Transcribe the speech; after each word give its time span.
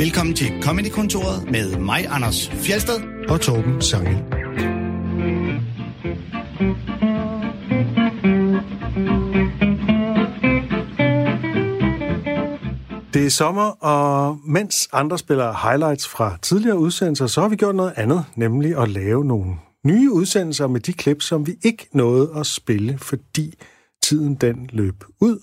Velkommen 0.00 0.34
til 0.34 0.62
Comedy-kontoret 0.62 1.50
med 1.50 1.78
mig, 1.78 2.06
Anders 2.08 2.50
Fjelsted 2.50 3.00
og 3.28 3.40
Torben 3.40 3.82
Sangel. 3.82 4.16
Det 13.14 13.26
er 13.26 13.30
sommer, 13.30 13.84
og 13.84 14.38
mens 14.46 14.88
andre 14.92 15.18
spiller 15.18 15.68
highlights 15.68 16.08
fra 16.08 16.38
tidligere 16.42 16.78
udsendelser, 16.78 17.26
så 17.26 17.40
har 17.40 17.48
vi 17.48 17.56
gjort 17.56 17.74
noget 17.74 17.92
andet, 17.96 18.24
nemlig 18.36 18.76
at 18.76 18.88
lave 18.88 19.24
nogle 19.24 19.54
nye 19.84 20.12
udsendelser 20.12 20.66
med 20.66 20.80
de 20.80 20.92
klip, 20.92 21.22
som 21.22 21.46
vi 21.46 21.52
ikke 21.64 21.88
nåede 21.92 22.32
at 22.36 22.46
spille, 22.46 22.98
fordi 22.98 23.54
tiden 24.02 24.34
den 24.34 24.70
løb 24.72 25.04
ud. 25.20 25.38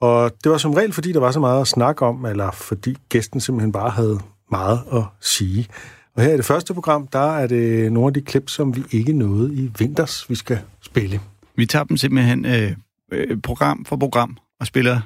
Og 0.00 0.32
det 0.44 0.52
var 0.52 0.58
som 0.58 0.74
regel, 0.74 0.92
fordi 0.92 1.12
der 1.12 1.20
var 1.20 1.30
så 1.30 1.40
meget 1.40 1.60
at 1.60 1.68
snakke 1.68 2.06
om, 2.06 2.24
eller 2.24 2.50
fordi 2.50 2.96
gæsten 3.08 3.40
simpelthen 3.40 3.72
bare 3.72 3.90
havde 3.90 4.20
meget 4.50 4.80
at 4.92 5.02
sige. 5.20 5.68
Og 6.14 6.22
her 6.22 6.34
i 6.34 6.36
det 6.36 6.44
første 6.44 6.74
program, 6.74 7.06
der 7.06 7.36
er 7.36 7.46
det 7.46 7.92
nogle 7.92 8.06
af 8.06 8.14
de 8.14 8.20
klip, 8.20 8.48
som 8.48 8.76
vi 8.76 8.82
ikke 8.90 9.12
nåede 9.12 9.54
i 9.54 9.70
vinters, 9.78 10.30
vi 10.30 10.34
skal 10.34 10.58
spille. 10.80 11.20
Vi 11.56 11.66
tager 11.66 11.84
dem 11.84 11.96
simpelthen 11.96 12.44
øh, 12.44 12.72
øh, 13.12 13.40
program 13.40 13.84
for 13.84 13.96
program 13.96 14.36
og 14.60 14.66
spiller 14.66 15.00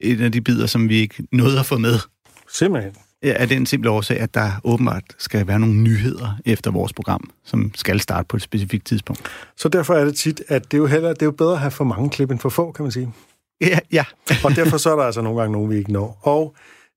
en 0.00 0.20
af 0.20 0.32
de 0.32 0.40
bidder, 0.40 0.66
som 0.66 0.88
vi 0.88 0.96
ikke 0.96 1.26
nåede 1.32 1.60
at 1.60 1.66
få 1.66 1.78
med. 1.78 1.98
Simpelthen. 2.52 2.92
Ja, 3.22 3.32
af 3.36 3.48
den 3.48 3.66
simple 3.66 3.90
årsag, 3.90 4.20
at 4.20 4.34
der 4.34 4.50
åbenbart 4.64 5.02
skal 5.18 5.46
være 5.46 5.58
nogle 5.58 5.74
nyheder 5.74 6.38
efter 6.44 6.70
vores 6.70 6.92
program, 6.92 7.30
som 7.44 7.72
skal 7.74 8.00
starte 8.00 8.26
på 8.28 8.36
et 8.36 8.42
specifikt 8.42 8.86
tidspunkt. 8.86 9.22
Så 9.56 9.68
derfor 9.68 9.94
er 9.94 10.04
det 10.04 10.16
tit, 10.16 10.42
at 10.48 10.64
det 10.64 10.74
er 10.74 10.78
jo, 10.78 10.86
heller, 10.86 11.08
det 11.08 11.22
er 11.22 11.26
jo 11.26 11.32
bedre 11.32 11.52
at 11.52 11.58
have 11.58 11.70
for 11.70 11.84
mange 11.84 12.10
klip 12.10 12.30
end 12.30 12.38
for 12.38 12.48
få, 12.48 12.72
kan 12.72 12.82
man 12.82 12.92
sige. 12.92 13.12
Ja, 13.60 13.78
ja. 13.92 14.04
og 14.44 14.56
derfor 14.56 14.76
så 14.76 14.92
er 14.92 14.96
der 14.96 15.02
altså 15.02 15.22
nogle 15.22 15.40
gange 15.40 15.52
nogen, 15.52 15.70
vi 15.70 15.76
ikke 15.76 15.92
når. 15.92 16.18
Og 16.22 16.54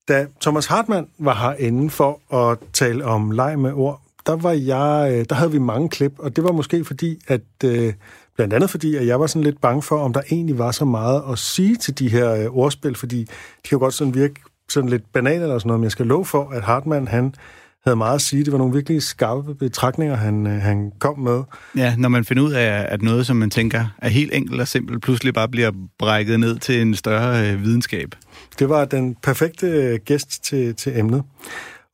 da 0.08 0.26
Thomas 0.40 0.66
Hartmann 0.66 1.08
var 1.18 1.34
herinde 1.34 1.90
for 1.90 2.34
at 2.50 2.58
tale 2.72 3.04
om 3.04 3.30
leg 3.30 3.58
med 3.58 3.72
ord, 3.72 4.00
der, 4.26 4.36
var 4.36 4.52
jeg, 4.52 5.12
øh, 5.12 5.24
der 5.28 5.34
havde 5.34 5.52
vi 5.52 5.58
mange 5.58 5.88
klip, 5.88 6.12
og 6.18 6.36
det 6.36 6.44
var 6.44 6.52
måske 6.52 6.84
fordi, 6.84 7.18
at 7.28 7.40
øh, 7.64 7.92
blandt 8.36 8.54
andet 8.54 8.70
fordi, 8.70 8.96
at 8.96 9.06
jeg 9.06 9.20
var 9.20 9.26
sådan 9.26 9.44
lidt 9.44 9.60
bange 9.60 9.82
for, 9.82 9.98
om 9.98 10.12
der 10.12 10.22
egentlig 10.30 10.58
var 10.58 10.70
så 10.70 10.84
meget 10.84 11.22
at 11.32 11.38
sige 11.38 11.76
til 11.76 11.98
de 11.98 12.08
her 12.08 12.34
øh, 12.34 12.56
ordspil, 12.56 12.94
fordi 12.94 13.20
de 13.20 13.68
kan 13.68 13.76
jo 13.76 13.78
godt 13.78 13.94
sådan 13.94 14.14
virke 14.14 14.34
sådan 14.68 14.88
lidt 14.88 15.12
banale 15.12 15.42
eller 15.42 15.58
sådan 15.58 15.68
noget, 15.68 15.80
men 15.80 15.84
jeg 15.84 15.92
skal 15.92 16.06
love 16.06 16.24
for, 16.24 16.48
at 16.50 16.62
Hartmann, 16.62 17.08
han 17.08 17.34
havde 17.84 17.96
meget 17.96 18.14
at 18.14 18.20
sige. 18.20 18.44
Det 18.44 18.52
var 18.52 18.58
nogle 18.58 18.74
virkelig 18.74 19.02
skarpe 19.02 19.54
betragtninger, 19.54 20.16
han, 20.16 20.46
han 20.46 20.92
kom 20.98 21.18
med. 21.18 21.42
Ja, 21.76 21.96
når 21.96 22.08
man 22.08 22.24
finder 22.24 22.42
ud 22.42 22.52
af, 22.52 22.86
at 22.88 23.02
noget, 23.02 23.26
som 23.26 23.36
man 23.36 23.50
tænker 23.50 23.94
er 23.98 24.08
helt 24.08 24.34
enkelt 24.34 24.60
og 24.60 24.68
simpelt, 24.68 25.02
pludselig 25.02 25.34
bare 25.34 25.48
bliver 25.48 25.70
brækket 25.98 26.40
ned 26.40 26.58
til 26.58 26.80
en 26.80 26.94
større 26.94 27.50
øh, 27.50 27.62
videnskab. 27.62 28.14
Det 28.58 28.68
var 28.68 28.84
den 28.84 29.16
perfekte 29.22 29.98
gæst 30.04 30.44
til, 30.44 30.74
til 30.74 30.98
emnet. 30.98 31.22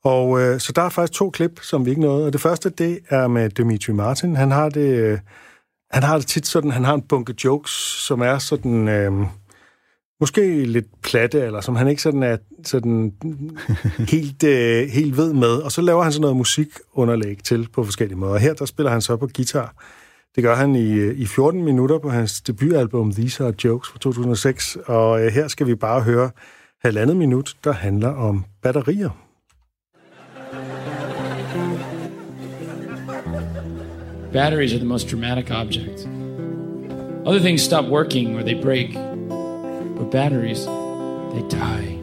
Og 0.03 0.41
øh, 0.41 0.59
så 0.59 0.71
der 0.75 0.81
er 0.81 0.89
faktisk 0.89 1.19
to 1.19 1.29
klip, 1.29 1.59
som 1.61 1.85
vi 1.85 1.89
ikke 1.89 2.01
nåede. 2.01 2.25
Og 2.25 2.33
det 2.33 2.41
første, 2.41 2.69
det 2.69 2.99
er 3.09 3.27
med 3.27 3.49
Dimitri 3.49 3.93
Martin. 3.93 4.35
Han 4.35 4.51
har 4.51 4.69
det, 4.69 4.99
øh, 4.99 5.19
han 5.91 6.03
har 6.03 6.17
det 6.17 6.27
tit 6.27 6.47
sådan, 6.47 6.71
han 6.71 6.83
har 6.83 6.93
en 6.93 7.01
bunke 7.01 7.33
jokes, 7.43 7.71
som 8.07 8.21
er 8.21 8.37
sådan... 8.37 8.87
Øh, 8.87 9.11
måske 10.19 10.65
lidt 10.65 11.01
platte, 11.01 11.39
eller 11.39 11.61
som 11.61 11.75
han 11.75 11.87
ikke 11.87 12.01
sådan 12.01 12.23
er 12.23 12.37
sådan 12.63 13.13
helt, 14.13 14.43
øh, 14.43 14.87
helt 14.87 15.17
ved 15.17 15.33
med. 15.33 15.49
Og 15.49 15.71
så 15.71 15.81
laver 15.81 16.03
han 16.03 16.11
sådan 16.11 16.21
noget 16.21 16.37
musikunderlæg 16.37 17.43
til 17.43 17.67
på 17.73 17.83
forskellige 17.83 18.17
måder. 18.17 18.37
Her 18.37 18.53
der 18.53 18.65
spiller 18.65 18.91
han 18.91 19.01
så 19.01 19.17
på 19.17 19.29
guitar. 19.35 19.73
Det 20.35 20.43
gør 20.43 20.55
han 20.55 20.75
i, 20.75 20.91
øh, 20.91 21.19
i 21.19 21.25
14 21.25 21.63
minutter 21.63 21.99
på 21.99 22.09
hans 22.09 22.41
debutalbum 22.41 23.13
These 23.13 23.43
Are 23.43 23.53
Jokes 23.63 23.89
fra 23.89 23.99
2006. 23.99 24.77
Og 24.85 25.25
øh, 25.25 25.31
her 25.31 25.47
skal 25.47 25.67
vi 25.67 25.75
bare 25.75 26.01
høre 26.01 26.29
halvandet 26.83 27.17
minut, 27.17 27.55
der 27.63 27.71
handler 27.71 28.09
om 28.09 28.45
batterier. 28.61 29.09
Batteries 34.33 34.73
are 34.73 34.79
the 34.79 34.87
most 34.87 35.11
dramatic 35.11 35.51
object. 35.51 36.07
Other 37.25 37.39
things 37.39 37.61
stop 37.61 37.85
working 37.85 38.35
or 38.37 38.41
they 38.41 38.61
break. 38.61 39.16
But 39.97 40.11
batteries, 40.11 40.65
they 40.65 41.41
die. 41.49 41.95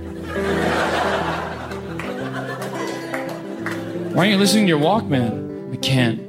Why 4.13 4.19
aren't 4.19 4.33
you 4.33 4.39
listening 4.39 4.65
to 4.65 4.69
your 4.69 4.81
Walkman? 4.81 5.73
I 5.73 5.77
can't. 5.77 6.21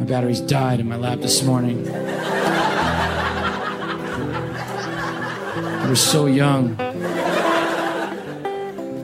My 0.00 0.06
batteries 0.06 0.40
died 0.40 0.80
in 0.80 0.88
my 0.88 0.96
lap 0.96 1.20
this 1.20 1.42
morning. 1.42 1.88
I 5.88 5.90
was 5.90 6.00
so 6.00 6.26
young. 6.26 6.76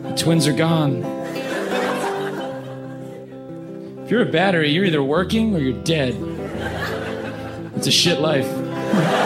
The 0.02 0.14
twins 0.16 0.46
are 0.46 0.52
gone. 0.52 1.02
If 4.04 4.10
you're 4.10 4.22
a 4.22 4.30
battery, 4.30 4.70
you're 4.70 4.84
either 4.84 5.02
working 5.02 5.54
or 5.54 5.60
you're 5.60 5.82
dead. 5.84 6.14
It's 7.76 7.86
a 7.86 7.90
shit 7.92 8.20
life. 8.20 9.20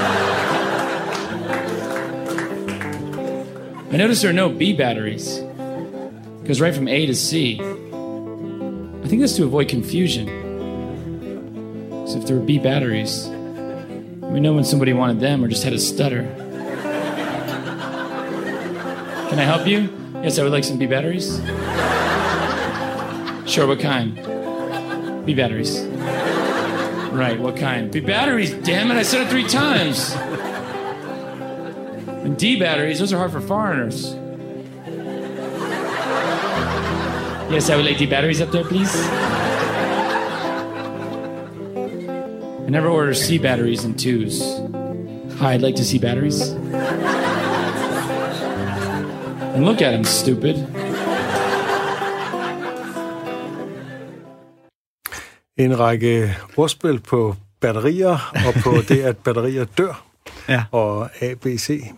I 3.90 3.96
noticed 3.96 4.20
there 4.20 4.30
are 4.30 4.34
no 4.34 4.50
B 4.50 4.74
batteries. 4.74 5.38
Goes 6.44 6.60
right 6.60 6.74
from 6.74 6.88
A 6.88 7.06
to 7.06 7.14
C. 7.14 7.58
I 7.58 9.08
think 9.08 9.20
that's 9.22 9.36
to 9.36 9.44
avoid 9.44 9.68
confusion. 9.68 10.26
So 12.06 12.18
if 12.18 12.26
there 12.26 12.36
were 12.36 12.44
B 12.44 12.58
batteries, 12.58 13.26
we 14.20 14.40
know 14.40 14.52
when 14.52 14.64
somebody 14.64 14.92
wanted 14.92 15.20
them 15.20 15.42
or 15.42 15.48
just 15.48 15.64
had 15.64 15.72
a 15.72 15.78
stutter. 15.78 16.24
Can 19.30 19.38
I 19.38 19.44
help 19.44 19.66
you? 19.66 19.88
Yes, 20.22 20.38
I 20.38 20.42
would 20.42 20.52
like 20.52 20.64
some 20.64 20.76
B 20.78 20.84
batteries. 20.84 21.38
Sure, 23.50 23.66
what 23.66 23.80
kind? 23.80 24.16
B 25.24 25.32
batteries. 25.32 25.80
Right, 27.10 27.38
what 27.40 27.56
kind? 27.56 27.90
B 27.90 28.00
batteries, 28.00 28.52
damn 28.52 28.90
it, 28.90 28.96
I 28.98 29.02
said 29.02 29.22
it 29.22 29.30
three 29.30 29.48
times. 29.48 30.14
And 32.28 32.36
D 32.36 32.58
batteries, 32.60 32.98
those 32.98 33.10
are 33.14 33.16
hard 33.16 33.32
for 33.32 33.40
foreigners. 33.40 34.12
Yes, 37.50 37.70
I 37.70 37.76
would 37.76 37.86
like 37.86 37.96
D 37.96 38.04
batteries 38.04 38.42
up 38.42 38.50
there, 38.50 38.64
please. 38.64 38.94
I 42.66 42.68
never 42.68 42.88
order 42.88 43.14
C 43.14 43.38
batteries 43.38 43.84
in 43.86 43.94
twos. 43.96 44.42
Hi, 45.38 45.54
I'd 45.54 45.62
like 45.62 45.76
to 45.76 45.84
see 45.86 45.98
batteries. 45.98 46.50
And 49.54 49.64
look 49.64 49.80
at 49.80 49.94
him, 49.94 50.04
stupid. 50.04 50.56
En 55.56 55.78
række 55.78 56.36
ordspil 56.56 57.00
på 57.00 57.36
batterier, 57.60 58.32
og 58.46 58.54
på 58.64 58.70
det, 58.88 59.00
at 59.02 59.16
batterier 59.16 59.64
dør, 59.64 60.04
Ja. 60.48 60.62
og 60.72 61.08
ABC 61.22 61.90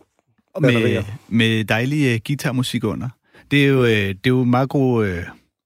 med, 0.60 1.04
med 1.28 1.65
dejlig 1.65 2.15
uh, 2.15 2.21
guitarmusik 2.26 2.84
under. 2.84 3.09
Det 3.50 3.65
er 3.65 3.69
jo, 3.69 3.81
uh, 3.81 3.88
det 3.88 4.26
er 4.26 4.31
jo 4.31 4.44
meget 4.44 4.69
god, 4.69 5.09
uh, 5.09 5.15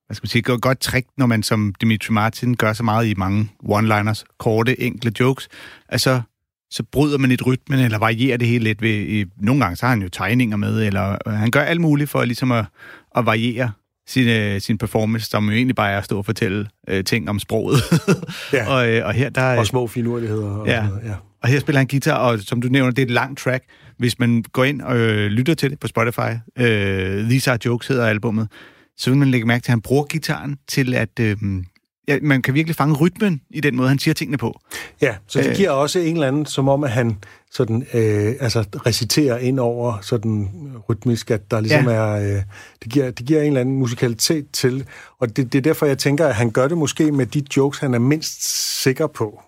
hvad 0.06 0.14
skal 0.14 0.24
man 0.24 0.28
sige, 0.28 0.42
godt, 0.42 0.62
godt 0.62 0.80
trick, 0.80 1.06
når 1.16 1.26
man 1.26 1.42
som 1.42 1.74
Dimitri 1.80 2.12
Martin 2.12 2.54
gør 2.54 2.72
så 2.72 2.82
meget 2.82 3.06
i 3.06 3.14
mange 3.16 3.50
one-liners, 3.64 4.24
korte, 4.38 4.80
enkle 4.80 5.12
jokes, 5.20 5.48
altså 5.88 6.20
så 6.70 6.82
bryder 6.92 7.18
man 7.18 7.30
lidt 7.30 7.46
rytmen, 7.46 7.78
eller 7.78 7.98
varierer 7.98 8.36
det 8.36 8.48
hele 8.48 8.64
lidt 8.64 8.82
ved, 8.82 8.90
i, 8.90 9.24
nogle 9.36 9.60
gange 9.64 9.76
så 9.76 9.86
har 9.86 9.90
han 9.90 10.02
jo 10.02 10.08
tegninger 10.08 10.56
med, 10.56 10.86
eller 10.86 11.16
øh, 11.26 11.32
han 11.32 11.50
gør 11.50 11.60
alt 11.60 11.80
muligt 11.80 12.10
for 12.10 12.24
ligesom 12.24 12.52
at, 12.52 12.64
at 13.16 13.26
variere 13.26 13.70
sin, 14.06 14.28
øh, 14.28 14.60
sin 14.60 14.78
performance, 14.78 15.26
som 15.26 15.48
jo 15.48 15.52
egentlig 15.52 15.76
bare 15.76 15.90
er 15.90 15.98
at 15.98 16.04
stå 16.04 16.18
og 16.18 16.24
fortælle 16.24 16.68
øh, 16.88 17.04
ting 17.04 17.30
om 17.30 17.38
sproget. 17.38 17.82
Ja. 18.52 18.68
og, 18.68 18.88
øh, 18.88 19.06
og 19.06 19.12
her 19.12 19.30
der... 19.30 19.58
og 19.58 19.66
små 19.66 19.86
finurligheder. 19.86 20.46
Og 20.46 20.66
Ja. 20.66 20.84
ja. 20.84 21.14
Og 21.42 21.48
her 21.48 21.60
spiller 21.60 21.78
han 21.78 21.86
guitar, 21.86 22.16
og 22.16 22.40
som 22.40 22.60
du 22.60 22.68
nævner, 22.68 22.90
det 22.90 22.98
er 23.02 23.06
et 23.06 23.10
langt 23.10 23.40
track. 23.40 23.64
Hvis 23.98 24.18
man 24.18 24.44
går 24.52 24.64
ind 24.64 24.82
og 24.82 24.96
øh, 24.96 25.26
lytter 25.30 25.54
til 25.54 25.70
det 25.70 25.78
på 25.80 25.86
Spotify, 25.86 26.30
øh, 26.58 27.28
These 27.28 27.50
Are 27.50 27.58
Jokes 27.64 27.86
hedder 27.88 28.06
albummet, 28.06 28.48
så 28.96 29.10
vil 29.10 29.18
man 29.18 29.30
lægge 29.30 29.46
mærke 29.46 29.62
til, 29.62 29.68
at 29.70 29.72
han 29.72 29.80
bruger 29.80 30.04
gitaren 30.04 30.56
til 30.68 30.94
at... 30.94 31.20
Øh, 31.20 31.36
ja, 32.08 32.18
man 32.22 32.42
kan 32.42 32.54
virkelig 32.54 32.76
fange 32.76 32.94
rytmen 32.94 33.40
i 33.50 33.60
den 33.60 33.76
måde, 33.76 33.88
han 33.88 33.98
siger 33.98 34.14
tingene 34.14 34.38
på. 34.38 34.60
Ja, 35.02 35.14
så 35.26 35.38
det 35.38 35.48
Øh. 35.48 35.56
giver 35.56 35.70
også 35.70 35.98
en 35.98 36.14
eller 36.14 36.28
anden, 36.28 36.46
som 36.46 36.68
om, 36.68 36.84
at 36.84 36.90
han 36.90 37.16
sådan, 37.50 37.82
øh, 37.94 38.34
altså, 38.40 38.64
reciterer 38.86 39.38
ind 39.38 39.60
over 39.60 39.98
sådan 40.02 40.48
rytmisk, 40.88 41.30
at 41.30 41.50
der 41.50 41.60
ligesom 41.60 41.88
Ja. 41.88 41.92
er... 41.94 42.36
Øh, 42.36 42.42
det, 42.84 42.92
giver, 42.92 43.10
det 43.10 43.26
giver 43.26 43.40
en 43.40 43.46
eller 43.46 43.60
anden 43.60 43.76
musikalitet 43.78 44.46
til, 44.52 44.84
og 45.20 45.36
det, 45.36 45.52
det 45.52 45.58
er 45.58 45.62
derfor, 45.62 45.86
jeg 45.86 45.98
tænker, 45.98 46.26
at 46.26 46.34
han 46.34 46.50
gør 46.50 46.68
det 46.68 46.78
måske 46.78 47.12
med 47.12 47.26
de 47.26 47.42
jokes, 47.56 47.78
han 47.78 47.94
er 47.94 47.98
mindst 47.98 48.44
sikker 48.82 49.06
på, 49.06 49.40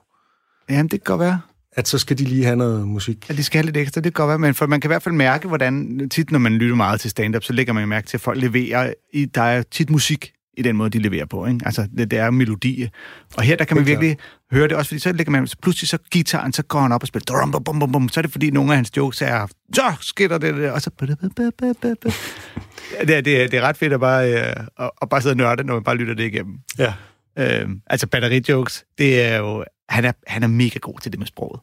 Jamen, 0.71 0.85
det 0.89 0.91
kan 0.91 1.13
godt 1.13 1.21
være. 1.21 1.41
At 1.77 1.89
så 1.89 1.99
skal 1.99 2.19
de 2.19 2.25
lige 2.25 2.45
have 2.45 2.57
noget 2.57 2.89
musik. 2.89 3.29
Ja, 3.29 3.35
de 3.35 3.45
skal 3.45 3.59
have 3.59 3.65
lidt 3.65 3.77
ekstra, 3.77 4.01
det 4.01 4.15
kan 4.15 4.23
godt 4.23 4.29
være, 4.29 4.39
men 4.39 4.55
for 4.55 4.67
man 4.67 4.81
kan 4.81 4.89
i 4.89 4.91
hvert 4.91 5.03
fald 5.03 5.15
mærke, 5.15 5.49
hvordan 5.49 6.09
tit, 6.09 6.31
når 6.31 6.39
man 6.39 6.53
lytter 6.53 6.77
meget 6.77 7.01
til 7.01 7.11
stand-up, 7.11 7.45
så 7.45 7.53
lægger 7.53 7.73
man 7.73 7.89
mærke 7.89 8.07
til, 8.07 8.17
at 8.17 8.21
folk 8.21 8.41
leverer, 8.41 8.93
i, 9.13 9.25
der 9.25 9.43
er 9.43 9.63
tit 9.63 9.91
musik 9.91 10.33
i 10.57 10.63
den 10.63 10.77
måde, 10.77 10.91
de 10.91 10.99
leverer 10.99 11.27
på. 11.27 11.47
Ikke? 11.47 11.61
Altså, 11.65 11.89
det, 11.99 12.11
det 12.11 12.19
er 12.19 12.31
melodi. 12.31 12.89
Og 13.37 13.43
her, 13.43 13.57
der 13.57 13.65
kan 13.65 13.77
man 13.77 13.87
Helt 13.87 14.01
virkelig 14.01 14.19
høre 14.53 14.69
det 14.69 14.77
også, 14.77 14.89
fordi 14.89 14.99
så 14.99 15.13
lægger 15.13 15.31
man 15.31 15.49
pludselig 15.63 15.89
så 15.89 15.99
gitaren, 16.11 16.53
så 16.53 16.63
går 16.63 16.81
han 16.81 16.93
op 16.93 17.03
og 17.03 17.09
spiller, 17.09 17.25
drum, 17.25 17.53
bum, 17.53 17.65
bum, 17.65 17.79
bum, 17.79 17.93
bum, 17.93 18.09
så 18.09 18.21
er 18.21 18.23
det 18.23 18.33
fordi, 18.33 18.51
nogle 18.51 18.71
af 18.71 18.77
hans 18.77 18.97
jokes 18.97 19.23
er, 19.23 19.47
så 19.75 19.83
sker 20.01 20.29
der 20.29 20.39
det, 20.39 20.55
der, 20.55 20.71
og 20.71 20.83
så... 20.83 20.91
det, 23.01 23.17
er, 23.17 23.21
det, 23.21 23.43
er, 23.43 23.49
det 23.49 23.55
er 23.55 23.61
ret 23.61 23.77
fedt 23.77 23.93
at 23.93 24.01
bare, 24.01 24.33
øh, 24.33 24.53
at, 24.79 24.91
at 25.03 25.09
bare 25.09 25.23
sidde 25.23 25.33
og 25.33 25.37
nørde, 25.37 25.65
når 25.65 25.75
man 25.75 25.85
bare 25.85 25.97
lytter 25.97 26.15
det 26.15 26.25
igennem. 26.25 26.55
Ja. 26.79 26.93
Øh, 27.39 27.69
altså 27.87 28.07
batterijokes, 28.07 28.85
det 28.99 29.23
er 29.23 29.37
jo... 29.37 29.65
Han 29.89 30.05
er, 30.05 30.13
han 30.27 30.43
er 30.43 30.47
mega 30.49 30.79
god 30.79 30.99
til 31.01 31.13
det 31.13 31.19
med 31.21 31.27
sproget. 31.27 31.61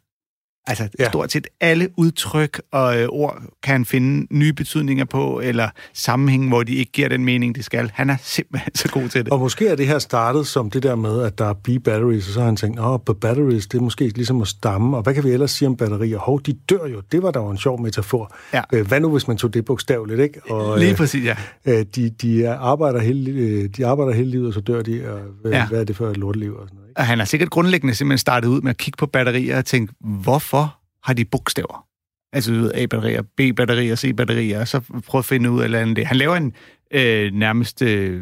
Altså 0.68 0.90
Ja. 1.00 1.10
stort 1.10 1.32
set 1.32 1.48
alle 1.62 1.90
udtryk 1.98 2.62
og 2.72 3.00
øh, 3.02 3.08
ord 3.10 3.42
kan 3.64 3.72
han 3.72 3.86
finde 3.86 4.28
nye 4.36 4.54
betydninger 4.54 5.06
på, 5.06 5.40
eller 5.44 5.70
sammenhæng, 5.94 6.48
hvor 6.48 6.64
de 6.64 6.76
ikke 6.76 6.92
giver 6.92 7.10
den 7.10 7.26
mening, 7.26 7.56
de 7.56 7.64
skal. 7.64 7.92
Han 7.94 8.10
er 8.10 8.16
simpelthen 8.22 8.76
så 8.82 8.90
god 8.92 9.10
til 9.10 9.26
det. 9.26 9.34
Og 9.34 9.40
måske 9.40 9.68
er 9.68 9.76
det 9.76 9.88
her 9.88 10.00
startet 10.00 10.48
som 10.48 10.70
det 10.70 10.84
der 10.84 10.96
med, 10.96 11.22
at 11.22 11.38
der 11.38 11.46
er 11.46 11.54
B-batteries, 11.54 12.28
og 12.28 12.34
så 12.34 12.40
har 12.40 12.46
han 12.46 12.56
tænkt, 12.56 12.80
åh, 12.80 12.92
oh, 13.10 13.16
batteries, 13.22 13.68
det 13.68 13.78
er 13.78 13.82
måske 13.82 14.08
ligesom 14.08 14.42
at 14.42 14.48
stamme, 14.48 14.98
og 14.98 15.04
hvad 15.04 15.14
kan 15.14 15.24
vi 15.24 15.30
ellers 15.30 15.52
sige 15.52 15.68
om 15.68 15.78
batterier? 15.78 16.18
Hov, 16.18 16.42
de 16.42 16.54
dør 16.54 16.86
jo. 16.88 17.02
Det 17.12 17.24
var 17.24 17.32
da 17.32 17.40
en 17.40 17.58
sjov 17.58 17.82
metafor. 17.82 18.36
Ja. 18.54 18.62
Øh, 18.74 18.88
hvad 18.88 19.00
nu, 19.00 19.12
hvis 19.12 19.28
man 19.28 19.38
tog 19.38 19.54
det 19.54 19.66
bogstaveligt, 19.66 20.20
ikke? 20.20 20.42
Og, 20.52 20.80
Lige 20.80 20.96
præcis, 20.96 21.26
ja. 21.26 21.36
øh, 21.66 21.86
de, 21.96 22.10
de, 22.10 22.46
er- 22.46 22.58
arbejder 22.58 23.00
hele, 23.00 23.32
øh, 23.32 23.70
de 23.78 23.86
arbejder 23.86 24.14
hele 24.14 24.30
livet, 24.30 24.48
og 24.48 24.54
så 24.54 24.62
dør 24.62 24.82
de, 24.82 25.12
og 25.14 25.20
øh, 25.46 25.52
Ja. 25.52 25.68
hvad 25.68 25.80
er 25.80 25.84
det 25.84 25.96
for 25.96 26.08
et 26.10 26.18
lorteliv? 26.18 26.56
Og 26.56 26.62
sådan 26.68 26.76
noget? 26.76 26.83
Og 26.96 27.06
han 27.06 27.18
har 27.20 27.26
sikkert 27.26 27.50
grundlæggende 27.50 27.96
simpelthen 27.96 28.18
startet 28.18 28.48
ud 28.50 28.62
med 28.62 28.70
at 28.70 28.78
kigge 28.78 28.98
på 28.98 29.06
batterier 29.06 29.58
og 29.58 29.66
tænke, 29.66 29.94
hvorfor 30.00 30.78
har 31.04 31.14
de 31.14 31.26
bogstaver? 31.26 31.86
Altså 32.34 32.52
du 32.54 32.60
ved, 32.60 32.72
A-batterier, 32.76 33.22
B-batterier, 33.22 33.96
C-batterier, 33.96 34.60
og 34.60 34.68
så 34.68 34.82
prøve 35.08 35.20
at 35.20 35.26
finde 35.26 35.52
ud 35.52 35.62
af 35.62 35.82
andet 35.82 35.96
det. 35.96 36.06
Han 36.08 36.18
laver 36.18 36.36
en 36.36 36.54
øh, 36.94 37.32
nærmest 37.34 37.82
øh, 37.82 38.22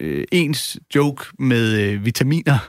øh, 0.00 0.24
ens 0.32 0.78
joke 0.94 1.24
med 1.38 1.80
øh, 1.80 2.04
vitaminer, 2.04 2.58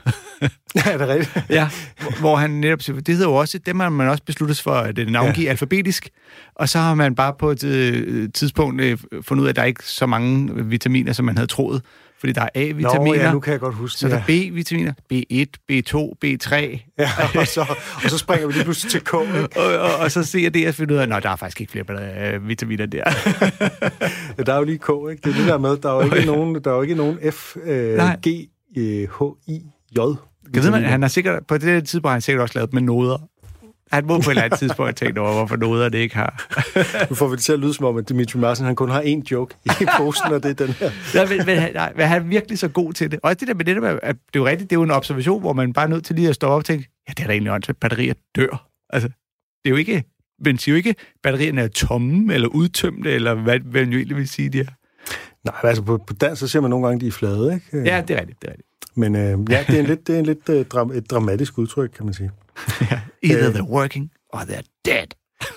Ja, 0.76 0.92
er 0.92 0.98
det 0.98 1.08
rigtigt? 1.08 1.44
ja, 1.50 1.68
hvor- 2.00 2.20
hvor 2.20 2.36
han 2.36 2.50
netop 2.50 2.82
siger, 2.82 3.00
det 3.00 3.14
hedder 3.14 3.28
jo 3.30 3.34
også, 3.34 3.58
dem 3.58 3.80
har 3.80 3.88
man 3.88 4.08
også 4.08 4.22
besluttet 4.24 4.58
for 4.60 4.70
at 4.74 4.98
øh, 4.98 5.06
navngive 5.08 5.44
ja. 5.44 5.50
alfabetisk, 5.50 6.08
og 6.54 6.68
så 6.68 6.78
har 6.78 6.94
man 6.94 7.14
bare 7.14 7.34
på 7.38 7.50
et 7.50 7.64
øh, 7.64 8.28
tidspunkt 8.34 8.80
øh, 8.82 8.98
fundet 9.22 9.42
ud 9.42 9.46
af, 9.46 9.50
at 9.50 9.56
der 9.56 9.62
er 9.62 9.66
ikke 9.66 9.84
så 9.84 10.06
mange 10.06 10.64
vitaminer, 10.64 11.12
som 11.12 11.24
man 11.24 11.36
havde 11.36 11.46
troet, 11.46 11.82
fordi 12.18 12.32
der 12.32 12.42
er 12.42 12.48
A-vitaminer, 12.54 13.04
Nå, 13.04 13.14
ja, 13.14 13.32
nu 13.32 13.40
kan 13.40 13.52
jeg 13.52 13.60
godt 13.60 13.74
huske 13.74 13.98
så 13.98 14.08
der 14.08 14.16
er 14.16 14.22
B-vitaminer, 14.26 14.92
B1, 15.12 15.72
B2, 15.72 16.12
B3, 16.24 16.54
Ja, 16.98 17.10
og, 17.40 17.46
så, 17.46 17.60
og 18.04 18.10
så 18.10 18.18
springer 18.18 18.46
vi 18.46 18.52
lige 18.52 18.64
pludselig 18.64 18.90
til 18.90 19.00
K, 19.00 19.12
ikke? 19.36 19.60
og, 19.60 19.78
og, 19.78 19.96
og 19.96 20.10
så 20.10 20.22
ser 20.22 20.50
det 20.50 20.68
og 20.68 20.74
finder 20.74 20.94
ud 20.94 20.98
af, 20.98 21.16
at 21.16 21.22
der 21.22 21.30
er 21.30 21.36
faktisk 21.36 21.60
ikke 21.60 21.72
flere 21.72 22.34
øh, 22.34 22.48
vitaminer 22.48 22.86
der. 22.86 23.02
Ja, 24.38 24.42
der 24.42 24.52
er 24.52 24.58
jo 24.58 24.64
lige 24.64 24.78
K, 24.78 24.88
ikke? 25.10 25.22
Det 25.24 25.30
er 25.30 25.38
det 25.38 25.46
der 25.46 25.58
med, 25.58 25.76
der 25.76 25.90
er 25.90 25.94
jo 25.94 26.14
ikke 26.14 26.26
nogen, 26.26 26.54
der 26.64 26.70
er 26.70 26.74
jo 26.74 26.82
ikke 26.82 26.94
nogen 26.94 27.18
F, 27.32 27.56
øh, 27.64 27.96
Nej. 27.96 28.16
G, 28.28 28.48
øh, 28.76 29.08
H, 29.18 29.22
I, 29.50 29.62
J. 29.96 29.98
Jeg 30.54 30.62
ved 30.62 30.70
man, 30.70 30.84
han 30.84 31.02
har 31.02 31.08
sikkert, 31.08 31.46
på 31.46 31.58
det 31.58 31.88
tidspunkt 31.88 32.06
har 32.06 32.12
han 32.12 32.20
sikkert 32.20 32.42
også 32.42 32.58
lavet 32.58 32.72
med 32.72 32.82
noder. 32.82 33.28
Han 33.92 34.06
må 34.06 34.20
på 34.20 34.20
et 34.20 34.28
eller 34.28 34.42
andet 34.42 34.58
tidspunkt 34.58 34.88
have 34.88 34.92
tænkt 34.92 35.18
over, 35.18 35.32
hvorfor 35.32 35.56
noder 35.56 35.88
det 35.88 35.98
ikke 35.98 36.16
har. 36.16 36.46
Nu 37.10 37.16
får 37.16 37.28
vi 37.28 37.36
det 37.36 37.44
til 37.44 37.52
at 37.52 37.58
lyde 37.58 37.74
som 37.74 37.84
om, 37.84 37.96
at 37.96 38.08
Dimitri 38.08 38.38
Martin, 38.38 38.64
han 38.64 38.76
kun 38.76 38.90
har 38.90 39.02
én 39.02 39.22
joke 39.30 39.54
i 39.66 39.86
posen, 39.96 40.32
og 40.32 40.42
det 40.42 40.60
er 40.60 40.66
den 40.66 40.74
her. 40.74 40.90
Nej, 41.14 41.26
men, 41.26 41.46
men, 41.46 41.72
nej, 41.74 41.92
men 41.96 42.06
han 42.06 42.22
er 42.22 42.26
virkelig 42.26 42.58
så 42.58 42.68
god 42.68 42.92
til 42.92 43.10
det. 43.10 43.20
Og 43.22 43.28
også 43.28 43.36
det 43.40 43.48
der 43.48 43.54
med 43.54 43.64
det 43.64 43.76
der 43.76 43.82
med, 43.82 43.98
at 44.02 44.16
det 44.16 44.38
er 44.38 44.40
jo 44.40 44.46
rigtigt, 44.46 44.70
det 44.70 44.76
er 44.76 44.80
jo 44.80 44.84
en 44.84 44.90
observation, 44.90 45.40
hvor 45.40 45.52
man 45.52 45.72
bare 45.72 45.84
er 45.84 45.88
nødt 45.88 46.04
til 46.04 46.16
lige 46.16 46.28
at 46.28 46.34
stå 46.34 46.46
op 46.46 46.58
og 46.58 46.64
tænke, 46.64 46.88
ja, 47.08 47.12
det 47.16 47.22
er 47.22 47.26
da 47.26 47.32
egentlig 47.32 47.52
åndssvagt, 47.52 47.80
batterier 47.80 48.14
dør. 48.36 48.68
Altså, 48.90 49.08
det 49.08 49.66
er 49.66 49.70
jo 49.70 49.76
ikke, 49.76 50.04
man 50.44 50.58
siger 50.58 50.72
jo 50.72 50.76
ikke, 50.76 50.94
batterierne 51.22 51.60
er 51.60 51.68
tomme, 51.68 52.34
eller 52.34 52.48
udtømte, 52.48 53.10
eller 53.10 53.34
hvad, 53.34 53.58
hvad 53.58 53.80
man 53.80 53.92
jo 53.92 53.98
egentlig 53.98 54.16
vil 54.16 54.28
sige, 54.28 54.48
de 54.48 54.60
er. 54.60 54.64
Nej, 55.44 55.54
altså 55.62 55.82
på, 55.82 55.98
på 56.06 56.14
dansk, 56.14 56.40
så 56.40 56.48
ser 56.48 56.60
man 56.60 56.70
nogle 56.70 56.86
gange, 56.86 57.00
de 57.00 57.06
er 57.06 57.12
flade, 57.12 57.54
ikke? 57.54 57.90
Ja, 57.90 58.02
det 58.08 58.16
er 58.16 58.20
rigtigt, 58.20 58.42
det 58.42 58.48
er 58.48 58.52
rigtigt. 58.52 58.68
Men 58.96 59.16
øh, 59.16 59.52
ja, 59.52 59.64
det 59.66 59.76
er 59.76 59.80
en 59.80 59.86
lidt, 59.86 60.06
det 60.06 60.14
er 60.14 60.18
en 60.18 60.26
lidt 60.26 60.48
øh, 60.48 60.64
dram, 60.64 60.90
et 60.90 61.10
dramatisk 61.10 61.58
udtryk, 61.58 61.90
kan 61.96 62.04
man 62.04 62.14
sige. 62.14 62.30
Either 63.22 63.48
Øh. 63.48 63.54
they're 63.54 63.70
working, 63.70 64.10
or 64.32 64.38
they're 64.38 64.82
dead. 64.84 65.06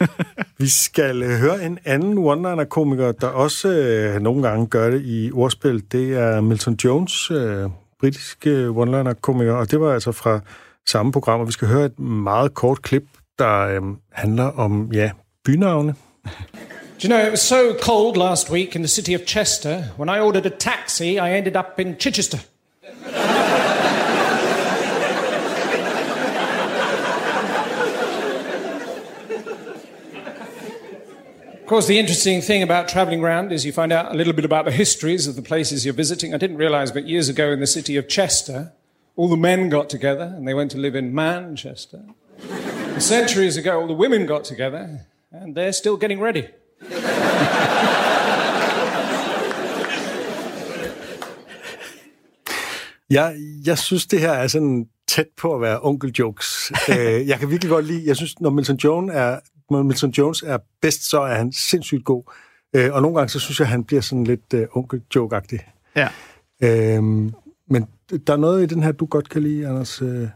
Vi 0.59 0.67
skal 0.67 1.23
øh, 1.23 1.39
høre 1.39 1.63
en 1.65 1.79
anden 1.85 2.17
one-liner-komiker, 2.17 3.11
der 3.11 3.27
også 3.27 3.67
øh, 3.69 4.21
nogle 4.21 4.43
gange 4.47 4.67
gør 4.67 4.89
det 4.89 5.01
i 5.05 5.31
ordspil. 5.33 5.83
Det 5.91 6.13
er 6.13 6.41
Milton 6.41 6.77
Jones, 6.83 7.31
øh, 7.31 7.69
britisk 7.99 8.47
øh, 8.47 8.77
one-liner-komiker, 8.77 9.53
og 9.53 9.71
det 9.71 9.79
var 9.81 9.93
altså 9.93 10.11
fra 10.11 10.39
samme 10.87 11.11
program, 11.11 11.39
og 11.39 11.47
vi 11.47 11.51
skal 11.51 11.67
høre 11.67 11.85
et 11.85 11.99
meget 11.99 12.53
kort 12.53 12.81
klip, 12.81 13.03
der 13.39 13.59
øh, 13.59 13.81
handler 14.11 14.43
om, 14.43 14.89
ja, 14.93 15.11
bynavne. 15.45 15.95
Do 17.03 17.07
you 17.07 17.09
know, 17.09 17.19
it 17.25 17.29
was 17.29 17.39
so 17.39 17.55
cold 17.81 18.17
last 18.17 18.51
week 18.51 18.75
in 18.75 18.81
the 18.81 18.87
city 18.87 19.11
of 19.15 19.21
Chester, 19.27 19.83
when 19.99 20.09
I 20.09 20.19
ordered 20.19 20.45
a 20.45 20.49
taxi, 20.59 21.03
I 21.17 21.37
ended 21.37 21.55
up 21.55 21.65
in 21.79 21.95
Chichester. 21.99 22.37
Of 31.69 31.71
course, 31.71 31.85
the 31.85 31.99
interesting 31.99 32.41
thing 32.41 32.63
about 32.63 32.87
traveling 32.87 33.23
around 33.23 33.51
is 33.51 33.63
you 33.63 33.71
find 33.71 33.93
out 33.93 34.11
a 34.11 34.15
little 34.15 34.33
bit 34.33 34.43
about 34.43 34.65
the 34.65 34.71
histories 34.71 35.27
of 35.27 35.35
the 35.35 35.43
places 35.43 35.85
you're 35.85 35.93
visiting. 35.93 36.33
I 36.33 36.37
didn't 36.37 36.57
realize, 36.57 36.91
but 36.91 37.07
years 37.07 37.29
ago 37.29 37.51
in 37.51 37.59
the 37.59 37.67
city 37.67 37.95
of 37.95 38.07
Chester, 38.07 38.71
all 39.15 39.27
the 39.27 39.37
men 39.37 39.69
got 39.69 39.87
together 39.87 40.33
and 40.35 40.47
they 40.47 40.55
went 40.55 40.71
to 40.71 40.79
live 40.79 40.95
in 40.95 41.13
Manchester. 41.13 42.01
Centuries 42.97 43.55
ago, 43.55 43.81
all 43.81 43.85
the 43.85 43.93
women 43.93 44.25
got 44.25 44.45
together 44.45 45.05
and 45.31 45.53
they're 45.53 45.71
still 45.71 45.95
getting 45.95 46.19
ready. 46.19 46.47
Jeg, 53.09 53.35
jeg 53.65 53.77
synes, 53.77 54.07
det 54.07 54.19
her 54.19 54.31
er 54.31 54.47
sådan 54.47 54.87
tæt 55.07 55.27
på 55.37 55.55
at 55.55 55.61
være 55.61 55.79
onkel 55.81 56.11
jokes. 56.19 56.71
øh, 56.89 57.27
jeg 57.27 57.39
kan 57.39 57.49
virkelig 57.49 57.69
godt 57.69 57.85
lide, 57.85 58.07
jeg 58.07 58.15
synes, 58.15 58.39
når 58.39 58.49
Milton 58.49 58.75
Jones 58.75 59.11
er, 59.15 59.39
Milton 59.71 60.09
Jones 60.09 60.41
er 60.41 60.57
bedst, 60.81 61.09
så 61.09 61.21
er 61.21 61.35
han 61.35 61.51
sindssygt 61.51 62.05
god. 62.05 62.23
Øh, 62.75 62.93
og 62.93 63.01
nogle 63.01 63.17
gange, 63.17 63.29
så 63.29 63.39
synes 63.39 63.59
jeg, 63.59 63.67
han 63.67 63.83
bliver 63.83 64.01
sådan 64.01 64.23
lidt 64.23 64.53
øh, 64.53 64.67
onkel 64.71 65.01
joke-agtig. 65.15 65.59
Ja. 65.95 66.07
Øh, 66.63 67.03
men 67.71 67.85
der 68.27 68.33
er 68.33 68.37
noget 68.37 68.63
i 68.63 68.65
den 68.65 68.83
her, 68.83 68.91
du 68.91 69.05
godt 69.05 69.29
kan 69.29 69.41
lide, 69.43 69.67
Anders. 69.67 70.01
Øh. 70.01 70.27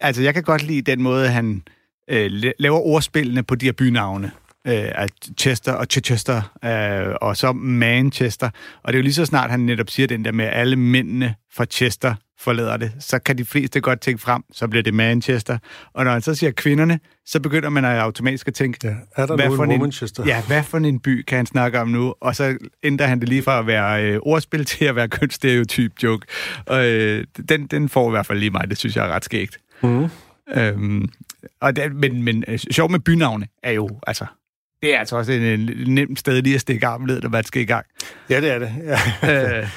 Altså, 0.00 0.22
jeg 0.22 0.34
kan 0.34 0.42
godt 0.42 0.62
lide 0.62 0.82
den 0.82 1.02
måde, 1.02 1.28
han 1.28 1.62
øh, 2.10 2.26
la- 2.26 2.52
laver 2.58 2.78
ordspillene 2.78 3.42
på 3.42 3.54
de 3.54 3.66
her 3.66 3.72
bynavne. 3.72 4.30
Øh, 4.66 4.92
at 4.94 5.10
Chester 5.38 5.72
og 5.72 5.86
Chichester, 5.90 6.56
øh, 6.64 7.14
og 7.20 7.36
så 7.36 7.52
Manchester. 7.52 8.50
Og 8.82 8.92
det 8.92 8.94
er 8.94 8.98
jo 8.98 9.02
lige 9.02 9.14
så 9.14 9.24
snart, 9.24 9.50
han 9.50 9.60
netop 9.60 9.90
siger 9.90 10.06
den 10.06 10.24
der 10.24 10.32
med, 10.32 10.44
at 10.44 10.60
alle 10.60 10.76
mændene 10.76 11.34
fra 11.52 11.64
Chester 11.64 12.14
forlader 12.40 12.76
det, 12.76 12.92
så 13.00 13.18
kan 13.18 13.38
de 13.38 13.44
fleste 13.44 13.80
godt 13.80 14.00
tænke 14.00 14.22
frem, 14.22 14.42
så 14.52 14.68
bliver 14.68 14.82
det 14.82 14.94
Manchester. 14.94 15.58
Og 15.94 16.04
når 16.04 16.12
han 16.12 16.22
så 16.22 16.34
siger 16.34 16.50
kvinderne, 16.52 17.00
så 17.26 17.40
begynder 17.40 17.68
man 17.68 17.84
at 17.84 17.98
automatisk 17.98 18.48
at 18.48 18.54
tænke, 18.54 18.78
Ja, 18.88 18.94
er 19.16 19.26
der 19.26 19.36
hvad 19.36 19.56
for 19.56 19.64
en 19.64 19.70
Womanchester? 19.70 20.24
ja, 20.26 20.42
hvad 20.46 20.62
for 20.62 20.78
en 20.78 21.00
by 21.00 21.22
kan 21.22 21.36
han 21.36 21.46
snakke 21.46 21.80
om 21.80 21.88
nu? 21.88 22.14
Og 22.20 22.36
så 22.36 22.56
ændrer 22.82 23.06
han 23.06 23.20
det 23.20 23.28
lige 23.28 23.42
fra 23.42 23.58
at 23.58 23.66
være 23.66 24.04
øh, 24.04 24.18
ordspil 24.22 24.64
til 24.64 24.84
at 24.84 24.96
være 24.96 25.08
kønsstereotyp 25.18 25.92
joke. 26.02 26.26
Og 26.66 26.86
øh, 26.86 27.24
den, 27.48 27.66
den 27.66 27.88
får 27.88 28.08
i 28.08 28.10
hvert 28.10 28.26
fald 28.26 28.38
lige 28.38 28.50
mig, 28.50 28.70
det 28.70 28.78
synes 28.78 28.96
jeg 28.96 29.06
er 29.06 29.10
ret 29.10 29.24
skægt. 29.24 29.58
Mm. 29.82 30.08
Øhm, 30.54 31.08
og 31.60 31.76
det, 31.76 31.94
men, 31.96 32.22
men 32.22 32.44
øh, 32.48 32.58
sjov 32.58 32.90
med 32.90 32.98
bynavne 33.00 33.46
er 33.62 33.72
jo, 33.72 33.88
altså, 34.06 34.26
det 34.82 34.94
er 34.94 34.98
altså 34.98 35.16
også 35.16 35.32
en, 35.32 35.42
en 35.42 35.94
nem 35.94 36.16
sted 36.16 36.42
lige 36.42 36.54
at 36.54 36.60
stikke 36.60 36.86
armen 36.86 37.06
ned, 37.06 37.20
når 37.22 37.28
man 37.28 37.44
skal 37.44 37.62
i 37.62 37.64
gang. 37.64 37.86
Ja, 38.30 38.40
det 38.40 38.50
er 38.50 38.58
det. 38.58 38.72
Ja. 39.22 39.58
Øh, 39.58 39.68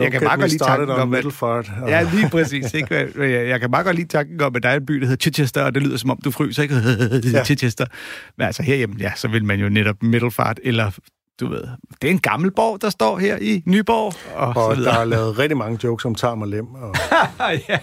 jeg 0.00 0.12
kan 0.12 0.22
meget 0.22 0.40
godt 0.40 0.50
lide 0.50 0.64
tanken 0.64 0.90
om, 0.90 1.14
at... 1.14 1.24
Og... 1.42 1.64
Ja, 1.88 2.02
lige 2.02 2.28
præcis. 2.30 2.74
Ikke? 2.74 2.94
Jeg, 3.18 3.48
jeg 3.48 3.60
kan 3.60 3.70
meget 3.70 3.86
godt 3.86 3.96
lide 3.96 4.08
tanken 4.08 4.40
om, 4.40 4.56
at 4.56 4.62
der 4.62 4.68
er 4.68 4.76
en 4.76 4.86
by, 4.86 4.94
der 4.94 5.06
hedder 5.06 5.20
Chichester, 5.20 5.62
og 5.62 5.74
det 5.74 5.82
lyder 5.82 5.96
som 5.96 6.10
om, 6.10 6.18
du 6.24 6.30
fryser, 6.30 6.62
ikke? 6.62 6.74
Ja. 7.32 7.44
Chichester. 7.44 7.86
Men 8.38 8.46
altså 8.46 8.62
herhjemme, 8.62 8.96
ja, 8.98 9.12
så 9.16 9.28
vil 9.28 9.44
man 9.44 9.60
jo 9.60 9.68
netop 9.68 10.02
Middelfart, 10.02 10.60
eller 10.64 10.90
du 11.40 11.48
ved, 11.48 11.62
det 12.02 12.08
er 12.08 12.12
en 12.12 12.18
gammel 12.18 12.50
borg, 12.50 12.82
der 12.82 12.90
står 12.90 13.18
her 13.18 13.36
i 13.40 13.62
Nyborg, 13.66 14.14
og, 14.34 14.48
Og 14.48 14.54
så 14.54 14.60
der 14.60 14.70
er 14.70 14.74
videre. 14.76 15.08
lavet 15.08 15.38
rigtig 15.38 15.58
mange 15.58 15.78
jokes 15.84 16.04
om 16.04 16.14
tarm 16.14 16.42
og 16.42 16.48
lem. 16.48 16.66
Og... 16.74 16.94
ja. 17.68 17.78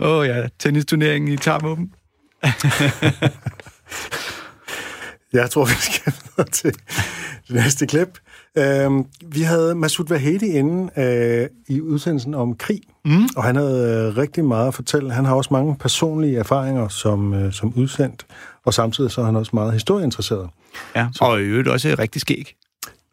Åh 0.00 0.18
oh, 0.18 0.26
ja, 0.26 0.48
tennisturneringen 0.58 1.32
i 1.32 1.36
Tarmuppen. 1.36 1.92
Jeg 5.32 5.50
tror, 5.50 5.64
vi 5.64 5.72
skal 5.80 6.12
videre 6.12 6.50
til 6.50 6.72
det 7.48 7.54
næste 7.54 7.86
klip. 7.86 8.18
Øhm, 8.58 9.04
vi 9.26 9.40
havde 9.40 9.74
Masud 9.74 10.04
Vahedi 10.08 10.46
inde 10.46 10.90
øh, 10.96 11.48
i 11.68 11.80
udsendelsen 11.80 12.34
om 12.34 12.54
krig, 12.54 12.80
mm. 13.04 13.28
og 13.36 13.44
han 13.44 13.56
havde 13.56 14.08
øh, 14.08 14.16
rigtig 14.16 14.44
meget 14.44 14.68
at 14.68 14.74
fortælle. 14.74 15.12
Han 15.12 15.24
har 15.24 15.34
også 15.34 15.48
mange 15.52 15.76
personlige 15.76 16.38
erfaringer 16.38 16.88
som, 16.88 17.34
øh, 17.34 17.52
som 17.52 17.72
udsendt, 17.76 18.26
og 18.64 18.74
samtidig 18.74 19.10
så 19.10 19.20
er 19.20 19.24
han 19.24 19.36
også 19.36 19.50
meget 19.54 19.72
historieinteresseret. 19.72 20.48
Ja, 20.96 21.08
og 21.20 21.40
i 21.40 21.42
øvrigt 21.42 21.68
også 21.68 21.96
rigtig 21.98 22.20
skæg. 22.20 22.54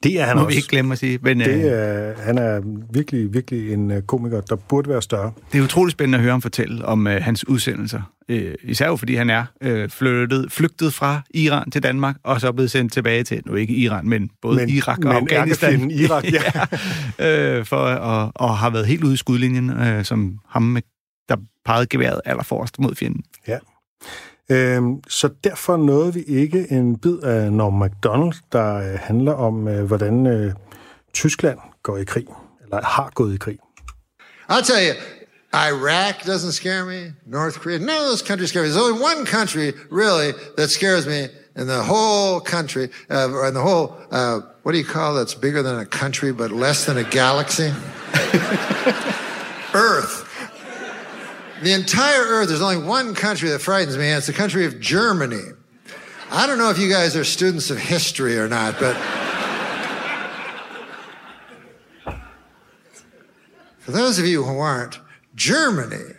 Det 0.04 0.20
er 0.20 0.26
han 0.26 0.36
Må 0.38 0.42
også. 0.44 0.54
vi 0.54 0.56
ikke 0.56 0.68
glemme 0.68 0.92
at 0.92 1.00
sige. 1.00 1.20
Men, 1.22 1.42
øh, 1.42 1.48
Det 1.48 1.74
er, 1.74 2.14
han 2.22 2.38
er 2.38 2.62
virkelig, 2.94 3.34
virkelig 3.34 3.74
en 3.74 3.92
øh, 3.92 4.02
komiker, 4.02 4.42
der 4.42 4.56
burde 4.56 4.90
være 4.90 5.02
større. 5.02 5.32
Det 5.52 5.60
er 5.60 5.64
utroligt 5.64 5.92
spændende 5.92 6.18
at 6.18 6.22
høre 6.22 6.32
ham 6.32 6.42
fortælle 6.42 6.86
om 6.86 7.08
øh, 7.08 7.22
hans 7.24 7.48
udsendelser. 7.48 8.02
Øh, 8.30 8.56
især 8.64 8.88
jo 8.88 8.96
fordi 8.96 9.16
han 9.16 9.30
er 9.30 9.46
øh, 9.62 9.90
flyttet, 9.90 10.52
flygtet 10.52 10.94
fra 10.94 11.22
Iran 11.34 11.72
til 11.72 11.84
Danmark, 11.84 12.16
og 12.24 12.42
så 12.42 12.52
blevet 12.52 12.72
sendt 12.72 12.94
tilbage 12.94 13.24
til, 13.24 13.42
nu 13.46 13.56
ikke 13.56 13.74
Iran, 13.74 14.10
men 14.10 14.30
både 14.42 14.56
Men- 14.56 14.70
Irak 14.70 14.98
og 14.98 15.04
men 15.04 15.14
Afghanistan. 15.16 15.92
Irak, 15.92 16.24
ja. 16.34 16.42
ja. 17.20 17.58
øh, 17.58 17.66
for, 17.66 17.78
og, 17.78 18.32
og 18.36 18.58
har 18.58 18.70
været 18.70 18.86
helt 18.86 19.04
ude 19.04 19.14
i 19.14 19.18
skudlinjen, 19.18 19.70
øh, 19.70 20.06
som 20.06 20.40
ham, 20.50 20.62
med, 20.62 20.82
der 21.30 21.36
pegede 21.66 21.88
geværet 21.90 22.22
allerforrest 22.26 22.80
mod 22.80 22.96
fjenden. 22.96 23.24
Ja. 23.48 23.58
Øhm, 24.50 25.02
så 25.08 25.30
derfor 25.44 25.78
nåede 25.78 26.14
vi 26.14 26.22
ikke 26.22 26.72
en 26.72 26.98
bid 26.98 27.20
af 27.20 27.54
Norm 27.54 27.74
MacDonald, 27.74 28.34
der 28.52 28.76
øh, 28.76 29.00
handler 29.00 29.34
om, 29.34 29.68
øh, 29.68 29.86
hvordan 29.86 30.28
øh, 30.28 30.54
Tyskland 31.14 31.60
går 31.84 31.98
i 31.98 32.04
krig, 32.04 32.28
eller 32.64 32.82
har 32.82 33.12
gået 33.16 33.34
i 33.34 33.38
krig. 33.38 33.58
I'll 34.50 34.64
tell 34.64 34.88
you, 34.88 34.96
Iraq 35.54 36.16
doesn't 36.26 36.52
scare 36.52 36.86
me. 36.86 37.14
North 37.26 37.60
Korea, 37.60 37.78
none 37.78 37.98
of 37.98 38.08
those 38.10 38.24
countries 38.28 38.50
scare 38.50 38.64
me. 38.64 38.70
There's 38.70 38.84
only 38.88 39.02
one 39.02 39.26
country 39.26 39.72
really 39.92 40.32
that 40.58 40.70
scares 40.70 41.06
me 41.06 41.20
in 41.58 41.68
the 41.68 41.82
whole 41.84 42.40
country, 42.40 42.90
uh, 43.10 43.34
or 43.34 43.48
in 43.48 43.54
the 43.54 43.62
whole, 43.62 43.98
uh, 44.12 44.40
what 44.64 44.72
do 44.74 44.78
you 44.78 44.86
call 44.86 45.16
that's 45.16 45.34
bigger 45.34 45.64
than 45.64 45.80
a 45.80 45.86
country 45.86 46.32
but 46.32 46.52
less 46.52 46.86
than 46.86 46.98
a 46.98 47.04
galaxy? 47.04 47.72
The 51.62 51.74
entire 51.74 52.22
Earth, 52.22 52.50
there's 52.50 52.62
only 52.62 52.78
one 52.78 53.16
country 53.16 53.50
that 53.50 53.60
frightens 53.60 53.98
me, 53.98 54.10
and 54.10 54.18
it's 54.18 54.28
the 54.28 54.34
country 54.34 54.66
of 54.66 54.80
Germany. 54.80 55.54
I 56.30 56.46
don't 56.46 56.60
know 56.60 56.70
if 56.70 56.78
you 56.78 56.90
guys 56.90 57.16
are 57.16 57.24
students 57.24 57.72
of 57.72 57.78
history 57.78 58.38
or 58.38 58.48
not, 58.48 58.80
but. 58.80 58.96
For 63.80 63.92
those 63.92 64.20
of 64.20 64.26
you 64.26 64.44
who 64.44 64.60
aren't, 64.60 65.00
Germany, 65.34 66.14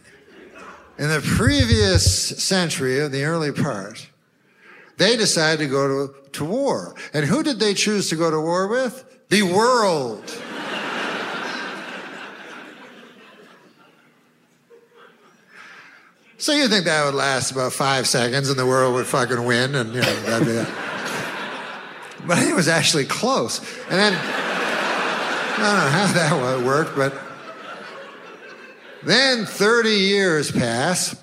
in 0.99 1.09
the 1.09 1.21
previous 1.21 2.42
century 2.42 2.99
in 2.99 3.12
the 3.12 3.25
early 3.25 3.52
part, 3.52 4.09
they 4.97 5.16
decided 5.16 5.64
to 5.64 5.71
go 5.71 6.07
to, 6.09 6.30
to 6.33 6.45
war. 6.45 6.97
And 7.14 7.26
who 7.26 7.45
did 7.45 7.61
they 7.61 7.75
choose 7.75 8.09
to 8.09 8.16
go 8.16 8.30
to 8.30 8.40
war 8.40 8.66
with? 8.66 9.04
The 9.28 9.42
world. 9.42 10.25
So 16.38 16.52
you 16.52 16.68
think 16.68 16.87
that 16.87 17.04
would 17.04 17.14
last 17.14 17.50
about 17.50 17.73
five 17.73 18.07
seconds 18.07 18.49
and 18.49 18.59
the 18.59 18.64
world 18.64 18.95
would 18.95 19.07
fucking 19.07 19.45
win 19.45 19.75
and, 19.75 19.92
you 19.92 20.00
know, 20.00 20.21
that'd 20.23 20.47
be 20.47 20.54
it. 20.54 20.68
But 22.26 22.38
it 22.42 22.54
was 22.54 22.68
actually 22.68 23.04
close. 23.04 23.61
And 23.88 23.99
then, 23.99 24.12
I 24.12 25.57
don't 25.57 25.76
know 25.76 25.90
how 25.90 26.12
that 26.12 26.64
worked, 26.64 26.97
but 26.97 27.14
then 29.02 29.47
30 29.47 29.90
years 29.90 30.50
pass, 30.50 31.16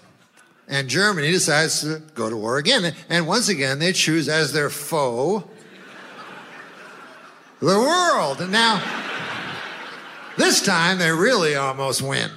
and 0.67 0.87
Germany 0.87 1.31
decides 1.31 1.81
to 1.81 2.01
go 2.15 2.29
to 2.29 2.37
war 2.37 2.57
again. 2.57 2.95
And 3.09 3.27
once 3.27 3.49
again, 3.49 3.79
they 3.79 3.93
choose 3.93 4.27
as 4.29 4.53
their 4.53 4.69
foe 4.69 5.47
the 7.59 7.79
world. 7.79 8.41
And 8.41 8.51
now, 8.51 8.81
this 10.37 10.61
time, 10.61 10.97
they 10.97 11.11
really 11.11 11.55
almost 11.55 12.01
win. 12.01 12.31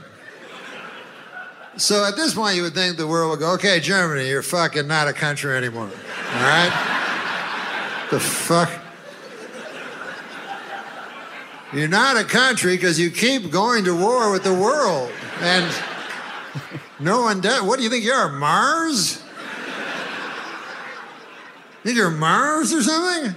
So 1.78 2.04
at 2.04 2.16
this 2.16 2.34
point, 2.34 2.56
you 2.56 2.62
would 2.62 2.74
think 2.74 2.96
the 2.96 3.06
world 3.06 3.30
would 3.30 3.38
go, 3.38 3.52
okay, 3.54 3.78
Germany, 3.78 4.28
you're 4.28 4.42
fucking 4.42 4.88
not 4.88 5.06
a 5.06 5.12
country 5.12 5.56
anymore. 5.56 5.84
All 5.84 6.40
right? 6.40 6.96
the 8.10 8.18
fuck? 8.18 8.70
You're 11.72 11.88
not 11.88 12.16
a 12.16 12.24
country 12.24 12.74
because 12.74 12.98
you 12.98 13.10
keep 13.10 13.50
going 13.52 13.84
to 13.84 13.94
war 13.94 14.32
with 14.32 14.42
the 14.42 14.54
world. 14.54 15.10
And 15.40 15.66
no 16.98 17.22
one 17.22 17.40
does. 17.40 17.62
What 17.62 17.76
do 17.76 17.84
you 17.84 17.90
think 17.90 18.04
you 18.04 18.12
are, 18.12 18.28
Mars? 18.28 19.22
Think 21.84 21.96
you're 21.96 22.10
Mars 22.10 22.74
or 22.74 22.82
something? 22.82 23.34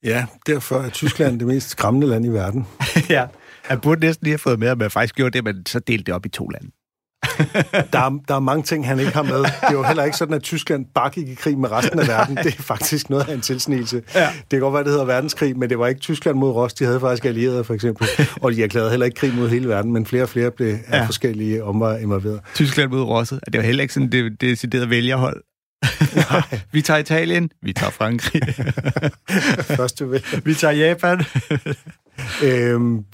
Ja, 0.00 0.26
derfor 0.46 0.84
er 0.84 0.90
Tyskland 0.90 1.38
det 1.38 1.46
mest 1.46 1.70
skræmmende 1.70 2.06
land 2.06 2.26
i 2.26 2.28
verden. 2.28 2.66
ja, 3.08 3.28
jeg 3.68 3.80
burde 3.80 4.00
næsten 4.00 4.24
lige 4.24 4.32
have 4.32 4.38
fået 4.38 4.58
med, 4.58 4.68
at 4.68 4.78
man 4.78 4.90
faktisk 4.90 5.14
gjorde 5.14 5.30
det, 5.30 5.44
men 5.44 5.66
så 5.66 5.78
delte 5.78 6.04
det 6.04 6.14
op 6.14 6.26
i 6.26 6.28
to 6.28 6.48
lande. 6.48 6.70
der, 7.92 7.98
er, 7.98 8.18
der 8.28 8.34
er 8.34 8.38
mange 8.40 8.62
ting, 8.62 8.86
han 8.86 8.98
ikke 8.98 9.12
har 9.12 9.22
med. 9.22 9.38
Det 9.38 9.52
er 9.62 9.72
jo 9.72 9.82
heller 9.82 10.04
ikke 10.04 10.16
sådan, 10.16 10.34
at 10.34 10.42
Tyskland 10.42 10.86
bare 10.94 11.10
gik 11.10 11.28
i 11.28 11.34
krig 11.34 11.58
med 11.58 11.70
resten 11.72 11.98
af 11.98 12.08
verden. 12.08 12.36
Det 12.36 12.46
er 12.58 12.62
faktisk 12.62 13.10
noget 13.10 13.28
af 13.28 13.34
en 13.34 13.40
tilsnigelse. 13.40 14.02
Ja. 14.14 14.28
Det 14.40 14.50
kan 14.50 14.60
godt 14.60 14.74
være, 14.74 14.84
det 14.84 14.90
hedder 14.90 15.04
verdenskrig, 15.04 15.58
men 15.58 15.70
det 15.70 15.78
var 15.78 15.86
ikke 15.86 16.00
Tyskland 16.00 16.36
mod 16.36 16.50
Ros. 16.50 16.74
De 16.74 16.84
havde 16.84 17.00
faktisk 17.00 17.24
allierede, 17.24 17.64
for 17.64 17.74
eksempel. 17.74 18.08
Og 18.42 18.52
de 18.52 18.62
erklærede 18.62 18.90
heller 18.90 19.06
ikke 19.06 19.16
krig 19.16 19.34
mod 19.34 19.48
hele 19.48 19.68
verden, 19.68 19.92
men 19.92 20.06
flere 20.06 20.22
og 20.22 20.28
flere 20.28 20.50
blev 20.50 20.78
af 20.86 20.98
ja. 20.98 21.04
forskellige 21.04 21.64
omveje 21.64 22.02
involveret. 22.02 22.40
Tyskland 22.54 22.90
mod 22.90 23.02
Rosset. 23.02 23.40
Det 23.46 23.58
var 23.58 23.64
heller 23.64 23.82
ikke 23.82 23.94
sådan 23.94 24.12
det 24.12 24.40
deciderede 24.40 24.90
vælgerhold. 24.90 25.42
vi 26.72 26.82
tager 26.82 26.98
Italien, 26.98 27.50
vi 27.62 27.72
tager 27.72 27.90
Frankrig. 27.90 28.42
Første 29.76 30.22
vi 30.44 30.54
tager 30.54 30.74
Japan. 30.74 31.24
øhm, 32.44 33.04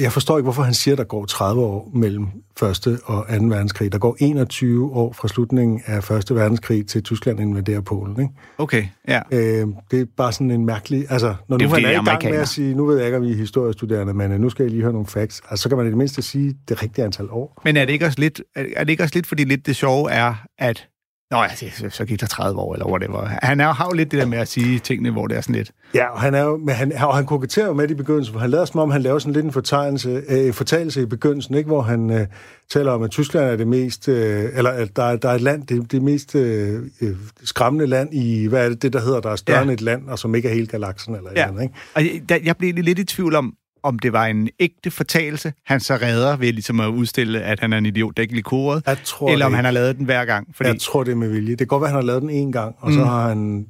jeg 0.00 0.12
forstår 0.12 0.38
ikke, 0.38 0.44
hvorfor 0.44 0.62
han 0.62 0.74
siger, 0.74 0.94
at 0.94 0.98
der 0.98 1.04
går 1.04 1.24
30 1.24 1.62
år 1.62 1.90
mellem 1.94 2.26
1. 2.62 3.00
og 3.04 3.26
2. 3.38 3.44
verdenskrig. 3.44 3.92
Der 3.92 3.98
går 3.98 4.16
21 4.20 4.92
år 4.92 5.12
fra 5.12 5.28
slutningen 5.28 5.82
af 5.86 6.10
1. 6.10 6.34
verdenskrig 6.34 6.86
til 6.86 7.02
Tyskland 7.02 7.40
invaderer 7.40 7.80
Polen. 7.80 8.20
Ikke? 8.20 8.32
Okay, 8.58 8.84
ja. 9.08 9.20
Øh, 9.30 9.66
det 9.90 10.00
er 10.00 10.04
bare 10.16 10.32
sådan 10.32 10.50
en 10.50 10.66
mærkelig... 10.66 11.06
Altså, 11.10 11.34
når 11.48 11.56
det 11.56 11.68
nu 11.68 11.74
er 11.74 11.78
i 11.78 12.04
gang 12.04 12.24
med 12.24 12.38
at 12.38 12.48
sige, 12.48 12.74
nu 12.74 12.86
ved 12.86 12.96
jeg 12.96 13.06
ikke, 13.06 13.18
om 13.18 13.24
I 13.24 13.32
er 13.32 13.36
historiestuderende, 13.36 14.14
men 14.14 14.40
nu 14.40 14.50
skal 14.50 14.62
jeg 14.62 14.70
lige 14.70 14.82
høre 14.82 14.92
nogle 14.92 15.06
facts, 15.06 15.42
altså, 15.50 15.62
så 15.62 15.68
kan 15.68 15.78
man 15.78 15.86
i 15.86 15.90
det 15.90 15.98
mindste 15.98 16.22
sige 16.22 16.54
det 16.68 16.82
rigtige 16.82 17.04
antal 17.04 17.30
år. 17.30 17.60
Men 17.64 17.76
er 17.76 17.84
det 17.84 17.92
ikke 17.92 18.06
også 18.06 18.20
lidt, 18.20 18.42
er 18.54 18.84
det 18.84 18.90
ikke 18.90 19.02
også 19.02 19.14
lidt 19.14 19.26
fordi 19.26 19.44
lidt 19.44 19.66
det 19.66 19.76
sjove 19.76 20.10
er, 20.10 20.34
at 20.58 20.88
Nå 21.30 21.42
ja, 21.42 21.48
det, 21.60 21.92
så 21.92 22.04
gik 22.04 22.20
der 22.20 22.26
30 22.26 22.60
år, 22.60 22.74
eller 22.74 22.86
whatever. 22.86 23.24
Han 23.42 23.60
er, 23.60 23.72
har 23.72 23.84
jo 23.84 23.92
lidt 23.92 24.10
det 24.10 24.20
der 24.20 24.26
med 24.26 24.38
at 24.38 24.48
sige 24.48 24.78
tingene, 24.78 25.10
hvor 25.10 25.26
det 25.26 25.36
er 25.36 25.40
sådan 25.40 25.54
lidt... 25.54 25.72
Ja, 25.94 26.06
og 26.06 26.20
han, 26.20 26.34
er 26.34 26.42
jo, 26.42 26.56
men 26.56 26.74
han, 26.74 26.92
og 26.92 27.16
han 27.16 27.26
koketterer 27.26 27.66
jo 27.66 27.72
med 27.72 27.90
i 27.90 27.94
begyndelsen, 27.94 28.32
for 28.32 28.40
han 28.40 28.50
lader 28.50 28.64
som 28.64 28.80
om, 28.80 28.90
han 28.90 29.02
laver 29.02 29.18
sådan 29.18 29.32
lidt 29.32 29.44
en 29.44 29.52
fortegnelse, 29.52 30.22
øh, 30.28 30.52
fortalelse 30.52 31.02
i 31.02 31.06
begyndelsen, 31.06 31.54
ikke? 31.54 31.66
hvor 31.66 31.82
han 31.82 32.10
øh, 32.10 32.26
taler 32.70 32.92
om, 32.92 33.02
at 33.02 33.10
Tyskland 33.10 33.46
er 33.46 33.56
det 33.56 33.66
mest... 33.66 34.08
Øh, 34.08 34.50
eller 34.54 34.70
at 34.70 34.96
der, 34.96 35.16
der 35.16 35.28
er 35.28 35.34
et 35.34 35.40
land, 35.40 35.66
det, 35.66 35.92
det 35.92 36.02
mest 36.02 36.34
øh, 36.34 36.82
øh, 37.00 37.16
skræmmende 37.44 37.86
land 37.86 38.14
i... 38.14 38.46
Hvad 38.46 38.64
er 38.64 38.68
det, 38.68 38.82
det 38.82 38.92
der 38.92 39.00
hedder, 39.00 39.20
der 39.20 39.30
er 39.30 39.36
større 39.36 39.56
ja. 39.56 39.62
end 39.62 39.70
et 39.70 39.80
land, 39.80 40.08
og 40.08 40.18
som 40.18 40.34
ikke 40.34 40.48
er 40.48 40.54
hele 40.54 40.66
galaksen, 40.66 41.14
eller 41.14 41.30
ja. 41.36 41.42
eller 41.42 41.48
andet, 41.48 41.62
ikke? 41.62 41.74
Og 41.94 42.04
jeg, 42.30 42.46
jeg 42.46 42.56
blev 42.56 42.74
lidt 42.74 42.98
i 42.98 43.04
tvivl 43.04 43.34
om, 43.34 43.54
om 43.88 43.98
det 43.98 44.12
var 44.12 44.26
en 44.26 44.48
ægte 44.60 44.90
fortalelse, 44.90 45.52
han 45.66 45.80
så 45.80 45.94
redder 45.94 46.36
ved 46.36 46.52
ligesom 46.52 46.80
at 46.80 46.88
udstille, 46.88 47.42
at 47.42 47.60
han 47.60 47.72
er 47.72 47.78
en 47.78 47.86
idiot, 47.86 48.16
der 48.16 48.22
ikke 48.22 48.34
lige 48.34 48.42
koret, 48.42 48.82
jeg 48.86 48.98
tror, 49.04 49.30
eller 49.30 49.46
om 49.46 49.54
han 49.54 49.64
har 49.64 49.72
lavet 49.72 49.96
den 49.96 50.04
hver 50.04 50.24
gang. 50.24 50.56
Fordi... 50.56 50.70
Jeg 50.70 50.80
tror, 50.80 51.04
det 51.04 51.12
er 51.12 51.16
med 51.16 51.28
vilje. 51.28 51.50
Det 51.50 51.58
kan 51.58 51.66
godt 51.66 51.80
være, 51.80 51.88
at 51.88 51.92
han 51.92 52.02
har 52.02 52.06
lavet 52.06 52.22
den 52.22 52.30
en 52.30 52.52
gang, 52.52 52.74
og 52.78 52.90
mm. 52.90 52.96
så 52.96 53.04
har 53.04 53.28
han... 53.28 53.66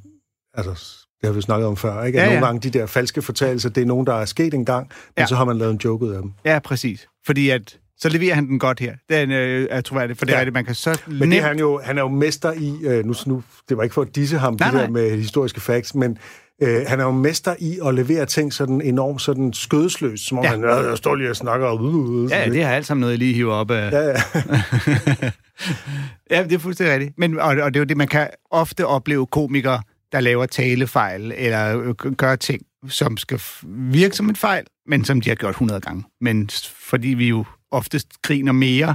Altså, 0.54 0.70
det 1.20 1.26
har 1.26 1.32
vi 1.32 1.40
snakket 1.40 1.66
om 1.66 1.76
før, 1.76 2.04
ikke? 2.04 2.20
At 2.20 2.22
ja, 2.22 2.28
ja. 2.28 2.34
nogle 2.34 2.46
gange 2.46 2.70
de 2.70 2.78
der 2.78 2.86
falske 2.86 3.22
fortalelser, 3.22 3.68
det 3.68 3.80
er 3.80 3.86
nogen, 3.86 4.06
der 4.06 4.14
er 4.14 4.24
sket 4.24 4.54
en 4.54 4.64
gang, 4.64 4.86
men 4.86 5.22
ja. 5.22 5.26
så 5.26 5.34
har 5.34 5.44
man 5.44 5.58
lavet 5.58 5.72
en 5.72 5.80
joke 5.84 6.04
ud 6.04 6.10
af 6.10 6.22
dem. 6.22 6.32
Ja, 6.44 6.58
præcis. 6.58 7.08
Fordi 7.26 7.50
at 7.50 7.78
så 8.00 8.08
leverer 8.08 8.34
han 8.34 8.46
den 8.46 8.58
godt 8.58 8.80
her. 8.80 8.94
Den 9.10 9.30
øh, 9.30 9.68
er 9.70 9.80
troværdigt, 9.80 10.18
for 10.18 10.26
det 10.26 10.32
ja. 10.32 10.40
er 10.40 10.44
det, 10.44 10.52
man 10.52 10.64
kan 10.64 10.74
så... 10.74 11.00
Men 11.06 11.30
det 11.30 11.38
er 11.38 11.42
han, 11.42 11.58
jo, 11.58 11.80
han 11.84 11.98
er 11.98 12.02
jo 12.02 12.08
mester 12.08 12.52
i... 12.52 12.74
Øh, 12.82 13.04
nu, 13.04 13.14
nu, 13.26 13.42
det 13.68 13.76
var 13.76 13.82
ikke 13.82 13.94
for 13.94 14.02
at 14.02 14.14
disse 14.14 14.38
ham, 14.38 14.56
nej, 14.60 14.70
det 14.70 14.80
der 14.80 14.88
med 14.88 15.16
historiske 15.16 15.60
facts, 15.60 15.94
men 15.94 16.18
Øh, 16.62 16.84
han 16.86 17.00
er 17.00 17.04
jo 17.04 17.10
mester 17.10 17.54
i 17.58 17.78
at 17.86 17.94
levere 17.94 18.26
ting 18.26 18.52
sådan 18.52 18.80
enormt 18.80 19.22
sådan 19.22 19.52
skødesløst, 19.52 20.26
som 20.26 20.38
om 20.38 20.44
ja. 20.44 20.50
han 20.50 20.64
jeg 20.64 20.98
står 20.98 21.14
lige 21.14 21.30
og 21.30 21.36
snakker. 21.36 21.66
Og, 21.66 21.80
uh, 21.80 21.94
uh, 21.94 22.30
ja, 22.30 22.44
det 22.44 22.64
har 22.64 22.74
alt 22.74 22.86
sammen 22.86 23.00
noget, 23.00 23.12
jeg 23.12 23.18
lige 23.18 23.34
hiver 23.34 23.54
op 23.54 23.70
af. 23.70 23.90
Ja, 23.90 24.00
ja. 24.00 24.14
ja, 26.36 26.42
det 26.42 26.52
er 26.52 26.58
fuldstændig 26.58 26.94
rigtigt. 26.94 27.18
Men, 27.18 27.40
og, 27.40 27.46
og 27.46 27.74
det 27.74 27.76
er 27.76 27.80
jo 27.80 27.84
det, 27.84 27.96
man 27.96 28.08
kan 28.08 28.28
ofte 28.50 28.86
opleve 28.86 29.26
komikere, 29.26 29.82
der 30.12 30.20
laver 30.20 30.46
talefejl, 30.46 31.32
eller 31.36 31.78
øh, 31.78 31.94
gør 31.94 32.36
ting, 32.36 32.62
som 32.88 33.16
skal 33.16 33.40
virke 33.66 34.16
som 34.16 34.28
en 34.28 34.36
fejl, 34.36 34.64
men 34.86 35.04
som 35.04 35.20
de 35.20 35.28
har 35.28 35.36
gjort 35.36 35.50
100 35.50 35.80
gange. 35.80 36.04
Men 36.20 36.50
fordi 36.80 37.08
vi 37.08 37.28
jo 37.28 37.44
oftest 37.70 38.08
griner 38.22 38.52
mere 38.52 38.94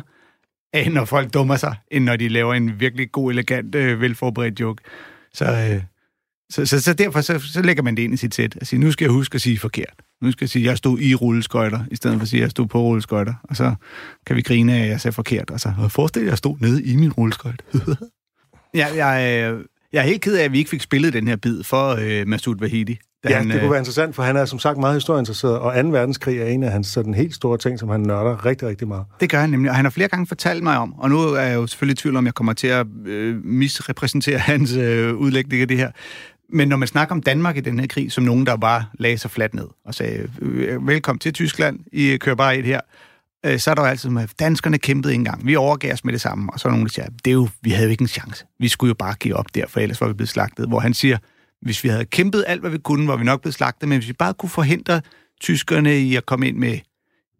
af, 0.73 0.91
når 0.91 1.05
folk 1.05 1.33
dummer 1.33 1.55
sig, 1.55 1.75
end 1.91 2.03
når 2.03 2.15
de 2.15 2.27
laver 2.27 2.53
en 2.53 2.79
virkelig 2.79 3.11
god, 3.11 3.31
elegant, 3.31 3.75
øh, 3.75 4.01
velforberedt 4.01 4.59
joke. 4.59 4.83
Så, 5.33 5.45
øh, 5.45 5.83
så, 6.51 6.65
så, 6.65 6.81
så 6.81 6.93
derfor 6.93 7.21
så, 7.21 7.39
så 7.39 7.61
lægger 7.61 7.83
man 7.83 7.97
det 7.97 8.03
ind 8.03 8.13
i 8.13 8.17
sit 8.17 8.35
sæt 8.35 8.57
siger, 8.63 8.81
nu 8.81 8.91
skal 8.91 9.05
jeg 9.05 9.11
huske 9.11 9.35
at 9.35 9.41
sige 9.41 9.59
forkert. 9.59 9.93
Nu 10.21 10.31
skal 10.31 10.45
jeg 10.45 10.49
sige, 10.49 10.63
at 10.63 10.69
jeg 10.69 10.77
stod 10.77 10.99
i 10.99 11.15
rulleskøjter, 11.15 11.79
i 11.91 11.95
stedet 11.95 12.17
for 12.17 12.21
at 12.21 12.27
sige, 12.27 12.39
at 12.39 12.41
jeg 12.41 12.51
stod 12.51 12.67
på 12.67 12.81
rulleskøjter. 12.81 13.33
Og 13.43 13.55
så 13.55 13.75
kan 14.25 14.35
vi 14.35 14.41
grine 14.41 14.75
af, 14.75 14.83
at 14.83 14.89
jeg 14.89 15.01
sagde 15.01 15.15
forkert. 15.15 15.49
Og 15.49 15.59
så 15.59 15.73
forestil 15.89 16.21
dig, 16.21 16.27
at 16.27 16.29
jeg 16.29 16.37
stod 16.37 16.57
nede 16.59 16.83
i 16.83 16.95
min 16.95 17.11
rulleskøjt. 17.11 17.61
ja, 18.73 18.87
jeg, 19.05 19.43
øh, 19.53 19.65
jeg 19.93 19.99
er 19.99 20.05
helt 20.05 20.21
ked 20.21 20.37
af, 20.37 20.43
at 20.43 20.51
vi 20.51 20.57
ikke 20.57 20.69
fik 20.69 20.81
spillet 20.81 21.13
den 21.13 21.27
her 21.27 21.35
bid 21.35 21.63
for 21.63 21.95
øh, 22.01 22.27
Masoud 22.27 22.55
Vahidi. 22.59 22.99
Ja, 23.29 23.37
han, 23.37 23.47
det 23.47 23.53
kunne 23.53 23.63
øh, 23.63 23.71
være 23.71 23.79
interessant, 23.79 24.15
for 24.15 24.23
han 24.23 24.35
er 24.35 24.45
som 24.45 24.59
sagt 24.59 24.77
meget 24.77 24.95
historieinteresseret, 24.95 25.59
og 25.59 25.83
2. 25.83 25.89
verdenskrig 25.89 26.39
er 26.39 26.45
en 26.45 26.63
af 26.63 26.71
hans 26.71 26.87
sådan 26.87 27.13
helt 27.13 27.35
store 27.35 27.57
ting, 27.57 27.79
som 27.79 27.89
han 27.89 27.99
nørder 27.99 28.45
rigtig, 28.45 28.67
rigtig 28.67 28.87
meget. 28.87 29.05
Det 29.19 29.29
gør 29.29 29.39
han 29.39 29.49
nemlig, 29.49 29.69
og 29.69 29.75
han 29.75 29.85
har 29.85 29.89
flere 29.89 30.07
gange 30.07 30.27
fortalt 30.27 30.63
mig 30.63 30.77
om, 30.77 30.93
og 30.99 31.09
nu 31.09 31.19
er 31.19 31.41
jeg 31.41 31.55
jo 31.55 31.67
selvfølgelig 31.67 31.93
i 31.93 32.01
tvivl 32.01 32.15
om, 32.15 32.25
jeg 32.25 32.33
kommer 32.33 32.53
til 32.53 32.67
at 32.67 32.87
øh, 33.05 33.45
misrepræsentere 33.45 34.37
hans 34.53 34.73
øh, 34.73 35.15
udlægning 35.15 35.61
af 35.61 35.67
det 35.67 35.77
her. 35.77 35.91
Men 36.53 36.67
når 36.67 36.77
man 36.77 36.87
snakker 36.87 37.15
om 37.15 37.21
Danmark 37.21 37.57
i 37.57 37.59
den 37.59 37.79
her 37.79 37.87
krig, 37.87 38.11
som 38.11 38.23
nogen, 38.23 38.45
der 38.45 38.55
bare 38.55 38.85
lagde 38.99 39.17
sig 39.17 39.31
fladt 39.31 39.53
ned 39.53 39.67
og 39.85 39.95
sagde, 39.95 40.29
øh, 40.41 40.87
velkommen 40.87 41.19
til 41.19 41.33
Tyskland, 41.33 41.79
I 41.91 42.11
øh, 42.11 42.19
kører 42.19 42.35
bare 42.35 42.57
et 42.57 42.65
her, 42.65 42.81
øh, 43.45 43.59
så 43.59 43.71
er 43.71 43.75
der 43.75 43.81
jo 43.81 43.87
altid 43.87 44.09
med, 44.09 44.27
danskerne 44.39 44.77
kæmpede 44.77 45.13
ikke 45.13 45.19
engang. 45.19 45.47
Vi 45.47 45.55
overgav 45.55 45.93
os 45.93 46.05
med 46.05 46.13
det 46.13 46.21
samme. 46.21 46.53
Og 46.53 46.59
så 46.59 46.67
er 46.67 46.71
nogen, 46.71 46.85
der 46.85 46.91
siger, 46.91 47.07
det 47.25 47.31
er 47.31 47.33
jo, 47.33 47.49
vi 47.61 47.69
havde 47.69 47.87
jo 47.87 47.91
ikke 47.91 48.01
en 48.01 48.07
chance. 48.07 48.45
Vi 48.59 48.67
skulle 48.67 48.89
jo 48.89 48.95
bare 48.99 49.15
give 49.15 49.35
op 49.35 49.55
der, 49.55 49.67
for 49.67 49.79
ellers 49.79 50.01
var 50.01 50.07
vi 50.07 50.13
blevet 50.13 50.29
slagtet. 50.29 50.67
Hvor 50.67 50.79
han 50.79 50.93
siger, 50.93 51.17
hvis 51.61 51.83
vi 51.83 51.89
havde 51.89 52.05
kæmpet 52.05 52.43
alt, 52.47 52.61
hvad 52.61 52.71
vi 52.71 52.77
kunne, 52.77 53.07
var 53.07 53.15
vi 53.15 53.23
nok 53.23 53.41
blevet 53.41 53.55
slagtet, 53.55 53.89
men 53.89 53.97
hvis 53.97 54.07
vi 54.07 54.13
bare 54.13 54.33
kunne 54.33 54.49
forhindre 54.49 55.01
tyskerne 55.41 55.99
i 55.99 56.15
at 56.15 56.25
komme 56.25 56.47
ind 56.47 56.57
med 56.57 56.79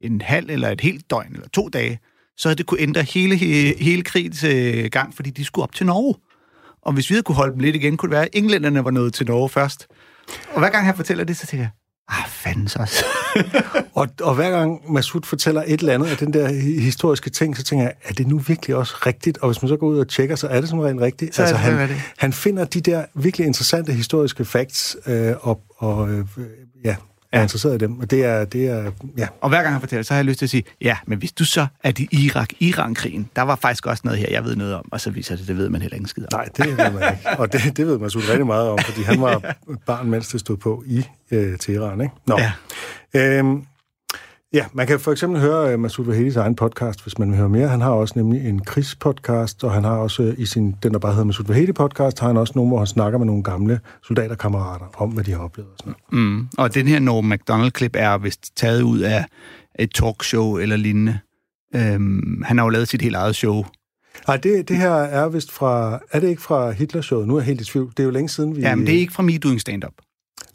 en 0.02 0.22
halv 0.22 0.50
eller 0.50 0.70
et 0.70 0.82
helt 0.82 1.10
døgn 1.10 1.34
eller 1.34 1.48
to 1.48 1.70
dage, 1.70 2.00
så 2.38 2.48
havde 2.50 2.58
det 2.58 2.66
kunne 2.66 2.80
ændre 2.80 3.04
hele, 3.04 3.36
hele 3.80 4.02
krigens 4.02 4.44
øh, 4.44 4.86
gang, 4.92 5.16
fordi 5.16 5.30
de 5.30 5.46
skulle 5.46 5.64
op 5.64 5.76
til 5.76 5.86
Norge. 5.86 6.16
Og 6.86 6.94
hvis 6.94 7.10
vi 7.10 7.14
havde 7.16 7.24
kunne 7.24 7.36
holde 7.36 7.54
dem 7.54 7.60
lidt 7.60 7.76
igen, 7.76 7.98
kunne 7.98 8.10
det 8.10 8.16
være, 8.16 8.26
at 8.26 8.30
englænderne 8.34 8.86
var 8.86 8.92
nået 8.92 9.14
til 9.14 9.28
Norge 9.28 9.50
først. 9.50 9.88
Og 10.54 10.60
hver 10.60 10.70
gang 10.70 10.86
han 10.86 10.96
fortæller 10.96 11.24
det, 11.24 11.38
så 11.38 11.48
tænker 11.48 11.64
jeg, 11.64 11.72
ah, 12.10 12.30
fanden 12.30 12.68
så 12.68 12.80
også. 12.80 13.06
og, 14.00 14.08
og 14.22 14.36
hver 14.36 14.50
gang 14.50 14.92
Masud 14.94 15.22
fortæller 15.24 15.64
et 15.68 15.80
eller 15.80 15.94
andet 15.94 16.08
af 16.08 16.18
den 16.18 16.34
der 16.34 16.48
historiske 16.82 17.30
ting, 17.30 17.58
så 17.58 17.64
tænker 17.64 17.86
jeg, 17.86 17.94
er 18.04 18.14
det 18.14 18.28
nu 18.28 18.38
virkelig 18.38 18.76
også 18.76 18.96
rigtigt? 19.06 19.38
Og 19.38 19.50
hvis 19.50 19.62
man 19.62 19.70
så 19.70 19.78
går 19.78 19.88
ud 19.88 20.00
og 20.00 20.08
tjekker, 20.08 20.36
så 20.36 20.48
er 20.48 20.60
det 20.60 20.70
som 20.70 20.80
regel 20.80 21.00
rigtigt. 21.00 21.36
Så 21.36 21.42
altså, 21.42 21.56
han, 21.56 21.90
det. 21.90 22.02
han 22.18 22.34
finder 22.34 22.66
de 22.66 22.82
der 22.82 23.06
virkelig 23.16 23.48
interessante 23.48 23.94
historiske 23.94 24.46
facts, 24.46 24.98
øh, 25.08 25.34
og, 25.42 25.62
og 25.78 26.10
øh, 26.10 26.26
ja, 26.86 26.96
er 27.34 27.42
interesseret 27.42 27.76
i 27.76 27.78
dem. 27.78 28.00
Og 28.00 28.12
det 28.12 28.26
er, 28.26 28.46
det 28.46 28.68
er, 28.68 28.92
ja. 29.18 29.28
Og 29.42 29.50
hver 29.50 29.62
gang 29.62 29.74
han 29.74 29.80
fortæller, 29.80 30.04
så 30.04 30.14
har 30.14 30.18
jeg 30.18 30.26
lyst 30.26 30.40
til 30.40 30.46
at 30.46 30.50
sige, 30.50 30.64
ja, 30.82 30.98
men 31.08 31.18
hvis 31.18 31.32
du 31.32 31.46
så 31.46 31.68
er 31.84 31.92
i 32.00 32.08
Irak-Iran-krigen, 32.12 33.30
der 33.36 33.42
var 33.42 33.56
faktisk 33.56 33.86
også 33.86 34.02
noget 34.06 34.20
her, 34.20 34.28
jeg 34.32 34.44
ved 34.44 34.56
noget 34.56 34.76
om, 34.76 34.90
og 34.92 35.02
så 35.02 35.10
viser 35.10 35.36
det, 35.36 35.48
det 35.48 35.58
ved 35.58 35.70
man 35.70 35.82
heller 35.82 35.98
ikke 35.98 36.10
skid 36.10 36.24
om. 36.24 36.40
Nej, 36.40 36.46
det 36.58 36.68
ved 36.68 36.76
man 36.78 37.14
ikke. 37.14 37.40
Og 37.40 37.54
det, 37.54 37.78
det 37.78 37.88
ved 37.88 38.00
man 38.00 38.10
så 38.10 38.20
rigtig 38.20 38.46
meget 38.46 38.70
om, 38.70 38.80
fordi 38.80 39.02
han 39.02 39.22
var 39.22 39.56
barn, 39.86 40.10
mens 40.10 40.28
det 40.28 40.40
stod 40.40 40.58
på 40.58 40.84
i 40.88 41.06
øh, 41.32 41.58
Teheran, 41.58 42.02
ikke? 42.02 42.14
Nå. 42.28 42.40
Ja. 42.40 42.52
Øhm, 43.16 43.64
Ja, 44.54 44.66
man 44.74 44.88
kan 44.88 45.00
for 45.00 45.12
eksempel 45.12 45.42
høre 45.42 45.74
uh, 45.74 45.80
Masoud 45.80 46.06
Vahedis 46.06 46.36
egen 46.36 46.56
podcast, 46.56 47.04
hvis 47.04 47.18
man 47.18 47.30
vil 47.30 47.38
høre 47.38 47.50
mere. 47.50 47.68
Han 47.68 47.82
har 47.82 47.90
også 47.90 48.14
nemlig 48.18 48.50
en 48.50 48.60
krigspodcast, 48.60 49.64
og 49.64 49.72
han 49.72 49.84
har 49.84 49.96
også 49.96 50.24
uh, 50.24 50.40
i 50.40 50.46
sin, 50.46 50.76
den 50.84 50.94
der 50.94 51.00
bare 51.00 51.12
hedder 51.12 51.26
Masoud 51.26 51.48
Vahedi 51.48 51.72
podcast, 51.72 52.20
har 52.20 52.28
han 52.28 52.38
også 52.38 52.54
nogle, 52.56 52.70
hvor 52.70 52.78
han 52.78 52.88
snakker 52.88 53.20
med 53.20 53.26
nogle 53.26 53.44
gamle 53.44 53.80
soldaterkammerater 54.04 54.86
om, 54.98 55.10
hvad 55.10 55.24
de 55.24 55.32
har 55.32 55.40
oplevet. 55.40 55.70
Og, 55.72 55.78
sådan 55.78 55.94
noget. 56.12 56.26
Mm. 56.26 56.48
og 56.58 56.74
den 56.74 56.88
her 56.88 57.00
Norm 57.00 57.26
MacDonald-klip 57.26 57.96
er 57.96 58.18
vist 58.18 58.56
taget 58.56 58.82
ud 58.82 59.00
af 59.00 59.26
et 59.80 59.94
talkshow 59.94 60.58
eller 60.58 60.76
lignende. 60.76 61.20
Øhm, 61.76 62.44
han 62.46 62.58
har 62.58 62.66
jo 62.66 62.70
lavet 62.70 62.88
sit 62.88 63.02
helt 63.02 63.16
eget 63.16 63.36
show. 63.36 63.66
Nej, 64.28 64.38
det, 64.38 64.70
det 64.70 64.78
her 64.78 64.92
er 64.94 65.30
vist 65.30 65.52
fra... 65.52 66.00
Er 66.12 66.20
det 66.20 66.28
ikke 66.28 66.42
fra 66.42 66.72
Hitler-showet? 66.72 67.28
Nu 67.28 67.36
er 67.36 67.40
jeg 67.40 67.46
helt 67.46 67.62
i 67.62 67.66
tvivl. 67.66 67.90
Det 67.90 68.00
er 68.00 68.04
jo 68.04 68.10
længe 68.10 68.30
siden, 68.30 68.56
vi... 68.56 68.62
Ja, 68.62 68.76
men 68.76 68.88
det 68.88 68.96
er 68.96 69.00
ikke 69.00 69.14
fra 69.14 69.24
Me 69.24 69.38
Doing 69.38 69.62
Stand-Up. 69.62 69.94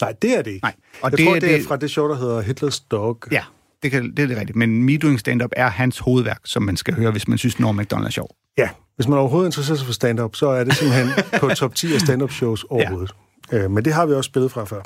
Nej, 0.01 0.15
det 0.23 0.39
er 0.39 0.43
det 0.43 0.51
ikke. 0.51 0.65
Nej. 0.65 0.75
Og 1.03 1.11
jeg 1.11 1.19
det, 1.19 1.27
tror, 1.27 1.35
det, 1.35 1.43
det 1.43 1.57
er 1.57 1.65
fra 1.65 1.77
det 1.77 1.91
show, 1.91 2.09
der 2.09 2.17
hedder 2.17 2.43
Hitler's 2.43 2.87
Dog. 2.91 3.19
Ja, 3.33 3.43
det, 3.83 3.91
kan, 3.91 4.11
det 4.11 4.23
er 4.23 4.27
det 4.27 4.37
rigtigt. 4.37 4.57
Men 4.57 4.83
Me 4.83 4.97
Doing 4.97 5.21
Stand-Up 5.21 5.51
er 5.57 5.69
hans 5.69 5.99
hovedværk, 5.99 6.41
som 6.45 6.63
man 6.63 6.77
skal 6.77 6.95
høre, 6.95 7.11
hvis 7.11 7.29
man 7.29 7.39
synes, 7.39 7.59
Norm 7.59 7.75
MacDonald 7.75 8.07
er 8.07 8.11
sjov. 8.11 8.29
Ja, 8.59 8.69
hvis 8.97 9.09
man 9.09 9.19
overhovedet 9.19 9.49
interesserer 9.49 9.77
sig 9.77 9.87
for 9.87 9.93
stand-up, 9.93 10.37
så 10.37 10.49
er 10.49 10.65
det 10.65 10.75
simpelthen 10.75 11.09
på 11.41 11.49
top 11.49 11.75
10 11.75 11.95
af 11.95 12.01
stand-up 12.01 12.31
shows 12.31 12.65
overhovedet. 12.65 13.15
Ja. 13.53 13.59
Øh, 13.59 13.71
men 13.71 13.85
det 13.85 13.93
har 13.93 14.07
vi 14.07 14.15
også 14.15 14.29
spillet 14.29 14.51
fra 14.51 14.65
før. 14.65 14.83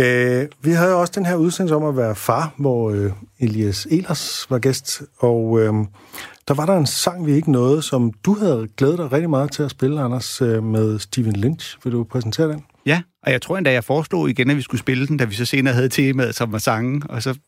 Øh, 0.00 0.48
vi 0.62 0.70
havde 0.70 0.94
også 0.94 1.12
den 1.16 1.26
her 1.26 1.34
udsendelse 1.34 1.76
om 1.76 1.84
at 1.84 1.96
være 1.96 2.14
far, 2.14 2.54
hvor 2.56 2.90
øh, 2.90 3.12
Elias 3.38 3.86
Elers 3.90 4.46
var 4.50 4.58
gæst, 4.58 5.02
og 5.18 5.60
øh, 5.60 5.74
der 6.48 6.54
var 6.54 6.66
der 6.66 6.76
en 6.76 6.86
sang, 6.86 7.26
vi 7.26 7.32
ikke 7.32 7.52
nåede, 7.52 7.82
som 7.82 8.12
du 8.12 8.34
havde 8.34 8.68
glædet 8.76 8.98
dig 8.98 9.12
rigtig 9.12 9.30
meget 9.30 9.52
til 9.52 9.62
at 9.62 9.70
spille, 9.70 10.00
Anders, 10.00 10.42
øh, 10.42 10.62
med 10.62 10.98
Steven 10.98 11.36
Lynch. 11.36 11.78
Vil 11.84 11.92
du 11.92 12.04
præsentere 12.04 12.48
den? 12.48 12.64
Ja, 12.88 13.02
og 13.22 13.32
jeg 13.32 13.42
tror 13.42 13.56
endda, 13.58 13.72
jeg 13.72 13.84
foreslog 13.84 14.30
igen, 14.30 14.50
at 14.50 14.56
vi 14.56 14.62
skulle 14.62 14.78
spille 14.80 15.06
den, 15.06 15.16
da 15.16 15.24
vi 15.24 15.34
så 15.34 15.44
senere 15.44 15.74
havde 15.74 15.88
temaet, 15.88 16.34
som 16.34 16.52
var 16.52 16.58
sangen, 16.58 17.02
og 17.08 17.22
så... 17.22 17.38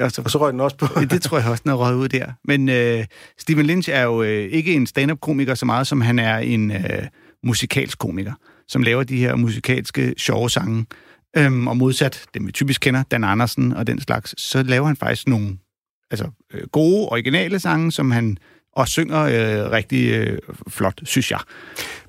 Og 0.00 0.12
så, 0.12 0.22
og 0.22 0.30
så 0.30 0.38
røg 0.38 0.52
den 0.52 0.60
også 0.60 0.76
på. 0.76 0.86
det, 1.10 1.22
tror 1.22 1.38
jeg 1.38 1.48
også, 1.48 1.62
den 1.62 1.70
er 1.70 1.74
røget 1.74 1.96
ud 1.96 2.08
der. 2.08 2.32
Men 2.44 2.68
øh, 2.68 3.04
Steven 3.38 3.66
Lynch 3.66 3.90
er 3.92 4.02
jo 4.02 4.22
øh, 4.22 4.50
ikke 4.52 4.74
en 4.74 4.86
stand-up-komiker 4.86 5.54
så 5.54 5.66
meget, 5.66 5.86
som 5.86 6.00
han 6.00 6.18
er 6.18 6.38
en 6.38 6.70
øh, 6.70 7.06
musikalsk 7.42 7.98
komiker, 7.98 8.32
som 8.68 8.82
laver 8.82 9.02
de 9.02 9.16
her 9.16 9.36
musikalske 9.36 10.14
sjove 10.16 10.50
sange. 10.50 10.86
Øhm, 11.36 11.68
og 11.68 11.76
modsat 11.76 12.24
dem, 12.34 12.46
vi 12.46 12.52
typisk 12.52 12.80
kender, 12.80 13.02
Dan 13.02 13.24
Andersen 13.24 13.72
og 13.72 13.86
den 13.86 14.00
slags, 14.00 14.42
så 14.42 14.62
laver 14.62 14.86
han 14.86 14.96
faktisk 14.96 15.28
nogle 15.28 15.58
altså, 16.10 16.30
øh, 16.54 16.66
gode, 16.72 17.08
originale 17.08 17.58
sange, 17.58 17.92
som 17.92 18.10
han 18.10 18.38
og 18.76 18.88
synger 18.88 19.22
øh, 19.22 19.70
rigtig 19.70 20.10
øh, 20.10 20.38
flot, 20.68 21.00
synes 21.02 21.30
jeg. 21.30 21.38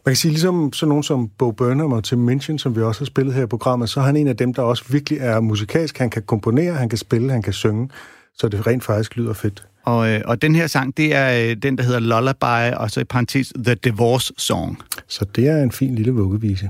Man 0.06 0.12
kan 0.12 0.16
sige, 0.16 0.32
ligesom 0.32 0.74
sådan 0.74 0.90
nogen 0.90 1.04
som 1.04 1.30
Bo 1.38 1.52
Burnham 1.52 1.92
og 1.92 2.04
Tim 2.04 2.20
Minchin, 2.20 2.60
som 2.60 2.76
vi 2.76 2.82
også 2.82 3.02
har 3.02 3.06
spillet 3.06 3.34
her 3.34 3.44
i 3.44 3.48
programmet, 3.48 3.90
så 3.90 4.00
er 4.00 4.04
han 4.04 4.18
en 4.18 4.28
af 4.28 4.38
dem, 4.38 4.54
der 4.54 4.62
også 4.62 4.84
virkelig 4.90 5.20
er 5.20 5.40
musikalsk. 5.40 5.98
Han 5.98 6.10
kan 6.10 6.24
komponere, 6.24 6.74
han 6.74 6.90
kan 6.90 6.98
spille, 6.98 7.32
han 7.32 7.42
kan 7.42 7.54
synge, 7.54 7.90
så 8.38 8.48
det 8.48 8.68
rent 8.68 8.84
faktisk 8.84 9.16
lyder 9.16 9.34
fedt. 9.34 9.66
Og, 9.84 10.10
øh, 10.10 10.22
og 10.26 10.42
den 10.42 10.56
her 10.56 10.68
sang, 10.68 10.98
det 10.98 11.16
er 11.16 11.50
øh, 11.50 11.56
den, 11.56 11.78
der 11.78 11.84
hedder 11.84 12.00
Lullaby, 12.00 12.74
og 12.76 12.92
så 12.92 13.00
i 13.00 13.04
parentes 13.04 13.54
The 13.66 13.76
Divorce 13.76 14.34
Song. 14.38 14.82
Så 15.08 15.26
det 15.36 15.48
er 15.48 15.64
en 15.64 15.72
fin 15.72 15.96
lille 15.96 16.12
vuggevise. 16.12 16.70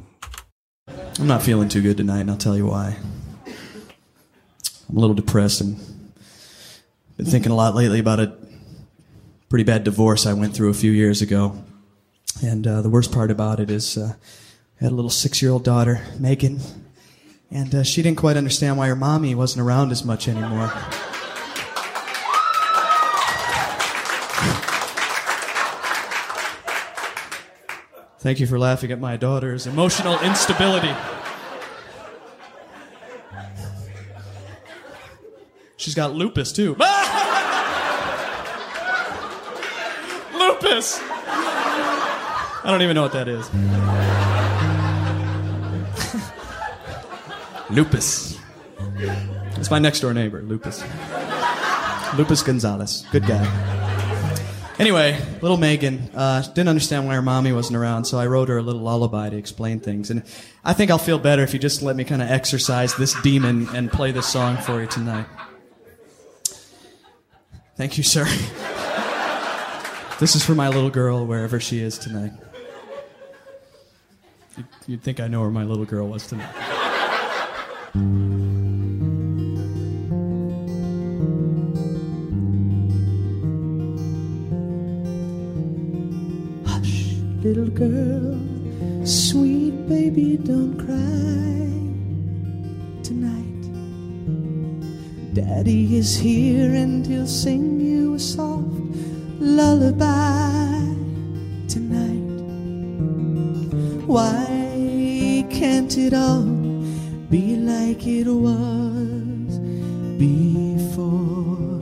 I'm 1.19 1.23
not 1.23 1.41
feeling 1.41 1.71
too 1.71 1.81
good 1.81 1.95
tonight, 1.95 2.19
and 2.19 2.31
I'll 2.31 2.43
tell 2.43 2.59
you 2.59 2.73
why. 2.73 2.93
I'm 4.89 4.97
a 4.97 5.01
little 5.01 5.15
depressed 5.15 5.61
and 5.61 5.75
been 7.17 7.25
thinking 7.25 7.51
a 7.51 7.55
lot 7.55 7.75
lately 7.75 7.99
about 7.99 8.19
a 8.19 8.46
pretty 9.49 9.63
bad 9.63 9.83
divorce 9.83 10.25
I 10.25 10.33
went 10.33 10.53
through 10.53 10.69
a 10.69 10.73
few 10.73 10.91
years 10.91 11.21
ago. 11.21 11.63
And 12.43 12.67
uh, 12.67 12.81
the 12.81 12.89
worst 12.89 13.11
part 13.11 13.31
about 13.31 13.59
it 13.59 13.71
is 13.71 13.97
uh, 13.97 14.13
I 14.79 14.83
had 14.83 14.91
a 14.91 14.95
little 14.95 15.09
six 15.09 15.41
year 15.41 15.51
old 15.51 15.63
daughter, 15.63 16.01
Megan, 16.19 16.59
and 17.49 17.73
uh, 17.73 17.83
she 17.83 18.01
didn't 18.01 18.17
quite 18.17 18.37
understand 18.37 18.77
why 18.77 18.87
her 18.87 18.95
mommy 18.95 19.33
wasn't 19.33 19.65
around 19.65 19.91
as 19.91 20.03
much 20.03 20.27
anymore. 20.27 20.71
Thank 28.19 28.39
you 28.39 28.47
for 28.47 28.59
laughing 28.59 28.91
at 28.91 28.99
my 28.99 29.15
daughter's 29.15 29.67
emotional 29.67 30.19
instability. 30.19 30.93
She's 35.77 35.95
got 35.95 36.13
lupus 36.13 36.51
too. 36.51 36.75
lupus! 40.61 40.99
I 41.01 42.63
don't 42.65 42.81
even 42.81 42.95
know 42.95 43.03
what 43.03 43.13
that 43.13 43.27
is. 43.27 43.49
lupus. 47.69 48.37
It's 49.57 49.71
my 49.71 49.79
next 49.79 50.01
door 50.01 50.13
neighbor, 50.13 50.41
Lupus. 50.41 50.83
Lupus 52.17 52.43
Gonzalez. 52.43 53.05
Good 53.11 53.25
guy. 53.25 53.45
Anyway, 54.79 55.19
little 55.41 55.57
Megan 55.57 56.11
uh, 56.13 56.41
didn't 56.41 56.69
understand 56.69 57.07
why 57.07 57.15
her 57.15 57.21
mommy 57.21 57.51
wasn't 57.51 57.75
around, 57.75 58.05
so 58.05 58.19
I 58.19 58.27
wrote 58.27 58.49
her 58.49 58.59
a 58.59 58.61
little 58.61 58.81
lullaby 58.81 59.29
to 59.29 59.35
explain 59.35 59.79
things. 59.79 60.11
And 60.11 60.23
I 60.63 60.73
think 60.73 60.91
I'll 60.91 60.99
feel 60.99 61.17
better 61.17 61.41
if 61.41 61.53
you 61.53 61.59
just 61.59 61.81
let 61.81 61.95
me 61.95 62.03
kind 62.03 62.21
of 62.21 62.29
exercise 62.29 62.95
this 62.95 63.19
demon 63.21 63.67
and 63.73 63.91
play 63.91 64.11
this 64.11 64.27
song 64.27 64.57
for 64.57 64.79
you 64.79 64.87
tonight. 64.87 65.25
Thank 67.75 67.97
you, 67.97 68.03
sir. 68.03 68.27
this 70.19 70.35
is 70.35 70.43
for 70.43 70.55
my 70.55 70.67
little 70.69 70.89
girl, 70.89 71.25
wherever 71.25 71.59
she 71.59 71.79
is 71.79 71.97
tonight. 71.97 72.31
You'd 74.87 75.03
think 75.03 75.19
I 75.19 75.27
know 75.27 75.41
where 75.41 75.51
my 75.51 75.63
little 75.63 75.85
girl 75.85 76.07
was 76.07 76.25
tonight. 76.25 76.53
Hush, 86.65 87.13
little 87.43 87.67
girl, 87.67 88.39
sweet 89.05 89.87
baby, 89.87 90.37
don't 90.37 90.77
cry 90.77 91.67
tonight. 93.03 93.43
Daddy 95.35 95.97
is 95.97 96.17
here 96.17 96.73
and 96.73 97.05
he'll 97.05 97.27
sing 97.27 97.79
you 97.79 98.15
a 98.15 98.19
soft 98.19 98.66
lullaby 99.39 100.79
tonight. 101.67 102.27
Why 104.05 105.45
can't 105.49 105.97
it 105.97 106.13
all 106.13 106.43
be 107.29 107.55
like 107.55 108.05
it 108.05 108.27
was 108.27 109.59
before? 110.17 111.81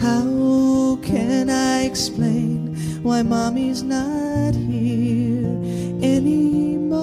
How 0.00 0.96
can 1.02 1.50
I 1.50 1.84
explain? 1.84 2.60
why 3.02 3.22
mommy's 3.22 3.82
not 3.82 4.54
here 4.54 5.46
anymore. 6.02 7.00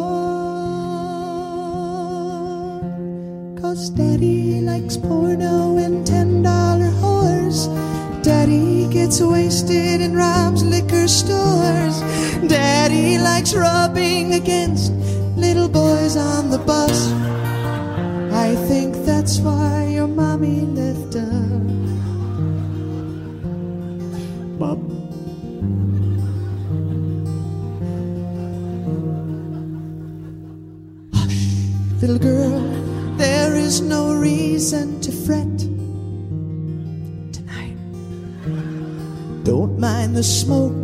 Cause 3.60 3.90
daddy 3.90 4.62
likes 4.62 4.98
porno 4.98 5.78
and 5.78 6.06
ten 6.06 6.27
dollar 6.27 6.27
whores. 6.27 6.27
Daddy 6.27 6.27
gets 8.98 9.22
wasted 9.22 10.02
in 10.02 10.16
Rob's 10.16 10.64
liquor 10.64 11.08
stores. 11.08 12.00
Daddy 12.50 13.20
likes 13.20 13.54
rubbing 13.54 14.34
against 14.34 14.92
little 15.38 15.70
boys 15.70 16.18
on 16.18 16.50
the 16.50 16.58
bus. 16.58 17.12
I 18.34 18.56
think 18.68 18.96
that's 19.06 19.38
why 19.38 19.90
your 19.98 20.08
mommy 20.08 20.62
left 20.80 21.16
us. 21.16 21.62
Bob. 24.60 24.80
Little 32.02 32.22
girl, 32.30 32.60
there 33.18 33.56
is 33.56 33.80
no 33.80 34.16
reason 34.16 34.97
the 40.18 40.24
smoke. 40.24 40.84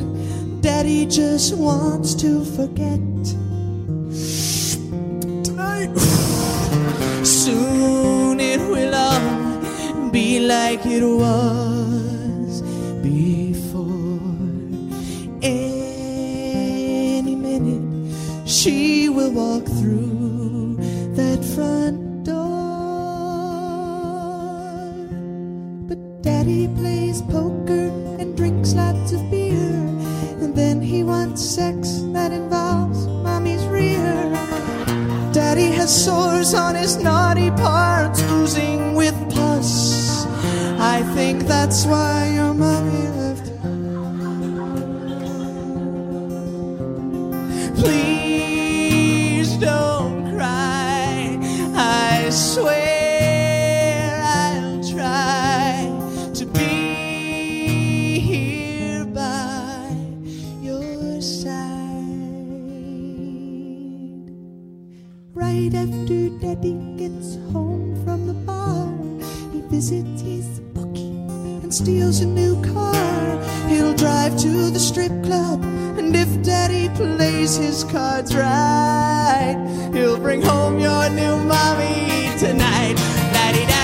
Daddy 0.62 1.08
just 1.08 1.58
wants 1.58 2.13
to 2.13 2.46
forget. 2.56 3.02
Soon 7.26 8.39
it 8.39 8.60
will 8.60 8.93
all 8.93 10.12
be 10.12 10.39
like 10.39 10.86
it 10.86 11.04
was 11.04 12.62
before. 13.02 14.22
Any 15.41 17.36
minute 17.36 18.15
she 18.48 19.10
will 19.10 19.32
walk 19.32 19.65
through 19.65 20.12
Daddy 35.54 35.70
has 35.76 36.06
sores 36.06 36.56
on 36.56 36.74
his 36.74 36.98
naughty 36.98 37.52
parts, 37.52 38.24
oozing 38.24 38.96
with 38.96 39.13
pus. 39.36 40.26
I 40.80 41.04
think 41.13 41.44
that's 41.44 41.86
why 41.86 42.32
your 42.34 42.56
mommy 42.56 43.08
left. 43.20 43.46
Please 47.80 48.12
Daddy 66.44 66.74
gets 66.98 67.38
home 67.54 67.96
from 68.04 68.28
the 68.28 68.34
bar, 68.34 68.92
he 69.54 69.62
visits 69.62 70.22
his 70.22 70.60
bookie 70.76 71.16
and 71.64 71.74
steals 71.74 72.20
a 72.20 72.26
new 72.26 72.62
car. 72.62 73.42
He'll 73.70 73.94
drive 73.94 74.38
to 74.40 74.70
the 74.70 74.78
strip 74.78 75.14
club, 75.24 75.64
and 75.64 76.14
if 76.14 76.44
Daddy 76.44 76.90
plays 76.96 77.56
his 77.56 77.86
cards 77.86 78.36
right, 78.36 79.56
he'll 79.94 80.20
bring 80.20 80.42
home 80.42 80.82
your 80.82 81.10
new 81.12 81.38
mommy 81.38 82.38
tonight. 82.38 82.96
Daddy, 83.32 83.66
die, 83.66 83.83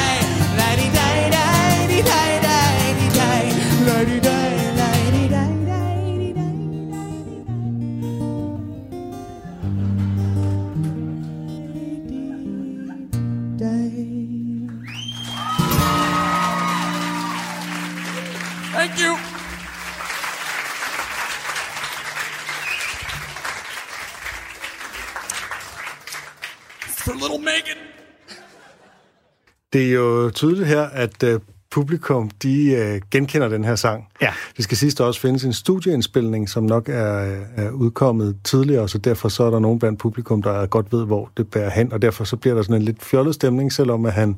Det 29.74 29.88
er 29.90 29.92
jo 29.94 30.30
tydeligt 30.30 30.68
her, 30.68 30.82
at 30.82 31.24
uh, 31.24 31.30
publikum, 31.72 32.30
de 32.44 32.76
uh, 33.04 33.10
genkender 33.12 33.48
den 33.48 33.64
her 33.64 33.76
sang. 33.76 34.08
Ja. 34.22 34.34
Det 34.58 34.64
skal 34.64 34.78
sidst 34.78 35.02
også 35.02 35.22
findes 35.22 35.44
en 35.44 35.54
studieindspilning, 35.54 36.50
som 36.50 36.64
nok 36.64 36.90
er, 36.90 37.44
er 37.56 37.70
udkommet 37.72 38.38
tidligere, 38.44 38.90
så 38.90 38.98
derfor 38.98 39.30
så 39.30 39.44
er 39.44 39.50
der 39.52 39.60
nogen 39.60 39.80
blandt 39.80 40.00
publikum, 40.00 40.42
der 40.42 40.66
godt 40.66 40.92
ved, 40.92 41.06
hvor 41.06 41.32
det 41.38 41.48
bærer 41.52 41.70
hen, 41.70 41.94
og 41.94 42.02
derfor 42.02 42.24
så 42.24 42.36
bliver 42.38 42.56
der 42.56 42.62
sådan 42.62 42.76
en 42.76 42.82
lidt 42.82 43.04
fjollet 43.04 43.36
stemning, 43.36 43.74
selvom 43.74 44.06
at 44.06 44.14
han 44.14 44.30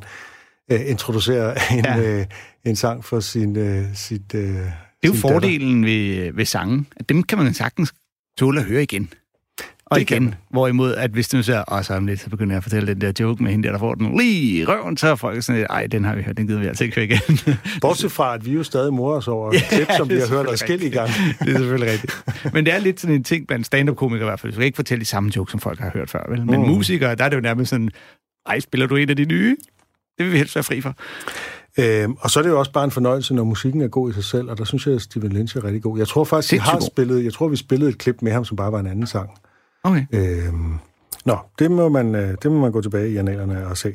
uh, 0.74 0.90
introducerer 0.90 1.56
en, 1.78 1.86
Ja. 1.86 2.20
uh, 2.20 2.26
en 2.66 2.76
sang 2.76 3.06
for 3.06 3.20
sin, 3.20 3.58
uh, 3.58 3.86
sit, 3.96 4.34
uh, 4.34 4.40
Det 4.42 4.50
er 5.04 5.08
jo 5.08 5.14
fordelen 5.14 5.86
ved, 5.86 6.32
ved 6.34 6.46
sangen, 6.46 6.88
at 6.96 7.10
dem 7.10 7.24
kan 7.24 7.38
man 7.38 7.54
sagtens 7.54 7.94
tåle 8.38 8.60
at 8.60 8.66
høre 8.66 8.84
igen. 8.84 9.10
Og 9.92 10.00
Det 10.00 10.12
igen. 10.12 10.36
Hvorimod, 10.50 10.96
at 10.96 11.12
hvis 11.12 11.28
du 11.30 11.44
så, 11.44 11.64
og 11.68 11.86
så 11.86 11.94
om 11.94 12.06
lidt, 12.08 12.20
så 12.20 12.30
begynder 12.30 12.52
jeg 12.54 12.58
at 12.58 12.64
fortælle 12.64 12.88
den 12.94 13.02
der 13.02 13.12
joke 13.20 13.44
med 13.44 13.52
hende 13.52 13.64
der, 13.68 13.72
der 13.72 13.80
får 13.80 13.94
den 13.94 14.18
lige 14.18 14.58
i 14.62 14.66
røven, 14.66 14.98
så 14.98 15.08
er 15.08 15.16
folk 15.16 15.44
sådan 15.44 15.60
lidt, 15.60 15.68
ej, 15.70 15.88
den 15.88 16.04
har 16.06 16.16
vi 16.16 16.22
hørt, 16.22 16.38
den 16.38 16.48
gider 16.48 16.60
vi 16.60 16.66
altså 16.68 16.84
ikke 16.84 16.96
høre 16.96 17.06
igen. 17.06 17.40
Bortset 17.82 18.12
fra, 18.12 18.34
at 18.34 18.46
vi 18.46 18.52
jo 18.52 18.64
stadig 18.64 18.94
morer 18.94 19.18
os 19.18 19.28
over 19.28 19.52
ja, 19.54 19.60
klip, 19.70 19.88
som 19.98 20.10
vi 20.10 20.14
har 20.14 20.20
hørt 20.20 20.28
selvfølgelig 20.28 20.52
adskillige 20.52 21.02
rigtigt. 21.02 21.24
gange. 21.28 21.36
det 21.46 21.54
er 21.54 21.58
selvfølgelig 21.58 21.92
rigtigt. 21.92 22.24
Men 22.54 22.66
det 22.66 22.74
er 22.74 22.80
lidt 22.80 23.00
sådan 23.00 23.16
en 23.16 23.24
ting 23.24 23.48
blandt 23.48 23.66
stand-up-komikere 23.66 24.26
i 24.26 24.30
hvert 24.30 24.40
fald. 24.40 24.52
Du 24.52 24.56
skal 24.56 24.66
ikke 24.66 24.76
fortælle 24.76 25.00
de 25.00 25.06
samme 25.06 25.32
jokes, 25.36 25.52
som 25.52 25.60
folk 25.60 25.80
har 25.80 25.92
hørt 25.94 26.10
før, 26.10 26.24
vel? 26.30 26.46
Men 26.46 26.60
Mm. 26.62 26.68
musikere, 26.68 27.16
der 27.16 27.24
er 27.24 27.30
det 27.30 27.36
jo 27.36 27.42
nærmest 27.42 27.70
sådan, 27.70 27.90
ej, 28.46 28.60
spiller 28.60 28.88
du 28.88 28.96
en 28.96 29.10
af 29.10 29.16
de 29.16 29.26
nye? 29.26 29.58
Det 30.18 30.26
vil 30.26 30.32
vi 30.34 30.38
helst 30.38 30.56
være 30.56 30.64
fri 30.64 30.82
for. 30.82 30.96
Øhm, 31.80 32.16
og 32.20 32.30
så 32.32 32.40
er 32.40 32.44
det 32.44 32.50
jo 32.50 32.60
også 32.60 32.72
bare 32.72 32.84
en 32.84 32.92
fornøjelse, 32.92 33.34
når 33.34 33.44
musikken 33.44 33.82
er 33.82 33.88
god 33.88 34.10
i 34.12 34.14
sig 34.14 34.24
selv, 34.24 34.50
og 34.50 34.58
der 34.58 34.64
synes 34.64 34.86
jeg, 34.88 34.96
at 34.96 35.02
Steven 35.02 35.32
Lynch 35.32 35.58
er 35.58 35.64
rigtig 35.64 35.82
god. 35.82 35.98
Jeg 35.98 36.08
tror 36.08 36.24
faktisk, 36.24 36.54
vi 36.54 36.58
har 36.58 36.80
spillet, 36.94 37.24
jeg 37.24 37.34
tror, 37.34 37.48
vi 37.48 37.56
spillede 37.56 37.90
et 37.92 37.98
klip 37.98 38.22
med 38.22 38.32
ham, 38.32 38.46
som 38.46 38.58
bare 38.58 38.72
var 38.72 38.80
en 38.80 38.88
anden 38.88 39.08
sang. 39.08 39.30
Okay. 39.84 40.06
Øhm, 40.12 40.74
nå, 41.26 41.38
det 41.60 41.72
må, 41.72 41.90
man, 41.90 42.16
øh, 42.16 42.38
det 42.44 42.52
må 42.52 42.60
man 42.60 42.72
gå 42.72 42.82
tilbage 42.82 43.10
i 43.10 43.18
analerne 43.18 43.68
og 43.68 43.78
se. 43.78 43.94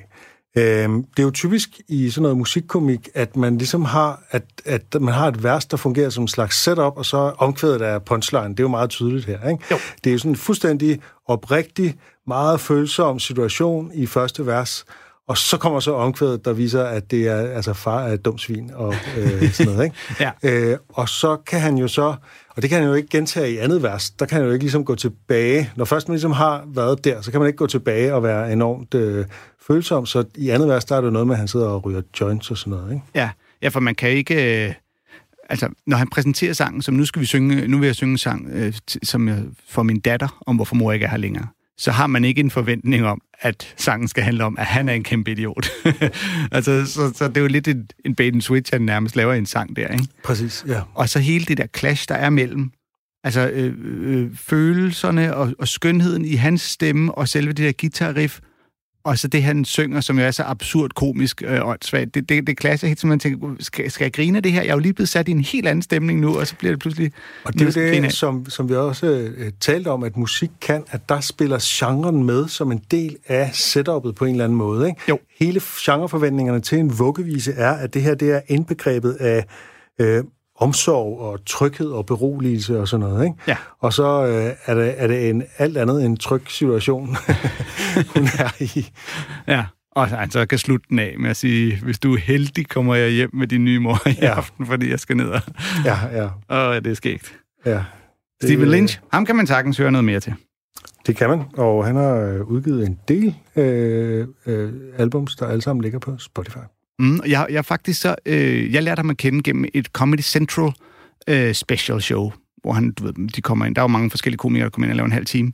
Øhm, 0.58 1.04
det 1.04 1.18
er 1.18 1.22
jo 1.22 1.30
typisk 1.30 1.80
i 1.88 2.10
sådan 2.10 2.22
noget 2.22 2.36
musikkomik, 2.36 3.08
at 3.14 3.36
man 3.36 3.58
ligesom 3.58 3.84
har, 3.84 4.22
at, 4.30 4.44
at 4.64 4.96
man 5.00 5.14
har 5.14 5.28
et 5.28 5.42
vers, 5.42 5.66
der 5.66 5.76
fungerer 5.76 6.10
som 6.10 6.24
en 6.24 6.28
slags 6.28 6.62
setup, 6.62 6.96
og 6.96 7.06
så 7.06 7.16
omkvædet 7.38 7.82
af 7.82 8.02
punchline. 8.02 8.48
Det 8.48 8.60
er 8.60 8.64
jo 8.64 8.68
meget 8.68 8.90
tydeligt 8.90 9.26
her, 9.26 9.48
ikke? 9.48 9.64
Jo. 9.70 9.76
Det 10.04 10.10
er 10.10 10.12
jo 10.12 10.18
sådan 10.18 10.32
en 10.32 10.36
fuldstændig 10.36 11.00
oprigtig, 11.26 11.96
meget 12.26 12.60
følsom 12.60 13.18
situation 13.18 13.90
i 13.94 14.06
første 14.06 14.46
vers, 14.46 14.84
og 15.28 15.38
så 15.38 15.56
kommer 15.56 15.80
så 15.80 15.94
omkvædet, 15.94 16.44
der 16.44 16.52
viser, 16.52 16.84
at 16.84 17.10
det 17.10 17.28
er 17.28 17.36
altså 17.36 17.72
far 17.72 18.02
er 18.02 18.12
et 18.12 18.24
dumt 18.24 18.40
svin 18.40 18.70
og 18.74 18.94
øh, 19.16 19.50
sådan 19.52 19.72
noget, 19.72 19.84
ikke? 19.84 19.96
Ja. 20.42 20.70
Øh, 20.72 20.78
og 20.88 21.08
så 21.08 21.36
kan 21.36 21.60
han 21.60 21.78
jo 21.78 21.88
så, 21.88 22.14
og 22.48 22.62
det 22.62 22.70
kan 22.70 22.78
han 22.78 22.88
jo 22.88 22.94
ikke 22.94 23.08
gentage 23.08 23.52
i 23.52 23.56
andet 23.56 23.82
vers, 23.82 24.10
der 24.10 24.26
kan 24.26 24.36
han 24.36 24.46
jo 24.46 24.52
ikke 24.52 24.64
ligesom 24.64 24.84
gå 24.84 24.94
tilbage. 24.94 25.70
Når 25.76 25.84
først 25.84 26.08
man 26.08 26.14
ligesom 26.14 26.32
har 26.32 26.64
været 26.66 27.04
der, 27.04 27.20
så 27.20 27.30
kan 27.30 27.40
man 27.40 27.46
ikke 27.46 27.56
gå 27.56 27.66
tilbage 27.66 28.14
og 28.14 28.22
være 28.22 28.52
enormt 28.52 28.94
øh, 28.94 29.26
følsom. 29.66 30.06
Så 30.06 30.24
i 30.34 30.50
andet 30.50 30.68
vers, 30.68 30.84
der 30.84 30.96
er 30.96 31.00
det 31.00 31.06
jo 31.06 31.12
noget 31.12 31.26
med, 31.26 31.34
at 31.34 31.38
han 31.38 31.48
sidder 31.48 31.68
og 31.68 31.84
ryger 31.84 32.02
joints 32.20 32.50
og 32.50 32.58
sådan 32.58 32.70
noget, 32.70 32.92
ikke? 32.92 33.04
Ja, 33.14 33.30
ja 33.62 33.68
for 33.68 33.80
man 33.80 33.94
kan 33.94 34.10
ikke... 34.10 34.66
Øh, 34.66 34.74
altså, 35.48 35.68
når 35.86 35.96
han 35.96 36.08
præsenterer 36.08 36.52
sangen, 36.52 36.82
som 36.82 36.94
nu 36.94 37.04
skal 37.04 37.20
vi 37.20 37.26
synge, 37.26 37.68
nu 37.68 37.78
vil 37.78 37.86
jeg 37.86 37.94
synge 37.94 38.10
en 38.10 38.18
sang, 38.18 38.48
øh, 38.52 38.72
t- 38.90 38.96
som 39.02 39.28
jeg, 39.28 39.42
for 39.68 39.82
min 39.82 40.00
datter, 40.00 40.42
om 40.46 40.56
hvorfor 40.56 40.74
mor 40.74 40.92
ikke 40.92 41.06
er 41.06 41.10
her 41.10 41.16
længere, 41.16 41.46
så 41.78 41.90
har 41.90 42.06
man 42.06 42.24
ikke 42.24 42.40
en 42.40 42.50
forventning 42.50 43.06
om, 43.06 43.22
at 43.40 43.74
sangen 43.76 44.08
skal 44.08 44.22
handle 44.22 44.44
om, 44.44 44.56
at 44.58 44.66
han 44.66 44.88
er 44.88 44.92
en 44.92 45.02
kæmpe 45.02 45.30
idiot. 45.30 45.68
altså, 46.52 46.86
så, 46.86 47.12
så 47.14 47.28
det 47.28 47.36
er 47.36 47.40
jo 47.40 47.46
lidt 47.46 47.68
en, 47.68 47.88
en 48.04 48.14
bait 48.14 48.34
and 48.34 48.42
switch, 48.42 48.72
han 48.72 48.82
nærmest 48.82 49.16
laver 49.16 49.32
i 49.32 49.38
en 49.38 49.46
sang 49.46 49.76
der, 49.76 49.88
ikke? 49.88 50.04
Præcis, 50.24 50.64
ja. 50.68 50.80
Og 50.94 51.08
så 51.08 51.18
hele 51.18 51.44
det 51.44 51.58
der 51.58 51.66
clash, 51.76 52.08
der 52.08 52.14
er 52.14 52.30
mellem 52.30 52.70
altså 53.24 53.48
øh, 53.48 53.74
øh, 53.84 54.36
følelserne 54.36 55.36
og, 55.36 55.52
og 55.58 55.68
skønheden 55.68 56.24
i 56.24 56.34
hans 56.34 56.62
stemme, 56.62 57.14
og 57.14 57.28
selve 57.28 57.52
det 57.52 57.66
der 57.66 57.72
guitarriff, 57.80 58.38
og 59.06 59.18
så 59.18 59.28
det, 59.28 59.42
han 59.42 59.64
synger, 59.64 60.00
som 60.00 60.18
jo 60.18 60.24
er 60.24 60.30
så 60.30 60.42
absurd 60.42 60.90
komisk 60.94 61.42
øh, 61.46 61.68
åndssvagt. 61.68 62.14
Det, 62.14 62.28
det, 62.28 62.46
det 62.46 62.60
clasher 62.60 62.86
helt, 62.86 63.00
som 63.00 63.08
man 63.08 63.18
tænker, 63.18 63.54
skal, 63.60 63.90
skal 63.90 64.04
jeg 64.04 64.12
grine 64.12 64.36
af 64.36 64.42
det 64.42 64.52
her? 64.52 64.62
Jeg 64.62 64.68
er 64.68 64.74
jo 64.74 64.78
lige 64.78 64.92
blevet 64.92 65.08
sat 65.08 65.28
i 65.28 65.30
en 65.30 65.40
helt 65.40 65.68
anden 65.68 65.82
stemning 65.82 66.20
nu, 66.20 66.38
og 66.38 66.46
så 66.46 66.56
bliver 66.56 66.72
det 66.72 66.80
pludselig... 66.80 67.12
Og 67.44 67.52
det 67.52 67.76
er 67.76 68.00
det, 68.00 68.12
som, 68.12 68.46
som 68.48 68.68
vi 68.68 68.74
også 68.74 69.06
øh, 69.06 69.52
talte 69.60 69.88
om, 69.88 70.02
at 70.02 70.16
musik 70.16 70.50
kan, 70.60 70.84
at 70.90 71.08
der 71.08 71.20
spiller 71.20 71.58
genren 71.60 72.24
med 72.24 72.48
som 72.48 72.72
en 72.72 72.80
del 72.90 73.16
af 73.26 73.50
setupet 73.52 74.14
på 74.14 74.24
en 74.24 74.30
eller 74.30 74.44
anden 74.44 74.58
måde. 74.58 74.88
Ikke? 74.88 75.00
Jo. 75.08 75.18
Hele 75.40 75.60
genreforventningerne 75.80 76.60
til 76.60 76.78
en 76.78 76.98
vuggevise 76.98 77.52
er, 77.52 77.72
at 77.72 77.94
det 77.94 78.02
her 78.02 78.14
det 78.14 78.30
er 78.30 78.40
indbegrebet 78.48 79.12
af 79.12 79.44
øh, 79.98 80.24
omsorg 80.58 81.20
og 81.20 81.44
tryghed 81.46 81.88
og 81.90 82.06
beroligelse 82.06 82.80
og 82.80 82.88
sådan 82.88 83.06
noget. 83.06 83.24
Ikke? 83.24 83.36
Ja. 83.48 83.56
Og 83.80 83.92
så 83.92 84.26
øh, 84.26 84.52
er, 84.66 84.74
det, 84.74 84.94
er 84.96 85.06
det 85.06 85.30
en 85.30 85.42
alt 85.58 85.76
andet 85.76 86.04
end 86.04 86.18
tryg 86.18 86.42
situation, 86.48 87.06
hun 88.14 88.22
er 88.38 88.62
i. 88.62 88.90
Ja, 89.46 89.64
og 89.92 90.08
så 90.30 90.46
kan 90.46 90.58
slutte 90.58 90.86
den 90.90 90.98
af 90.98 91.14
med 91.18 91.30
at 91.30 91.36
sige, 91.36 91.80
hvis 91.84 91.98
du 91.98 92.14
er 92.14 92.18
heldig, 92.18 92.68
kommer 92.68 92.94
jeg 92.94 93.10
hjem 93.10 93.30
med 93.32 93.46
din 93.46 93.64
nye 93.64 93.78
mor 93.78 94.08
i 94.08 94.14
Ja. 94.22 94.34
aften, 94.36 94.66
fordi 94.66 94.90
jeg 94.90 95.00
skal 95.00 95.16
ned 95.16 95.28
og... 95.28 95.40
Ja, 95.84 95.96
ja, 96.12 96.28
Åh, 96.70 96.74
det 96.76 96.86
er 96.86 96.94
skægt. 96.94 97.34
ja. 97.66 97.70
Det, 97.72 97.84
Steven 98.48 98.68
Lynch, 98.68 99.00
ham 99.12 99.26
kan 99.26 99.36
man 99.36 99.46
sagtens 99.46 99.76
høre 99.78 99.92
noget 99.92 100.04
mere 100.04 100.20
til. 100.20 100.34
Det 101.06 101.16
kan 101.16 101.28
man, 101.28 101.42
og 101.56 101.86
han 101.86 101.96
har 101.96 102.14
øh, 102.14 102.40
udgivet 102.42 102.86
en 102.86 102.98
del 103.08 103.34
øh, 103.56 104.26
øh, 104.46 104.72
albums, 104.98 105.36
der 105.36 105.46
alle 105.46 105.62
sammen 105.62 105.82
ligger 105.82 105.98
på 105.98 106.18
Spotify. 106.18 106.56
Mm, 106.98 107.20
jeg, 107.26 107.46
jeg 107.50 107.64
faktisk 107.64 108.00
så, 108.00 108.14
øh, 108.26 108.72
jeg 108.74 108.82
lærte 108.82 108.98
ham 108.98 109.10
at 109.10 109.16
kende 109.16 109.42
gennem 109.42 109.64
et 109.74 109.86
Comedy 109.86 110.20
Central 110.20 110.72
øh, 111.28 111.54
special 111.54 112.02
show, 112.02 112.32
hvor 112.62 112.72
han, 112.72 112.92
du 112.92 113.04
ved, 113.04 113.28
de 113.28 113.42
kommer 113.42 113.66
ind. 113.66 113.74
Der 113.74 113.80
er 113.80 113.84
jo 113.84 113.88
mange 113.88 114.10
forskellige 114.10 114.38
komikere, 114.38 114.64
der 114.64 114.70
kommer 114.70 114.86
ind 114.86 114.92
og 114.92 114.96
laver 114.96 115.06
en 115.06 115.12
halv 115.12 115.26
time. 115.26 115.52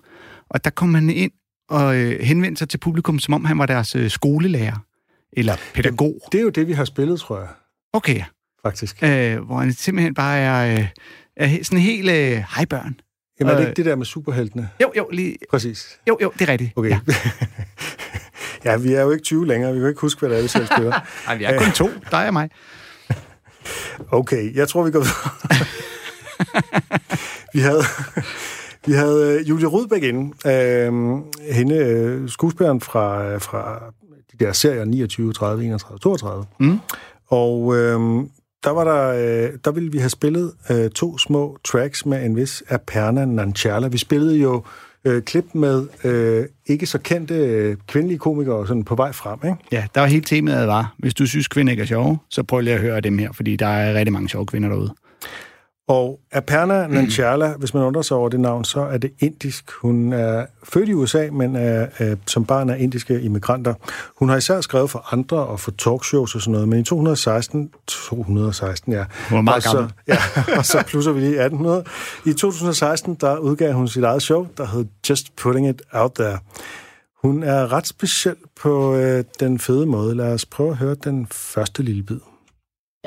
Og 0.50 0.64
der 0.64 0.70
kom 0.70 0.94
han 0.94 1.10
ind 1.10 1.32
og 1.68 1.96
øh, 1.96 2.20
henvendte 2.20 2.58
sig 2.58 2.68
til 2.68 2.78
publikum, 2.78 3.18
som 3.18 3.34
om 3.34 3.44
han 3.44 3.58
var 3.58 3.66
deres 3.66 3.96
øh, 3.96 4.10
skolelærer. 4.10 4.84
Eller 5.32 5.56
pædagog. 5.74 6.20
Det 6.32 6.38
er 6.38 6.42
jo 6.42 6.48
det, 6.48 6.66
vi 6.68 6.72
har 6.72 6.84
spillet, 6.84 7.20
tror 7.20 7.38
jeg, 7.38 7.48
Okay, 7.92 8.22
faktisk. 8.62 9.02
øh, 9.02 9.38
hvor 9.40 9.58
han 9.58 9.72
simpelthen 9.72 10.14
bare 10.14 10.38
er... 10.38 10.78
Øh, 11.40 11.54
he- 11.54 11.62
sådan 11.62 11.78
helt, 11.78 12.10
øh, 12.10 12.44
hej 12.56 12.64
børn. 12.70 13.00
Jamen, 13.40 13.54
er 13.54 13.58
det 13.58 13.68
ikke 13.68 13.76
det 13.76 13.84
der 13.84 13.96
med 13.96 14.06
superheltene? 14.06 14.68
Jo, 14.82 14.92
jo, 14.96 15.08
lige, 15.12 15.36
Præcis. 15.50 15.98
jo, 16.08 16.18
jo, 16.22 16.32
det 16.38 16.48
er 16.48 16.52
rigtigt. 16.52 16.72
Okay. 16.76 16.90
Ja. 16.90 17.00
Ja. 18.64 18.76
vi 18.76 18.94
er 18.94 19.02
jo 19.02 19.10
ikke 19.10 19.24
20 19.24 19.46
længere. 19.46 19.72
Vi 19.72 19.78
kan 19.78 19.88
ikke 19.88 20.00
huske, 20.00 20.18
hvad 20.18 20.30
det 20.30 20.38
er, 20.38 20.42
vi 20.42 20.48
selv 20.48 20.66
spiller. 20.66 20.92
Ej, 21.28 21.36
vi 21.36 21.44
er 21.44 21.58
kun 21.58 21.72
to, 21.72 21.90
dig 22.10 22.26
og 22.26 22.32
mig. 22.32 22.50
Okay, 24.10 24.54
jeg 24.56 24.68
tror, 24.68 24.82
vi 24.82 24.90
går 24.90 24.98
videre. 24.98 25.66
vi 27.54 27.60
havde, 27.60 27.82
vi 28.86 28.92
havde 28.92 29.38
øh, 29.40 29.48
Julie 29.48 29.66
Rudbæk 29.66 30.02
inde. 30.02 30.34
Øh, 30.46 30.92
hende, 31.52 31.74
øh, 31.74 32.28
skuespilleren 32.28 32.80
fra, 32.80 33.36
fra 33.38 33.82
de 34.32 34.44
der 34.44 34.52
serier 34.52 34.84
29, 34.84 35.32
30, 35.32 35.64
31, 35.64 35.98
32. 35.98 36.46
Mm. 36.60 36.78
Og 37.28 37.76
øh, 37.76 38.00
der 38.64 38.70
var 38.70 38.84
der, 38.84 39.08
øh, 39.08 39.58
der 39.64 39.70
ville 39.70 39.92
vi 39.92 39.98
have 39.98 40.10
spillet 40.10 40.52
øh, 40.70 40.90
to 40.90 41.18
små 41.18 41.58
tracks 41.64 42.06
med 42.06 42.24
en 42.24 42.36
vis 42.36 42.62
Aperna 42.68 43.24
Nanchala. 43.24 43.88
Vi 43.88 43.98
spillede 43.98 44.36
jo 44.36 44.62
øh, 45.04 45.22
klip 45.22 45.44
med 45.54 45.86
øh, 46.04 46.46
ikke 46.66 46.86
så 46.86 46.98
kendte 46.98 47.34
øh, 47.34 47.76
kvindelige 47.86 48.18
komikere 48.18 48.66
sådan 48.66 48.84
på 48.84 48.94
vej 48.94 49.12
frem, 49.12 49.38
ikke? 49.44 49.56
Ja, 49.72 49.84
der 49.94 50.00
var 50.00 50.08
helt 50.08 50.26
temaet 50.26 50.68
var, 50.68 50.94
hvis 50.98 51.14
du 51.14 51.26
synes, 51.26 51.48
kvinder 51.48 51.70
ikke 51.70 51.80
er 51.80 51.86
sjove, 51.86 52.18
så 52.28 52.42
prøv 52.42 52.60
lige 52.60 52.74
at 52.74 52.80
høre 52.80 53.00
dem 53.00 53.18
her, 53.18 53.32
fordi 53.32 53.56
der 53.56 53.66
er 53.66 53.94
rigtig 53.94 54.12
mange 54.12 54.28
sjove 54.28 54.46
kvinder 54.46 54.68
derude. 54.68 54.94
Og 55.88 56.20
Aperna 56.32 56.86
Nanchala, 56.86 57.54
hvis 57.58 57.74
man 57.74 57.82
undrer 57.82 58.02
sig 58.02 58.16
over 58.16 58.28
det 58.28 58.40
navn, 58.40 58.64
så 58.64 58.80
er 58.80 58.98
det 58.98 59.12
indisk. 59.18 59.70
Hun 59.70 60.12
er 60.12 60.46
født 60.64 60.88
i 60.88 60.92
USA, 60.92 61.28
men 61.32 61.56
er, 61.56 61.86
er 61.98 62.16
som 62.26 62.44
barn 62.44 62.70
af 62.70 62.76
indiske 62.78 63.20
immigranter. 63.20 63.74
Hun 64.18 64.28
har 64.28 64.36
især 64.36 64.60
skrevet 64.60 64.90
for 64.90 65.12
andre 65.12 65.36
og 65.36 65.60
for 65.60 65.70
talkshows 65.70 66.34
og 66.34 66.40
sådan 66.40 66.52
noget, 66.52 66.68
men 66.68 66.80
i 66.80 66.82
2016, 66.84 67.70
216, 67.86 68.92
ja. 68.92 69.04
Hun 69.28 69.36
var 69.36 69.42
meget 69.42 69.56
og 69.56 69.62
så, 69.62 69.76
gammel. 69.76 69.92
ja, 70.08 70.18
og 70.58 70.66
så 70.66 70.84
plusser 70.86 71.12
vi 71.12 71.20
lige 71.20 71.44
1800. 71.44 71.84
I 72.26 72.32
2016, 72.32 73.14
der 73.14 73.38
udgav 73.38 73.72
hun 73.72 73.88
sit 73.88 74.04
eget 74.04 74.22
show, 74.22 74.46
der 74.56 74.66
hed 74.66 74.84
Just 75.08 75.36
Putting 75.36 75.68
It 75.68 75.82
Out 75.92 76.12
There. 76.12 76.38
Hun 77.22 77.42
er 77.42 77.72
ret 77.72 77.86
speciel 77.86 78.36
på 78.62 78.94
øh, 78.94 79.24
den 79.40 79.58
fede 79.58 79.86
måde. 79.86 80.14
Lad 80.14 80.32
os 80.32 80.46
prøve 80.46 80.70
at 80.70 80.76
høre 80.76 80.94
den 80.94 81.26
første 81.30 81.82
lille 81.82 82.02
bid. 82.02 82.18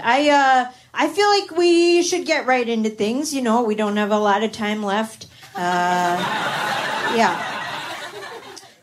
I 0.02 0.30
uh 0.30 0.72
I 0.94 1.08
feel 1.08 1.30
like 1.30 1.52
we 1.58 2.04
should 2.04 2.26
get 2.26 2.46
right 2.46 2.68
into 2.68 2.90
things. 2.90 3.34
You 3.34 3.42
know, 3.42 3.64
we 3.64 3.76
don't 3.76 3.96
have 3.96 4.12
a 4.12 4.20
lot 4.20 4.44
of 4.44 4.52
time 4.52 4.84
left. 4.84 5.28
Uh, 5.56 6.18
yeah. 7.16 7.54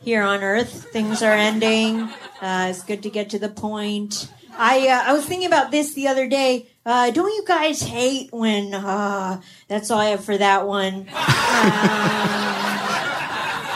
Here 0.01 0.23
on 0.23 0.43
Earth, 0.43 0.91
things 0.91 1.23
are 1.23 1.35
ending. 1.35 2.09
Uh, 2.41 2.69
it's 2.71 2.83
good 2.83 3.03
to 3.03 3.11
get 3.11 3.29
to 3.31 3.39
the 3.39 3.51
point. 3.51 4.33
I 4.57 4.89
uh, 4.89 5.03
I 5.07 5.13
was 5.13 5.27
thinking 5.27 5.47
about 5.47 5.71
this 5.71 5.93
the 5.93 6.09
other 6.09 6.27
day. 6.27 6.69
Uh, 6.87 7.11
don't 7.11 7.31
you 7.31 7.45
guys 7.47 7.83
hate 7.83 8.33
when? 8.33 8.73
Uh, 8.73 9.43
that's 9.69 9.91
all 9.91 10.01
I 10.01 10.07
have 10.07 10.25
for 10.25 10.39
that 10.39 10.67
one. 10.67 10.95
Um, 10.95 11.07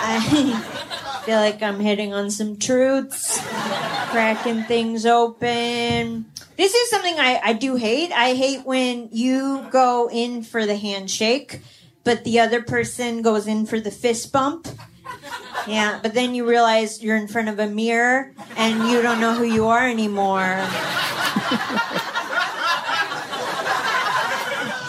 I 0.09 1.23
feel 1.27 1.37
like 1.37 1.63
I'm 1.63 1.81
hitting 1.81 2.15
on 2.15 2.31
some 2.31 2.57
truths, 2.57 3.43
cracking 4.11 4.63
things 4.65 5.05
open. 5.05 6.31
This 6.57 6.75
is 6.75 6.91
something 6.91 7.19
I, 7.19 7.41
I 7.45 7.53
do 7.53 7.77
hate. 7.77 8.13
I 8.13 8.35
hate 8.35 8.65
when 8.65 9.11
you 9.13 9.67
go 9.71 10.09
in 10.11 10.43
for 10.43 10.65
the 10.65 10.77
handshake, 10.77 11.61
but 12.03 12.25
the 12.25 12.41
other 12.41 12.63
person 12.63 13.21
goes 13.23 13.47
in 13.47 13.67
for 13.67 13.79
the 13.79 13.91
fist 13.91 14.33
bump. 14.33 14.67
Yeah, 15.67 15.99
but 16.03 16.15
then 16.15 16.35
you 16.35 16.49
realize 16.49 17.03
you're 17.03 17.17
in 17.17 17.29
front 17.29 17.49
of 17.49 17.59
a 17.59 17.67
mirror 17.67 18.33
and 18.57 18.89
you 18.89 19.03
don't 19.03 19.21
know 19.21 19.35
who 19.35 19.45
you 19.45 19.67
are 19.67 19.87
anymore. 19.87 20.57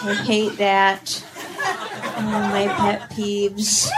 I 0.00 0.22
hate 0.24 0.56
that. 0.58 1.24
Of 2.16 2.24
my 2.24 2.66
pet 2.66 3.10
peeves. 3.10 3.88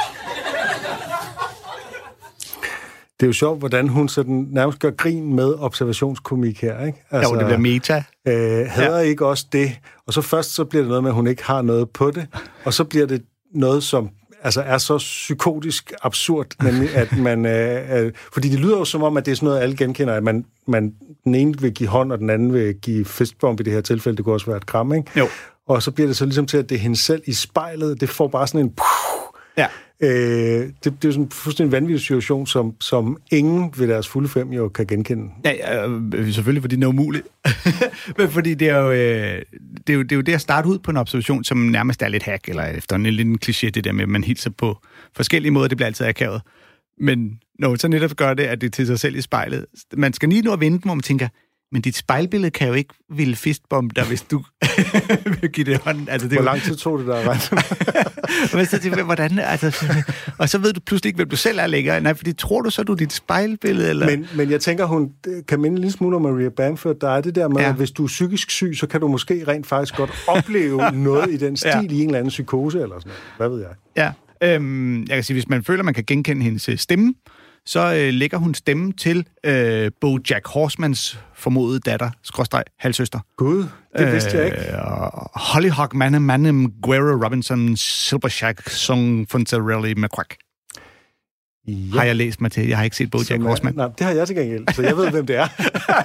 Det 3.20 3.26
er 3.26 3.28
jo 3.28 3.32
sjovt, 3.32 3.58
hvordan 3.58 3.88
hun 3.88 4.08
sådan 4.08 4.48
nærmest 4.50 4.78
gør 4.78 4.90
grin 4.90 5.34
med 5.34 5.54
observationskomik 5.58 6.60
her, 6.60 6.86
ikke? 6.86 7.04
Altså, 7.10 7.34
jo, 7.34 7.38
det 7.38 7.46
bliver 7.46 7.58
meta. 7.58 8.04
Øh, 8.28 8.66
hader 8.68 8.98
ja. 8.98 8.98
ikke 8.98 9.26
også 9.26 9.46
det? 9.52 9.78
Og 10.06 10.12
så 10.12 10.20
først 10.20 10.54
så 10.54 10.64
bliver 10.64 10.82
det 10.82 10.88
noget 10.88 11.02
med, 11.02 11.10
at 11.10 11.14
hun 11.14 11.26
ikke 11.26 11.44
har 11.44 11.62
noget 11.62 11.90
på 11.90 12.10
det, 12.10 12.26
og 12.64 12.74
så 12.74 12.84
bliver 12.84 13.06
det 13.06 13.22
noget, 13.54 13.82
som 13.82 14.10
altså 14.42 14.60
er 14.60 14.78
så 14.78 14.98
psykotisk 14.98 15.92
absurd, 16.02 16.46
nemlig 16.62 16.96
at 16.96 17.18
man... 17.18 17.46
Øh, 17.46 18.04
øh, 18.04 18.12
fordi 18.32 18.48
det 18.48 18.60
lyder 18.60 18.78
jo 18.78 18.84
som 18.84 19.02
om, 19.02 19.16
at 19.16 19.26
det 19.26 19.32
er 19.32 19.36
sådan 19.36 19.46
noget, 19.46 19.60
alle 19.60 19.76
genkender, 19.76 20.14
at 20.14 20.22
man, 20.22 20.44
man 20.66 20.94
den 21.24 21.34
ene 21.34 21.60
vil 21.60 21.72
give 21.72 21.88
hånd, 21.88 22.12
og 22.12 22.18
den 22.18 22.30
anden 22.30 22.52
vil 22.52 22.74
give 22.74 23.04
fistbomb 23.04 23.60
i 23.60 23.62
det 23.62 23.72
her 23.72 23.80
tilfælde. 23.80 24.16
Det 24.16 24.24
kunne 24.24 24.34
også 24.34 24.46
være 24.46 24.56
et 24.56 24.66
kram, 24.66 24.94
ikke? 24.94 25.10
Jo. 25.18 25.28
Og 25.68 25.82
så 25.82 25.90
bliver 25.90 26.06
det 26.06 26.16
så 26.16 26.24
ligesom 26.24 26.46
til, 26.46 26.56
at 26.56 26.68
det 26.68 26.74
er 26.74 26.78
hende 26.78 26.96
selv 26.96 27.22
i 27.26 27.32
spejlet. 27.32 28.00
Det 28.00 28.08
får 28.08 28.28
bare 28.28 28.46
sådan 28.46 28.60
en... 28.60 28.74
Ja. 29.56 29.66
Øh, 30.02 30.10
det, 30.10 30.84
det 30.84 31.04
er 31.04 31.12
sådan 31.12 31.24
en 31.24 31.30
fuldstændig 31.30 31.72
vanvittig 31.72 32.00
situation, 32.00 32.46
som, 32.46 32.74
som 32.80 33.16
ingen 33.30 33.74
ved 33.78 33.88
deres 33.88 34.08
fulde 34.08 34.28
fem 34.28 34.52
jo 34.52 34.68
kan 34.68 34.86
genkende. 34.86 35.30
Ja, 35.44 35.52
ja 35.52 35.88
øh, 35.88 36.32
selvfølgelig, 36.32 36.62
fordi 36.62 36.76
det 36.76 36.84
er 36.84 36.88
umuligt. 36.88 37.26
Men 38.18 38.28
fordi 38.30 38.54
det 38.54 38.68
er, 38.68 38.78
jo, 38.78 38.90
øh, 38.90 39.42
det, 39.86 39.92
er 39.92 39.94
jo, 39.94 40.02
det 40.02 40.12
er 40.12 40.16
jo 40.16 40.22
det 40.22 40.32
at 40.32 40.40
starte 40.40 40.68
ud 40.68 40.78
på 40.78 40.90
en 40.90 40.96
observation, 40.96 41.44
som 41.44 41.58
nærmest 41.58 42.02
er 42.02 42.08
lidt 42.08 42.22
hack, 42.22 42.48
eller 42.48 42.66
efter 42.66 42.96
en 42.96 43.02
lille 43.02 43.38
kliché, 43.46 43.70
det 43.70 43.84
der 43.84 43.92
med, 43.92 44.02
at 44.02 44.08
man 44.08 44.24
hilser 44.24 44.50
på 44.50 44.78
forskellige 45.16 45.52
måder, 45.52 45.68
det 45.68 45.76
bliver 45.76 45.86
altid 45.86 46.06
akavet. 46.06 46.42
Men 47.00 47.40
når 47.58 47.68
man 47.68 47.78
så 47.78 47.88
netop 47.88 48.16
gør 48.16 48.34
det, 48.34 48.42
at 48.42 48.60
det 48.60 48.66
er 48.66 48.70
til 48.70 48.86
sig 48.86 49.00
selv 49.00 49.16
i 49.16 49.20
spejlet, 49.20 49.66
man 49.96 50.12
skal 50.12 50.28
lige 50.28 50.42
nu 50.42 50.52
at 50.52 50.60
vente, 50.60 50.84
hvor 50.84 50.94
man 50.94 51.02
tænker, 51.02 51.28
men 51.72 51.82
dit 51.82 51.96
spejlbillede 51.96 52.50
kan 52.50 52.68
jo 52.68 52.74
ikke 52.74 52.94
ville 53.10 53.36
fistbombe 53.36 53.94
dig, 53.96 54.04
hvis 54.04 54.22
du 54.22 54.42
vil 55.40 55.50
give 55.50 55.64
det 55.64 55.78
hånden. 55.78 56.08
Altså, 56.08 56.28
det 56.28 56.36
Hvor 56.36 56.44
lang 56.44 56.62
tid 56.62 56.76
tog 56.76 56.98
det 56.98 57.06
der 57.06 57.28
ret? 57.30 57.52
Men 58.54 58.66
så 58.66 58.78
tænker 58.78 59.04
hvordan, 59.04 59.38
altså, 59.38 59.84
og 60.38 60.48
så 60.48 60.58
ved 60.58 60.72
du 60.72 60.80
pludselig 60.86 61.08
ikke, 61.08 61.16
hvem 61.16 61.28
du 61.28 61.36
selv 61.36 61.58
er 61.58 61.66
længere. 61.66 62.00
Nej, 62.00 62.14
fordi 62.14 62.32
tror 62.32 62.60
du 62.60 62.70
så, 62.70 62.82
du 62.82 62.92
er 62.92 62.96
dit 62.96 63.12
spejlbillede? 63.12 63.90
Eller? 63.90 64.06
men, 64.06 64.26
men 64.36 64.50
jeg 64.50 64.60
tænker, 64.60 64.84
hun 64.84 65.10
kan 65.48 65.60
minde 65.60 65.76
lille 65.80 65.92
smule 65.92 66.16
om 66.16 66.22
Maria 66.22 66.48
Bamford. 66.48 66.96
Der 67.00 67.10
er 67.10 67.20
det 67.20 67.34
der 67.34 67.48
med, 67.48 67.56
Ja. 67.60 67.68
at 67.68 67.74
hvis 67.74 67.90
du 67.90 68.02
er 68.02 68.06
psykisk 68.06 68.50
syg, 68.50 68.72
så 68.76 68.86
kan 68.86 69.00
du 69.00 69.08
måske 69.08 69.44
rent 69.48 69.66
faktisk 69.66 69.96
godt 69.96 70.10
opleve 70.28 70.90
noget 70.92 71.30
i 71.30 71.36
den 71.36 71.56
stil, 71.56 71.68
Ja. 71.68 71.80
i 71.90 72.00
en 72.00 72.06
eller 72.06 72.18
anden 72.18 72.28
psykose 72.30 72.82
eller 72.82 72.98
sådan 73.00 73.08
noget. 73.10 73.20
Hvad 73.36 73.48
ved 73.48 73.66
jeg? 73.96 74.12
Ja, 74.42 74.54
øhm, 74.54 75.00
jeg 75.00 75.08
kan 75.08 75.24
sige, 75.24 75.34
hvis 75.34 75.48
man 75.48 75.64
føler, 75.64 75.82
man 75.82 75.94
kan 75.94 76.04
genkende 76.06 76.42
hendes 76.44 76.68
øh, 76.68 76.78
stemme, 76.78 77.14
så 77.66 77.94
øh, 77.94 78.14
lægger 78.14 78.38
hun 78.38 78.54
stemme 78.54 78.92
til 78.92 79.26
øh, 79.44 79.90
Bo 80.00 80.18
Jack 80.30 80.48
Horsemans 80.48 81.18
formodede 81.34 81.80
datter, 81.80 82.10
skråstreg, 82.22 82.64
halvsøster. 82.78 83.18
Gud, 83.36 83.66
det 83.98 84.12
vidste 84.12 84.36
jeg 84.36 84.46
ikke. 84.46 84.58
Øh, 84.58 84.78
Hollyhock 85.34 85.94
Manem 85.94 86.22
Manem 86.22 86.72
Guerra 86.82 87.24
Robinson 87.24 87.76
Silvershack 87.76 88.68
Song 88.70 89.30
Fontarelli 89.30 89.94
McQuack. 89.94 90.36
Ja. 91.72 91.98
Har 91.98 92.04
jeg 92.04 92.16
læst 92.16 92.40
mig 92.40 92.52
til. 92.52 92.68
Jeg 92.68 92.76
har 92.76 92.84
ikke 92.84 92.96
set 92.96 93.10
Bo 93.10 93.18
Jack 93.18 93.28
Som 93.28 93.42
er- 93.44 93.48
Horseman. 93.48 93.74
Nej, 93.76 93.88
det 93.98 94.06
har 94.06 94.12
jeg 94.12 94.26
til 94.26 94.36
gengæld, 94.36 94.64
så 94.74 94.82
jeg 94.82 94.96
ved, 94.96 95.10
hvem 95.10 95.26
det 95.26 95.36
er. 95.36 95.46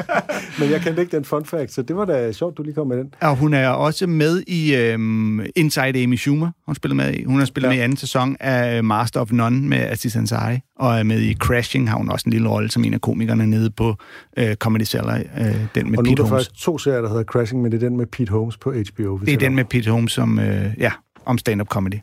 Men 0.59 0.71
jeg 0.71 0.81
kendte 0.81 1.01
ikke 1.01 1.15
den 1.17 1.25
fun 1.25 1.45
fact, 1.45 1.71
så 1.73 1.81
det 1.81 1.95
var 1.95 2.05
da 2.05 2.31
sjovt, 2.31 2.57
du 2.57 2.63
lige 2.63 2.73
kom 2.73 2.87
med 2.87 2.97
den. 2.97 3.13
Og 3.21 3.35
hun 3.35 3.53
er 3.53 3.67
også 3.69 4.07
med 4.07 4.43
i 4.47 4.75
øhm, 4.75 5.39
Inside 5.55 6.03
Amy 6.03 6.15
Schumer. 6.15 6.51
Hun, 6.65 6.75
spiller 6.75 6.95
med 6.95 7.13
i. 7.13 7.23
hun 7.23 7.39
har 7.39 7.45
spillet 7.45 7.67
Ja. 7.69 7.71
med 7.73 7.77
i 7.79 7.81
anden 7.83 7.97
sæson 7.97 8.37
af 8.39 8.83
Master 8.83 9.19
of 9.19 9.31
None 9.31 9.61
med 9.67 9.77
Aziz 9.77 10.15
Ansari. 10.15 10.59
Og 10.79 10.99
er 10.99 11.03
med 11.03 11.21
i 11.21 11.33
Crashing, 11.33 11.89
har 11.89 11.97
hun 11.97 12.09
også 12.11 12.23
en 12.27 12.33
lille 12.33 12.49
rolle 12.49 12.71
som 12.71 12.83
en 12.85 12.93
af 12.93 13.01
komikerne 13.01 13.47
nede 13.47 13.69
på 13.71 13.95
øh, 14.37 14.55
Comedy 14.55 14.83
Cellar. 14.83 15.17
Øh, 15.17 15.45
den 15.75 15.91
med 15.91 15.97
Og 15.97 16.03
nu 16.03 16.11
er 16.11 16.15
Pete 16.15 16.23
der 16.23 16.29
Holmes. 16.29 16.45
faktisk 16.45 16.63
to 16.65 16.77
serier, 16.77 17.01
der 17.01 17.09
hedder 17.09 17.23
Crashing, 17.23 17.61
men 17.61 17.71
det 17.71 17.83
er 17.83 17.87
den 17.89 17.97
med 17.97 18.05
Pete 18.05 18.29
Holmes 18.31 18.57
på 18.57 18.71
HBO. 18.71 19.17
Det 19.17 19.33
er 19.33 19.37
den 19.37 19.55
med 19.55 19.65
Pete 19.65 19.91
Holmes 19.91 20.11
som, 20.11 20.39
øh, 20.39 20.65
ja, 20.79 20.91
om 21.25 21.37
stand-up 21.37 21.67
comedy. 21.67 21.95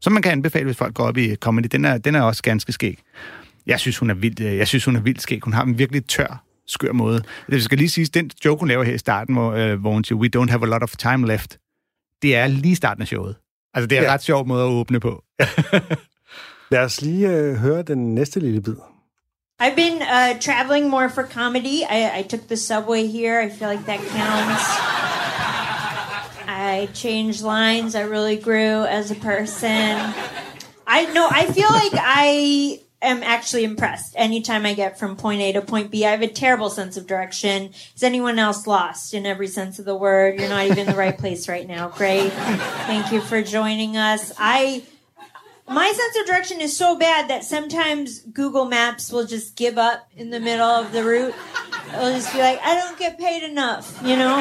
Som 0.00 0.12
man 0.12 0.22
kan 0.22 0.32
anbefale, 0.32 0.64
hvis 0.64 0.76
folk 0.76 0.94
går 0.94 1.04
op 1.04 1.16
i 1.16 1.36
comedy. 1.36 1.66
Den 1.72 1.84
er, 1.84 1.98
den 1.98 2.14
er 2.14 2.22
også 2.22 2.42
ganske 2.42 2.72
skæg. 2.72 2.98
Jeg 3.66 3.80
synes, 3.80 3.98
hun 3.98 4.10
er 4.10 4.14
vildt, 4.14 4.40
øh, 4.40 4.56
jeg 4.56 4.68
synes, 4.68 4.84
hun 4.84 4.96
er 4.96 5.00
vildt 5.00 5.22
skæg. 5.22 5.40
Hun 5.44 5.52
har 5.52 5.62
en 5.64 5.78
virkelig 5.78 6.06
tør, 6.06 6.44
skør 6.66 6.92
måde. 6.92 7.22
Det 7.50 7.62
skal 7.64 7.78
lige 7.78 7.90
sige, 7.90 8.04
den 8.06 8.30
joke, 8.44 8.60
hun 8.60 8.68
laver 8.68 8.84
her 8.84 8.94
i 8.94 8.98
starten, 8.98 9.34
hvor, 9.34 9.52
øh, 9.52 9.80
hvor 9.80 9.92
hun 9.92 10.04
siger, 10.04 10.18
we 10.18 10.30
don't 10.36 10.50
have 10.50 10.62
a 10.62 10.66
lot 10.66 10.82
of 10.82 10.96
time 10.96 11.26
left, 11.26 11.58
det 12.22 12.36
er 12.36 12.46
lige 12.46 12.76
starten 12.76 13.02
af 13.02 13.06
showet. 13.08 13.36
Altså, 13.74 13.86
det 13.86 13.96
er 13.98 14.00
en 14.02 14.06
Ja. 14.06 14.12
ret 14.12 14.22
sjov 14.22 14.46
måde 14.46 14.62
at 14.62 14.68
åbne 14.68 15.00
på. 15.00 15.24
Lad 16.70 16.80
os 16.80 17.02
lige 17.02 17.28
øh, 17.30 17.54
høre 17.56 17.82
den 17.82 18.14
næste 18.14 18.40
lille 18.40 18.62
bid. 18.62 18.74
I've 19.62 19.74
been 19.76 19.94
uh, 19.96 20.40
traveling 20.40 20.88
more 20.88 21.10
for 21.14 21.22
comedy. 21.22 21.78
I, 21.90 22.20
I 22.20 22.22
took 22.30 22.40
the 22.46 22.56
subway 22.56 23.06
here. 23.06 23.46
I 23.46 23.50
feel 23.58 23.70
like 23.70 23.84
that 23.86 24.00
counts. 24.00 24.97
I 26.78 26.86
changed 26.86 27.42
lines. 27.42 27.96
I 27.96 28.02
really 28.02 28.36
grew 28.36 28.84
as 28.84 29.10
a 29.10 29.16
person. 29.16 30.12
I 30.86 31.12
no, 31.12 31.28
I 31.28 31.46
feel 31.46 31.68
like 31.68 31.92
I 31.94 32.82
am 33.02 33.24
actually 33.24 33.64
impressed 33.64 34.14
anytime 34.16 34.64
I 34.64 34.74
get 34.74 34.96
from 34.96 35.16
point 35.16 35.40
A 35.40 35.52
to 35.54 35.60
point 35.60 35.90
B. 35.90 36.06
I 36.06 36.12
have 36.12 36.22
a 36.22 36.28
terrible 36.28 36.70
sense 36.70 36.96
of 36.96 37.08
direction. 37.08 37.70
Is 37.96 38.04
anyone 38.04 38.38
else 38.38 38.68
lost 38.68 39.12
in 39.12 39.26
every 39.26 39.48
sense 39.48 39.80
of 39.80 39.86
the 39.86 39.96
word? 39.96 40.38
You're 40.38 40.50
not 40.50 40.66
even 40.66 40.78
in 40.78 40.86
the 40.86 40.94
right 40.94 41.18
place 41.18 41.48
right 41.48 41.66
now. 41.66 41.88
Great. 41.88 42.32
Thank 42.32 43.10
you 43.10 43.22
for 43.22 43.42
joining 43.42 43.96
us. 43.96 44.32
I 44.38 44.84
my 45.68 45.92
sense 45.92 46.16
of 46.20 46.26
direction 46.26 46.60
is 46.60 46.76
so 46.76 46.96
bad 46.96 47.28
that 47.28 47.42
sometimes 47.42 48.20
Google 48.20 48.66
Maps 48.66 49.10
will 49.10 49.26
just 49.26 49.56
give 49.56 49.78
up 49.78 50.08
in 50.16 50.30
the 50.30 50.38
middle 50.38 50.64
of 50.64 50.92
the 50.92 51.02
route. 51.02 51.34
It'll 51.88 52.12
just 52.12 52.32
be 52.32 52.38
like, 52.38 52.60
I 52.62 52.76
don't 52.76 52.96
get 53.00 53.18
paid 53.18 53.42
enough, 53.42 54.00
you 54.04 54.16
know? 54.16 54.36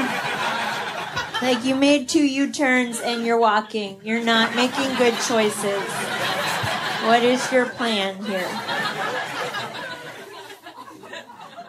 Like 1.42 1.64
you 1.64 1.76
made 1.76 2.10
two 2.10 2.26
U 2.26 2.52
turns 2.52 3.00
and 3.00 3.26
you're 3.26 3.40
walking. 3.40 4.00
You're 4.04 4.24
not 4.24 4.56
making 4.56 4.96
good 4.96 5.14
choices. 5.22 5.84
What 7.04 7.24
is 7.24 7.52
your 7.52 7.68
plan 7.68 8.24
here? 8.26 8.50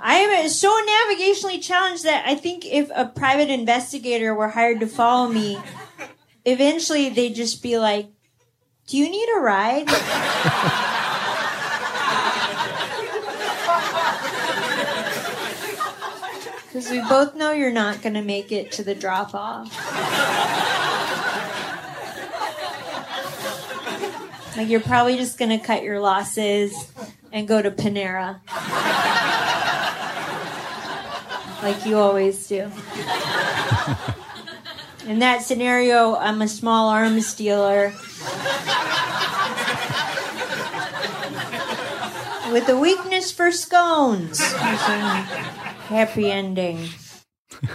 I 0.01 0.15
am 0.15 0.49
so 0.49 0.71
navigationally 0.71 1.63
challenged 1.63 2.05
that 2.05 2.25
I 2.27 2.35
think 2.35 2.65
if 2.65 2.91
a 2.95 3.05
private 3.05 3.51
investigator 3.51 4.35
were 4.35 4.49
hired 4.49 4.81
to 4.81 4.87
follow 4.87 5.29
me, 5.29 5.59
eventually 6.47 7.11
they'd 7.11 7.35
just 7.35 7.63
be 7.63 7.79
like, 7.79 8.09
Do 8.87 8.97
you 8.97 9.11
need 9.11 9.29
a 9.37 9.41
ride? 9.41 10.95
Because 16.79 16.93
we 16.93 17.01
both 17.09 17.35
know 17.35 17.51
you're 17.51 17.73
not 17.73 18.03
going 18.03 18.15
to 18.15 18.23
make 18.23 18.53
it 18.53 18.71
to 18.73 18.85
the 18.85 18.95
drop 18.95 19.35
off. 19.35 19.67
Like, 24.57 24.69
you're 24.69 24.79
probably 24.79 25.17
just 25.17 25.39
going 25.39 25.51
to 25.51 25.59
cut 25.59 25.83
your 25.83 25.99
losses 25.99 26.93
and 27.33 27.49
go 27.49 27.61
to 27.61 27.73
Panera. 27.73 28.39
Like 31.65 31.85
you 31.85 31.97
always 31.97 32.47
do. 32.47 32.71
In 35.05 35.19
that 35.19 35.43
scenario, 35.43 36.15
I'm 36.15 36.41
a 36.43 36.47
small 36.47 36.91
arms 36.91 37.35
dealer 37.35 37.93
with 42.53 42.69
a 42.69 42.79
weakness 42.81 43.33
for 43.33 43.51
scones. 43.51 44.41
Happy 45.89 46.19
ending. 46.19 46.79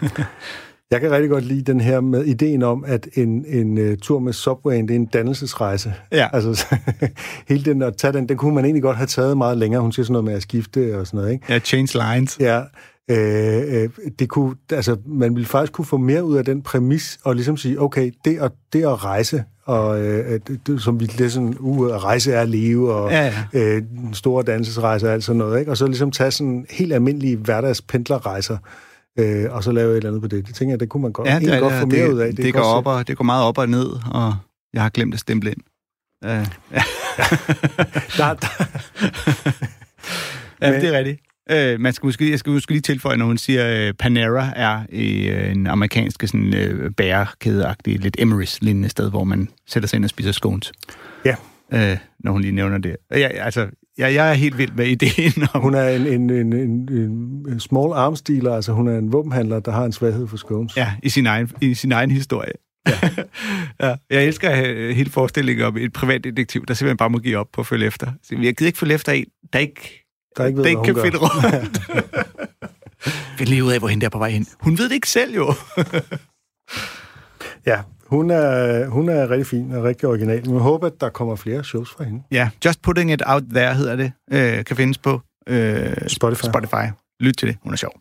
Jeg 0.92 1.02
kan 1.02 1.12
rigtig 1.12 1.30
godt 1.30 1.46
lide 1.46 1.72
den 1.72 1.82
her 1.82 2.02
med 2.02 2.26
ideen 2.26 2.64
om, 2.64 2.84
at 2.88 3.08
en, 3.14 3.46
en 3.48 3.78
uh, 3.78 3.98
tur 4.02 4.20
med 4.20 4.34
Subwayen, 4.34 4.88
det 4.88 4.94
er 4.94 5.00
en 5.00 5.06
dannelsesrejse. 5.06 5.94
Ja. 6.12 6.28
Altså, 6.34 6.76
hele 7.50 7.66
den 7.66 7.82
at 7.82 7.98
tage 7.98 8.14
den, 8.14 8.30
den 8.30 8.38
kunne 8.38 8.56
man 8.56 8.66
egentlig 8.66 8.84
godt 8.84 8.98
have 8.98 9.08
taget 9.08 9.38
meget 9.38 9.58
længere. 9.58 9.82
Hun 9.82 9.92
siger 9.92 10.04
sådan 10.04 10.12
noget 10.14 10.26
med 10.26 10.34
at 10.34 10.42
skifte 10.42 11.00
og 11.00 11.08
sådan 11.08 11.18
noget, 11.18 11.34
ikke? 11.34 11.46
Ja, 11.50 11.60
change 11.60 12.16
lines. 12.16 12.40
Ja, 12.40 12.62
øh, 13.12 13.84
øh, 13.84 13.90
det 14.20 14.30
kunne, 14.30 14.56
altså, 14.72 14.98
man 15.06 15.36
ville 15.36 15.48
faktisk 15.48 15.74
kunne 15.74 15.86
få 15.86 15.98
mere 15.98 16.24
ud 16.24 16.38
af 16.38 16.46
den 16.46 16.62
præmis, 16.62 17.20
og 17.24 17.36
ligesom 17.36 17.58
sige, 17.58 17.82
okay, 17.82 18.12
det 18.26 18.38
at, 18.40 18.52
det 18.74 18.84
at 18.84 19.04
rejse, 19.04 19.44
og 19.66 20.02
øh, 20.02 20.40
som 20.80 21.00
vi 21.00 21.30
sådan, 21.30 21.56
uh, 21.60 21.88
rejse 21.88 22.34
er 22.34 22.42
at 22.42 22.50
leve, 22.50 22.94
og 22.94 23.12
Ja, 23.12 23.34
ja. 23.54 23.60
Øh, 23.60 23.84
store 24.14 24.44
dansesrejse 24.44 25.08
og 25.08 25.14
alt 25.14 25.24
sådan 25.24 25.38
noget, 25.38 25.60
ikke? 25.60 25.72
og 25.72 25.78
så 25.78 25.86
ligesom 25.88 26.12
tage 26.12 26.32
sådan 26.32 26.66
helt 26.70 26.94
almindelige 26.94 27.38
hverdagspendlerrejser, 27.38 28.58
øh, 29.20 29.46
og 29.52 29.64
så 29.64 29.72
lave 29.72 29.92
et 29.92 29.98
eller 29.98 30.10
andet 30.10 30.22
på 30.22 30.28
det. 30.28 30.48
Det 30.48 30.56
tænker 30.56 30.72
jeg, 30.72 30.80
det 30.80 30.90
kunne 30.90 31.04
man 31.04 31.12
godt, 31.12 31.28
Ja, 31.28 31.40
det, 31.40 31.60
godt 31.60 31.74
få 31.74 31.86
mere 31.86 32.06
det, 32.06 32.14
ud 32.14 32.20
af. 32.20 32.36
Det, 32.36 32.46
det, 32.46 32.54
går 32.54 32.62
op 32.62 32.88
og, 32.88 33.08
det 33.08 33.18
går 33.18 33.24
meget 33.24 33.46
op 33.46 33.58
og 33.58 33.70
ned, 33.70 33.88
og 34.12 34.36
jeg 34.74 34.82
har 34.82 34.90
glemt 34.90 35.14
at 35.14 35.20
stemple 35.20 35.52
ind. 35.52 35.62
Uh, 36.26 36.30
ja. 36.30 36.46
Der, 38.18 38.34
der, 38.34 38.48
ja, 40.62 40.80
det 40.80 40.96
er 40.96 40.98
rigtigt. 40.98 41.22
Uh, 41.52 41.80
man 41.80 41.94
skal 41.94 42.08
måske, 42.08 42.32
jeg 42.32 42.40
skal 42.40 42.52
måske 42.52 42.72
lige 42.72 42.82
tilføje, 42.82 43.18
når 43.18 43.26
hun 43.26 43.38
siger, 43.38 43.90
uh, 43.90 43.96
Panera 44.00 44.54
er 44.56 44.80
uh, 44.94 45.52
en 45.52 45.68
amerikansk 45.68 46.24
sådan, 46.28 46.54
uh, 46.54 46.92
bærekædeagtig, 46.98 48.00
lidt 48.00 48.18
Emery's-lignende 48.20 48.88
sted, 48.88 49.10
hvor 49.10 49.24
man 49.24 49.50
sætter 49.68 49.88
sig 49.88 49.98
ind 49.98 50.04
og 50.04 50.10
spiser 50.10 50.32
scones. 50.32 50.72
Ja. 51.26 51.36
Uh, 51.74 51.98
når 52.20 52.32
hun 52.32 52.42
lige 52.42 52.52
nævner 52.52 52.78
det. 52.78 52.96
Ja, 53.12 53.28
altså, 53.28 53.68
jeg, 53.98 54.14
jeg 54.14 54.30
er 54.30 54.34
helt 54.34 54.58
vild 54.58 54.72
med 54.72 54.88
ideen 54.88 55.48
om... 55.54 55.62
hun 55.62 55.74
er 55.74 55.90
en, 55.90 56.08
en, 56.08 56.30
en, 56.30 56.54
en, 56.54 56.90
en 57.50 57.60
small 57.60 57.94
arms 57.94 58.22
dealer, 58.22 58.56
altså 58.56 58.72
hun 58.72 58.88
er 58.88 58.98
en 58.98 59.12
våbenhandler, 59.12 59.60
der 59.60 59.72
har 59.72 59.86
en 59.86 59.92
svaghed 59.92 60.28
for 60.28 60.38
scones. 60.38 60.78
Ja, 60.78 60.94
i 61.04 61.10
sin 61.10 61.26
egen, 61.26 61.52
i 61.62 61.74
sin 61.74 61.92
egen 61.92 62.12
historie. 62.12 62.52
Ja. 62.88 62.94
ja. 63.88 63.96
Jeg 64.10 64.26
elsker 64.26 64.50
have 64.50 64.94
hele 64.94 65.10
forestillingen 65.10 65.66
om 65.66 65.78
et 65.78 65.94
privatdetektiv, 65.94 66.66
der 66.66 66.74
simpelthen 66.74 66.98
bare 66.98 67.10
må 67.10 67.18
give 67.18 67.38
op 67.38 67.48
på 67.54 67.62
at 67.62 67.68
følge 67.68 67.86
efter. 67.86 68.12
Så 68.24 68.36
jeg 68.42 68.56
gider 68.56 68.68
ikke 68.68 68.80
følge 68.80 68.94
efter 68.94 69.12
en, 69.12 69.26
der 69.54 69.60
ikke, 69.60 70.03
Der 70.38 70.46
ikke 70.46 70.58
ved, 70.58 70.64
hvad 70.64 70.86
kan 70.86 70.94
hun 70.94 71.04
finde 71.04 71.20
gør. 71.20 71.26
rundt. 71.26 71.82
Find 73.38 73.50
lige 73.50 73.64
ud 73.64 73.72
af, 73.72 73.80
hvor 73.80 73.88
hende 73.88 74.02
der 74.02 74.08
er 74.08 74.10
på 74.10 74.18
vej 74.18 74.30
hen. 74.30 74.48
Hun 74.60 74.78
ved 74.78 74.90
det 74.90 74.96
ikke 74.96 75.10
selv, 75.10 75.36
jo. 75.36 75.54
Ja, 77.66 77.82
hun 78.08 78.32
er, 78.32 78.86
hun 78.88 79.10
er 79.10 79.30
rigtig 79.30 79.48
fin 79.48 79.72
og 79.72 79.84
rigtig 79.84 80.10
original, 80.10 80.46
men 80.46 80.54
jeg 80.54 80.62
håber, 80.62 80.88
at 80.88 80.94
der 81.02 81.10
kommer 81.10 81.36
flere 81.36 81.64
shows 81.64 81.92
fra 81.92 82.04
hende. 82.04 82.24
ja, 82.32 82.50
Just 82.66 82.82
Putting 82.82 83.12
It 83.12 83.22
Out 83.26 83.44
There 83.54 83.76
hedder 83.76 83.96
det. 83.96 84.12
Øh, 84.32 84.66
kan 84.66 84.76
findes 84.78 84.98
på 84.98 85.22
øh, 85.48 85.94
Spotify. 86.08 86.46
Spotify. 86.46 86.86
Lyt 87.20 87.38
til 87.38 87.48
det. 87.48 87.58
Hun 87.64 87.74
er 87.74 87.78
sjov. 87.78 87.92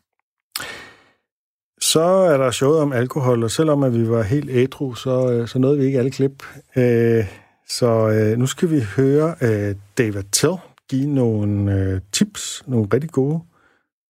Så 1.80 2.00
er 2.02 2.36
der 2.36 2.50
showet 2.50 2.78
om 2.80 2.92
alkohol, 2.92 3.44
og 3.44 3.50
selvom 3.50 3.82
at 3.82 3.94
vi 3.94 4.08
var 4.10 4.22
helt 4.22 4.50
ædru, 4.50 4.94
så, 4.94 5.30
øh, 5.32 5.48
så 5.48 5.58
nåede 5.58 5.78
vi 5.78 5.84
ikke 5.84 5.98
alle 5.98 6.10
klip. 6.10 6.42
Øh, 6.76 7.24
så 7.68 8.08
øh, 8.08 8.38
nu 8.38 8.46
skal 8.46 8.70
vi 8.70 8.80
høre 8.96 9.34
øh, 9.40 9.74
David 9.98 10.22
Tell 10.32 10.54
give 10.92 11.06
nogle 11.06 11.72
øh, 11.72 12.00
tips, 12.12 12.62
nogle 12.66 12.86
rigtig 12.94 13.10
gode 13.10 13.40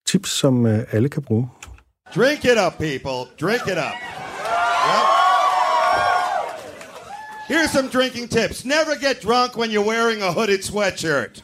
tips, 0.07 0.31
som 0.31 0.67
øh, 0.67 0.85
alle 0.93 1.09
kan 1.09 1.23
bruge. 1.23 1.49
Drink 2.15 2.45
it 2.45 2.59
up, 2.67 2.73
people. 2.73 3.19
Drink 3.41 3.63
it 3.67 3.79
up. 3.79 3.97
Yep. 4.93 5.07
Here's 7.49 7.71
some 7.71 7.89
drinking 7.89 8.29
tips. 8.31 8.65
Never 8.65 8.95
get 9.01 9.23
drunk 9.23 9.57
when 9.57 9.71
you're 9.71 9.87
wearing 9.87 10.23
a 10.23 10.33
hooded 10.33 10.63
sweatshirt. 10.63 11.43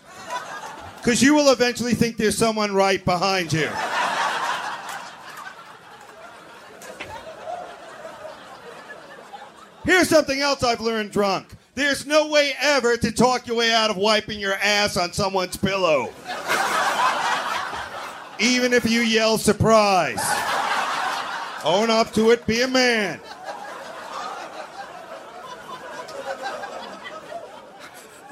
Because 0.97 1.23
you 1.27 1.35
will 1.35 1.53
eventually 1.53 1.95
think 1.95 2.17
there's 2.17 2.39
someone 2.39 2.75
right 2.75 3.05
behind 3.05 3.53
you. 3.53 3.69
Here's 9.85 10.09
something 10.09 10.41
else 10.41 10.63
I've 10.65 10.81
learned 10.81 11.13
drunk. 11.13 11.58
There's 11.79 12.07
no 12.07 12.27
way 12.27 12.55
ever 12.61 12.97
to 12.97 13.13
talk 13.13 13.47
your 13.47 13.55
way 13.55 13.73
out 13.73 13.89
of 13.89 13.97
wiping 13.97 14.41
your 14.41 14.55
ass 14.55 14.97
on 14.97 15.13
someone's 15.13 15.57
pillow. 15.57 16.13
Even 18.41 18.73
if 18.73 18.85
you 18.85 19.03
yell 19.03 19.39
surprise. 19.39 20.19
Own 21.65 21.89
up 21.89 22.13
to 22.15 22.33
it, 22.33 22.45
be 22.49 22.63
a 22.63 22.67
man. 22.67 23.21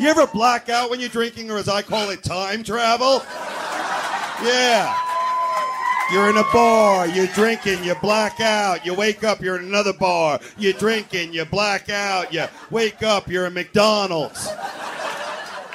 You 0.00 0.08
ever 0.08 0.26
black 0.26 0.68
out 0.68 0.90
when 0.90 0.98
you're 0.98 1.08
drinking, 1.08 1.48
or 1.48 1.56
as 1.56 1.68
I 1.68 1.82
call 1.82 2.10
it, 2.10 2.24
time 2.24 2.64
travel? 2.64 3.22
Yeah. 4.42 4.92
You're 6.12 6.30
in 6.30 6.36
a 6.36 6.44
bar, 6.52 7.08
you're 7.08 7.26
drinking, 7.28 7.82
you 7.82 7.94
black 7.96 8.40
out, 8.40 8.86
you 8.86 8.94
wake 8.94 9.24
up, 9.24 9.40
you're 9.40 9.58
in 9.58 9.64
another 9.64 9.92
bar, 9.92 10.38
you're 10.56 10.72
drinking, 10.72 11.32
you 11.32 11.44
black 11.44 11.90
out, 11.90 12.32
you 12.32 12.44
wake 12.70 13.02
up, 13.02 13.28
you're 13.28 13.46
in 13.46 13.54
McDonald's. 13.54 14.48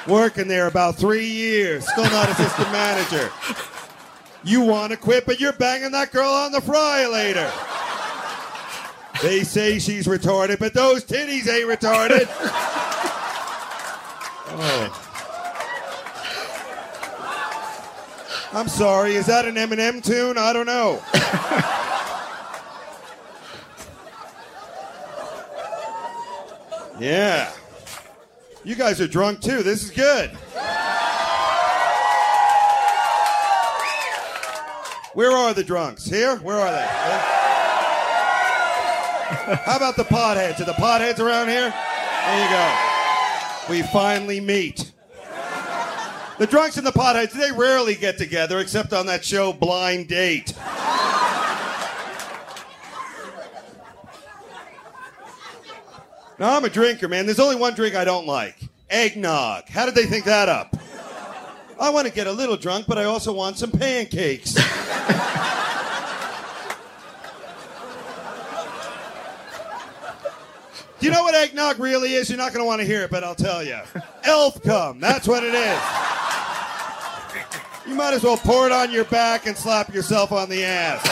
Working 0.06 0.48
there 0.48 0.66
about 0.66 0.96
three 0.96 1.26
years, 1.26 1.86
still 1.86 2.04
not 2.04 2.30
assistant 2.30 2.72
manager. 2.72 3.30
You 4.42 4.62
want 4.62 4.90
to 4.92 4.96
quit, 4.96 5.26
but 5.26 5.38
you're 5.38 5.52
banging 5.52 5.92
that 5.92 6.12
girl 6.12 6.30
on 6.30 6.50
the 6.50 6.60
fry 6.62 7.06
later. 7.06 7.52
They 9.22 9.44
say 9.44 9.78
she's 9.78 10.06
retarded, 10.06 10.58
but 10.58 10.72
those 10.72 11.04
titties 11.04 11.46
ain't 11.48 11.68
retarded. 11.68 12.28
Oh. 14.54 15.11
I'm 18.54 18.68
sorry, 18.68 19.14
is 19.14 19.26
that 19.26 19.46
an 19.46 19.54
Eminem 19.54 20.04
tune? 20.04 20.36
I 20.36 20.52
don't 20.52 20.66
know. 20.66 21.02
yeah. 27.00 27.50
You 28.62 28.74
guys 28.74 29.00
are 29.00 29.08
drunk 29.08 29.40
too. 29.40 29.62
This 29.62 29.82
is 29.82 29.90
good. 29.90 30.30
Where 35.14 35.30
are 35.30 35.54
the 35.54 35.64
drunks? 35.64 36.04
Here? 36.04 36.36
Where 36.36 36.58
are 36.58 36.70
they? 36.70 36.86
How 39.64 39.76
about 39.76 39.96
the 39.96 40.04
potheads? 40.04 40.60
Are 40.60 40.64
the 40.64 40.72
potheads 40.72 41.20
around 41.20 41.48
here? 41.48 41.70
There 41.70 42.44
you 42.44 42.50
go. 42.50 42.76
We 43.70 43.82
finally 43.92 44.40
meet. 44.40 44.92
The 46.42 46.48
drunks 46.48 46.76
and 46.76 46.84
the 46.84 46.90
potheads, 46.90 47.30
they 47.30 47.52
rarely 47.52 47.94
get 47.94 48.18
together 48.18 48.58
except 48.58 48.92
on 48.92 49.06
that 49.06 49.24
show 49.24 49.52
Blind 49.52 50.08
Date. 50.08 50.52
Now, 56.40 56.56
I'm 56.56 56.64
a 56.64 56.68
drinker, 56.68 57.06
man. 57.06 57.26
There's 57.26 57.38
only 57.38 57.54
one 57.54 57.74
drink 57.74 57.94
I 57.94 58.04
don't 58.04 58.26
like 58.26 58.56
eggnog. 58.90 59.68
How 59.68 59.86
did 59.86 59.94
they 59.94 60.04
think 60.04 60.24
that 60.24 60.48
up? 60.48 60.76
I 61.80 61.90
want 61.90 62.08
to 62.08 62.12
get 62.12 62.26
a 62.26 62.32
little 62.32 62.56
drunk, 62.56 62.86
but 62.88 62.98
I 62.98 63.04
also 63.04 63.32
want 63.32 63.56
some 63.56 63.70
pancakes. 63.70 64.56
you 71.02 71.10
know 71.10 71.22
what 71.22 71.34
eggnog 71.34 71.78
really 71.78 72.14
is? 72.14 72.28
You're 72.28 72.38
not 72.38 72.52
going 72.52 72.62
to 72.62 72.66
want 72.66 72.80
to 72.80 72.86
hear 72.86 73.02
it, 73.02 73.10
but 73.10 73.24
I'll 73.24 73.34
tell 73.34 73.62
you. 73.62 73.78
Elf 74.24 74.62
cum. 74.62 75.00
That's 75.00 75.26
what 75.26 75.42
it 75.42 75.54
is. 75.54 75.78
You 77.86 77.94
might 77.94 78.14
as 78.14 78.22
well 78.22 78.36
pour 78.36 78.66
it 78.66 78.72
on 78.72 78.92
your 78.92 79.04
back 79.04 79.46
and 79.46 79.56
slap 79.56 79.92
yourself 79.92 80.30
on 80.30 80.48
the 80.48 80.64
ass. 80.64 81.02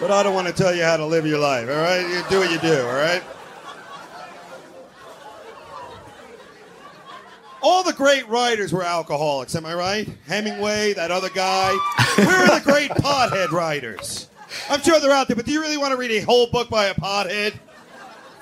but 0.00 0.10
I 0.10 0.22
don't 0.22 0.34
want 0.34 0.46
to 0.46 0.52
tell 0.52 0.74
you 0.74 0.84
how 0.84 0.96
to 0.96 1.06
live 1.06 1.26
your 1.26 1.38
life, 1.40 1.68
all 1.68 1.76
right? 1.76 2.02
You 2.02 2.22
do 2.30 2.38
what 2.38 2.50
you 2.50 2.58
do, 2.58 2.86
all 2.86 2.94
right? 2.94 3.22
All 7.62 7.84
the 7.84 7.92
great 7.92 8.28
writers 8.28 8.72
were 8.72 8.82
alcoholics, 8.82 9.54
am 9.54 9.64
I 9.64 9.74
right? 9.74 10.08
Hemingway, 10.26 10.94
that 10.94 11.10
other 11.10 11.30
guy. 11.30 11.72
Where 12.16 12.38
are 12.38 12.58
the 12.58 12.64
great 12.64 12.90
pothead 13.02 13.50
writers? 13.50 14.28
I'm 14.68 14.82
sure 14.82 14.98
they're 15.00 15.12
out 15.12 15.28
there, 15.28 15.36
but 15.36 15.46
do 15.46 15.52
you 15.52 15.60
really 15.60 15.76
want 15.76 15.92
to 15.92 15.96
read 15.96 16.10
a 16.10 16.20
whole 16.20 16.48
book 16.48 16.68
by 16.68 16.86
a 16.86 16.94
pothead? 16.94 17.54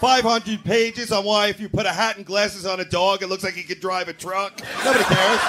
500 0.01 0.65
pages 0.65 1.13
on 1.13 1.25
why 1.25 1.49
if 1.49 1.61
you 1.61 1.69
put 1.69 1.85
a 1.85 1.91
hat 1.91 2.17
and 2.17 2.25
glasses 2.25 2.65
on 2.65 2.81
a 2.81 2.85
dog, 2.87 3.23
it 3.23 3.27
looks 3.27 3.45
like 3.45 3.53
he 3.53 3.63
could 3.63 3.81
drive 3.81 4.09
a 4.09 4.15
truck. 4.15 4.59
Nobody 4.83 5.05
cares. 5.05 5.41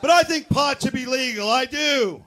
But 0.00 0.10
I 0.10 0.22
think 0.22 0.48
pot 0.48 0.80
should 0.80 0.92
be 0.92 1.06
legal. 1.06 1.50
I 1.50 1.64
do. 1.64 2.22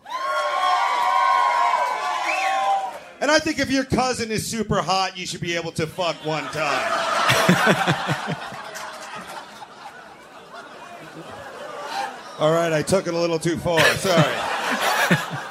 And 3.22 3.30
I 3.30 3.38
think 3.38 3.59
if 3.59 3.69
your 3.72 3.84
cousin 3.84 4.32
is 4.32 4.47
super 4.47 4.82
hot, 4.82 5.15
you 5.15 5.28
should 5.28 5.41
be 5.41 5.55
able 5.55 5.72
to 5.74 5.86
fuck 5.86 6.15
one 6.26 6.43
time. 6.45 6.91
All 12.39 12.51
right, 12.51 12.74
I 12.74 12.82
took 12.82 13.05
it 13.05 13.13
a 13.13 13.19
little 13.19 13.38
too 13.38 13.57
far. 13.57 13.80
Sorry. 13.80 14.34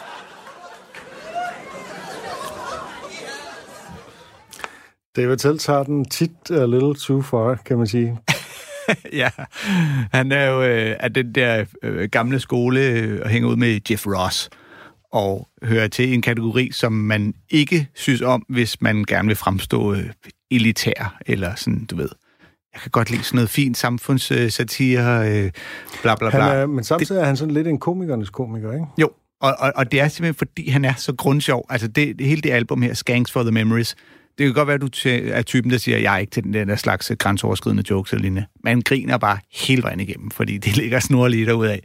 David 5.16 5.36
Tell 5.36 5.58
tager 5.58 5.84
den 5.84 6.04
tit 6.04 6.50
a 6.50 6.66
little 6.66 6.94
too 6.94 7.22
far, 7.22 7.54
kan 7.54 7.78
man 7.78 7.86
sige. 7.86 8.18
ja, 9.12 9.30
han 10.12 10.32
er 10.32 10.44
jo 10.44 10.62
øh, 10.62 10.96
af 11.00 11.14
den 11.14 11.34
der 11.34 11.64
øh, 11.82 12.08
gamle 12.08 12.40
skole 12.40 12.80
øh, 12.80 13.20
og 13.24 13.30
hænger 13.30 13.48
ud 13.48 13.56
med 13.56 13.80
Jeff 13.90 14.06
Ross 14.06 14.50
og 15.12 15.48
hører 15.62 15.88
til 15.88 16.14
en 16.14 16.22
kategori, 16.22 16.70
som 16.72 16.92
man 16.92 17.34
ikke 17.50 17.88
synes 17.94 18.22
om, 18.22 18.44
hvis 18.48 18.82
man 18.82 19.04
gerne 19.04 19.26
vil 19.28 19.36
fremstå 19.36 19.94
øh, 19.94 20.10
elitær, 20.50 21.16
eller 21.26 21.54
sådan, 21.54 21.84
du 21.84 21.96
ved. 21.96 22.08
Jeg 22.74 22.80
kan 22.80 22.90
godt 22.90 23.10
lide 23.10 23.22
sådan 23.22 23.36
noget 23.36 23.50
fint 23.50 23.76
samfundssatire, 23.76 25.28
øh, 25.28 25.50
bla 26.02 26.14
bla 26.14 26.30
bla. 26.30 26.40
Han 26.40 26.56
er, 26.56 26.66
men 26.66 26.84
samtidig 26.84 27.20
er 27.20 27.24
han 27.24 27.36
sådan 27.36 27.54
lidt 27.54 27.66
en 27.66 27.78
komikernes 27.78 28.30
komiker, 28.30 28.72
ikke? 28.72 28.86
Jo, 28.98 29.10
og, 29.40 29.54
og, 29.58 29.72
og 29.76 29.92
det 29.92 30.00
er 30.00 30.08
simpelthen, 30.08 30.34
fordi 30.34 30.68
han 30.68 30.84
er 30.84 30.94
så 30.96 31.14
grundsjov. 31.14 31.66
Altså, 31.68 31.88
det, 31.88 32.18
det, 32.18 32.26
hele 32.26 32.42
det 32.42 32.50
album 32.50 32.82
her, 32.82 32.94
Skanks 32.94 33.32
for 33.32 33.42
the 33.42 33.50
Memories, 33.50 33.96
det 34.38 34.46
kan 34.46 34.54
godt 34.54 34.66
være, 34.66 34.74
at 34.74 34.80
du 34.80 34.88
er 35.32 35.42
typen, 35.42 35.70
der 35.70 35.78
siger, 35.78 35.96
at 35.96 36.02
jeg 36.02 36.14
er 36.14 36.18
ikke 36.18 36.30
til 36.30 36.42
den 36.42 36.54
der 36.54 36.76
slags 36.76 37.12
grænseoverskridende 37.18 37.84
jokes 37.90 38.12
eller 38.12 38.22
lignende. 38.22 38.46
Man 38.64 38.80
griner 38.80 39.18
bare 39.18 39.38
hele 39.52 39.82
vejen 39.82 40.00
igennem, 40.00 40.30
fordi 40.30 40.58
det 40.58 40.76
ligger 40.76 41.00
snorlige 41.00 41.46
derudad. 41.46 41.78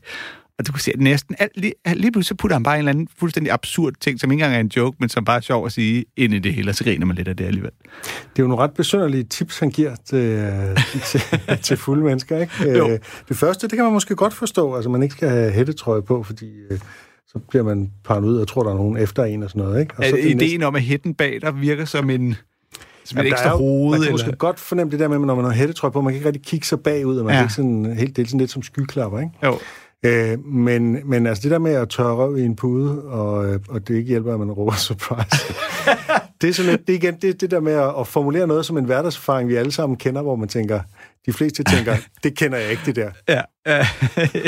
Og 0.59 0.67
du 0.67 0.71
kan 0.71 0.79
se, 0.79 0.91
at 0.93 0.99
næsten 0.99 1.35
alt, 1.39 1.51
lige, 1.55 1.73
lige 1.93 2.11
pludselig 2.11 2.27
så 2.29 2.35
putter 2.35 2.55
han 2.55 2.63
bare 2.63 2.75
en 2.75 2.79
eller 2.79 2.91
anden 2.91 3.07
fuldstændig 3.19 3.53
absurd 3.53 3.93
ting, 4.01 4.19
som 4.19 4.31
ikke 4.31 4.43
engang 4.43 4.55
er 4.55 4.59
en 4.59 4.71
joke, 4.75 4.97
men 4.99 5.09
som 5.09 5.25
bare 5.25 5.37
er 5.37 5.41
sjov 5.41 5.65
at 5.65 5.71
sige 5.71 6.05
ind 6.17 6.33
i 6.33 6.39
det 6.39 6.53
hele, 6.53 6.69
og 6.71 6.75
så 6.75 6.83
griner 6.83 7.05
man 7.05 7.15
lidt 7.15 7.27
af 7.27 7.37
det 7.37 7.45
alligevel. 7.45 7.71
Det 8.03 8.39
er 8.39 8.43
jo 8.43 8.47
nogle 8.47 8.63
ret 8.63 8.71
besønderlige 8.73 9.23
tips, 9.23 9.59
han 9.59 9.69
giver 9.69 9.95
til, 10.09 10.49
til, 11.11 11.21
til 11.63 11.77
fulde 11.77 12.03
mennesker, 12.03 12.39
ikke? 12.39 12.53
Jo. 12.77 12.89
Øh, 12.89 12.99
Det 13.29 13.37
første, 13.37 13.67
det 13.67 13.75
kan 13.75 13.83
man 13.83 13.93
måske 13.93 14.15
godt 14.15 14.33
forstå, 14.33 14.75
altså 14.75 14.89
man 14.89 15.03
ikke 15.03 15.15
skal 15.15 15.29
have 15.29 15.51
hættetrøje 15.51 16.01
på, 16.01 16.23
fordi 16.23 16.49
øh, 16.71 16.79
så 17.27 17.39
bliver 17.49 17.63
man 17.63 17.91
paranoid 18.03 18.37
og 18.37 18.47
tror, 18.47 18.63
der 18.63 18.71
er 18.71 18.75
nogen 18.75 18.97
efter 18.97 19.23
en 19.23 19.43
og 19.43 19.49
sådan 19.49 19.63
noget, 19.63 19.81
ikke? 19.81 19.93
Og 19.97 20.03
så 20.05 20.15
ideen 20.15 20.37
næste- 20.37 20.63
om, 20.65 20.75
at 20.75 20.81
hætten 20.81 21.13
bag 21.13 21.39
der 21.41 21.51
virker 21.51 21.85
som 21.85 22.09
en, 22.09 22.35
som 23.05 23.17
et 23.17 23.19
Jamen, 23.19 23.25
der 23.31 23.37
ekstra 23.37 23.57
hoved? 23.57 23.89
Man 23.91 23.99
kan 23.99 24.01
eller? 24.01 24.11
måske 24.11 24.31
godt 24.37 24.59
fornemme 24.59 24.91
det 24.91 24.99
der 24.99 25.07
med, 25.07 25.19
når 25.19 25.35
man 25.35 25.45
har 25.45 25.51
hættetrøje 25.51 25.91
på, 25.91 26.01
man 26.01 26.13
kan 26.13 26.17
ikke 26.17 26.27
rigtig 26.27 26.43
kigge 26.45 26.65
sig 26.65 26.79
bagud, 26.79 27.17
og 27.17 27.25
man 27.25 27.35
Ja. 27.35 27.41
ikke 27.41 27.53
sådan, 27.53 27.95
helt, 27.97 28.15
det 28.15 28.21
er 28.21 28.25
sådan 28.27 28.39
lidt 28.39 28.51
som 28.51 28.63
skyklapper, 28.63 29.19
ikke? 29.19 29.31
Jo. 29.43 29.59
Øh, 30.05 30.45
men, 30.45 30.99
men 31.09 31.27
altså 31.27 31.43
det 31.43 31.51
der 31.51 31.59
med 31.59 31.71
at 31.73 31.89
tørre 31.89 32.15
røv 32.15 32.37
i 32.37 32.41
en 32.41 32.55
pude, 32.55 33.01
og, 33.01 33.45
øh, 33.53 33.59
og 33.69 33.87
det 33.87 33.95
ikke 33.95 34.07
hjælper, 34.07 34.33
at 34.33 34.39
man 34.39 34.51
råber 34.51 34.73
surprise. 34.75 35.53
det 36.41 36.49
er 36.49 36.53
sådan 36.53 36.71
lidt, 36.71 36.87
det 36.87 36.93
er 36.93 36.97
igen 36.97 37.15
det, 37.21 37.41
det 37.41 37.51
der 37.51 37.59
med 37.59 37.73
at, 37.73 37.93
at 37.99 38.07
formulere 38.07 38.47
noget 38.47 38.65
som 38.65 38.77
en 38.77 38.85
hverdagserfaring, 38.85 39.49
vi 39.49 39.55
alle 39.55 39.71
sammen 39.71 39.97
kender, 39.97 40.21
hvor 40.21 40.35
man 40.35 40.47
tænker, 40.47 40.79
de 41.25 41.33
fleste 41.33 41.63
tænker, 41.63 41.95
det 42.23 42.37
kender 42.37 42.57
jeg 42.57 42.71
ikke, 42.71 42.81
det 42.85 42.95
der. 42.95 43.09
Ja, 43.29 43.41
ja, 43.65 43.77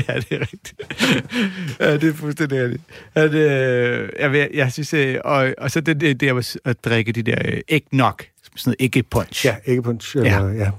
ja 0.08 0.16
det 0.16 0.32
er 0.32 0.40
rigtigt. 0.40 0.74
ja, 1.80 1.94
det 1.98 2.04
er 2.10 2.14
fuldstændig 2.14 2.64
rigtigt. 2.64 2.84
At, 3.16 3.34
øh, 3.34 4.10
jeg, 4.20 4.32
vil- 4.32 4.50
jeg 4.54 4.72
synes, 4.72 4.94
øh, 4.94 5.16
og, 5.26 5.54
og 5.58 5.72
så 5.72 5.82
det, 5.82 6.02
det 6.02 6.20
der 6.22 6.58
at 6.66 6.86
drikke 6.86 7.12
de 7.12 7.22
der 7.22 7.38
øh, 7.46 7.62
eggnog, 7.68 8.14
sådan 8.56 8.62
noget 8.66 8.76
æggepunch. 8.80 9.46
Ja, 9.46 9.56
æggepunch. 9.68 10.18
Eller, 10.18 10.50
ja. 10.50 10.54
ja. 10.54 10.72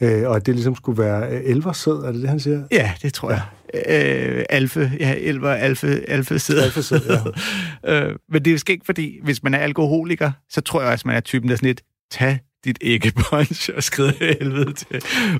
Øh, 0.00 0.28
og 0.30 0.36
at 0.36 0.46
det 0.46 0.54
ligesom 0.54 0.74
skulle 0.76 1.02
være 1.02 1.28
øh, 1.30 1.40
elversæd, 1.44 1.92
er 1.92 2.12
det 2.12 2.20
det, 2.20 2.28
han 2.30 2.40
siger? 2.40 2.62
Ja, 2.70 2.92
det 3.02 3.14
tror 3.14 3.30
jeg. 3.30 3.40
Øh, 3.74 4.44
alfe, 4.50 4.92
ja, 5.00 5.14
elver, 5.18 5.50
alfe, 5.50 6.00
alfe 6.10 6.38
sidder. 6.38 6.64
Alfe 6.64 6.82
sidder, 6.82 7.30
øh, 7.88 8.14
men 8.32 8.44
det 8.44 8.50
er 8.50 8.52
jo 8.52 8.58
skægt, 8.58 8.86
fordi 8.86 9.18
hvis 9.22 9.42
man 9.42 9.54
er 9.54 9.58
alkoholiker, 9.58 10.30
så 10.50 10.60
tror 10.60 10.82
jeg 10.82 10.92
også, 10.92 11.08
man 11.08 11.16
er 11.16 11.20
typen, 11.20 11.48
der 11.48 11.52
er 11.54 11.56
sådan 11.56 11.66
lidt, 11.66 11.82
tag 12.10 12.38
dit 12.64 12.78
æggepunch 12.80 13.70
og 13.76 13.82
skride 13.82 14.12
helvede 14.20 14.72
til. 14.72 14.86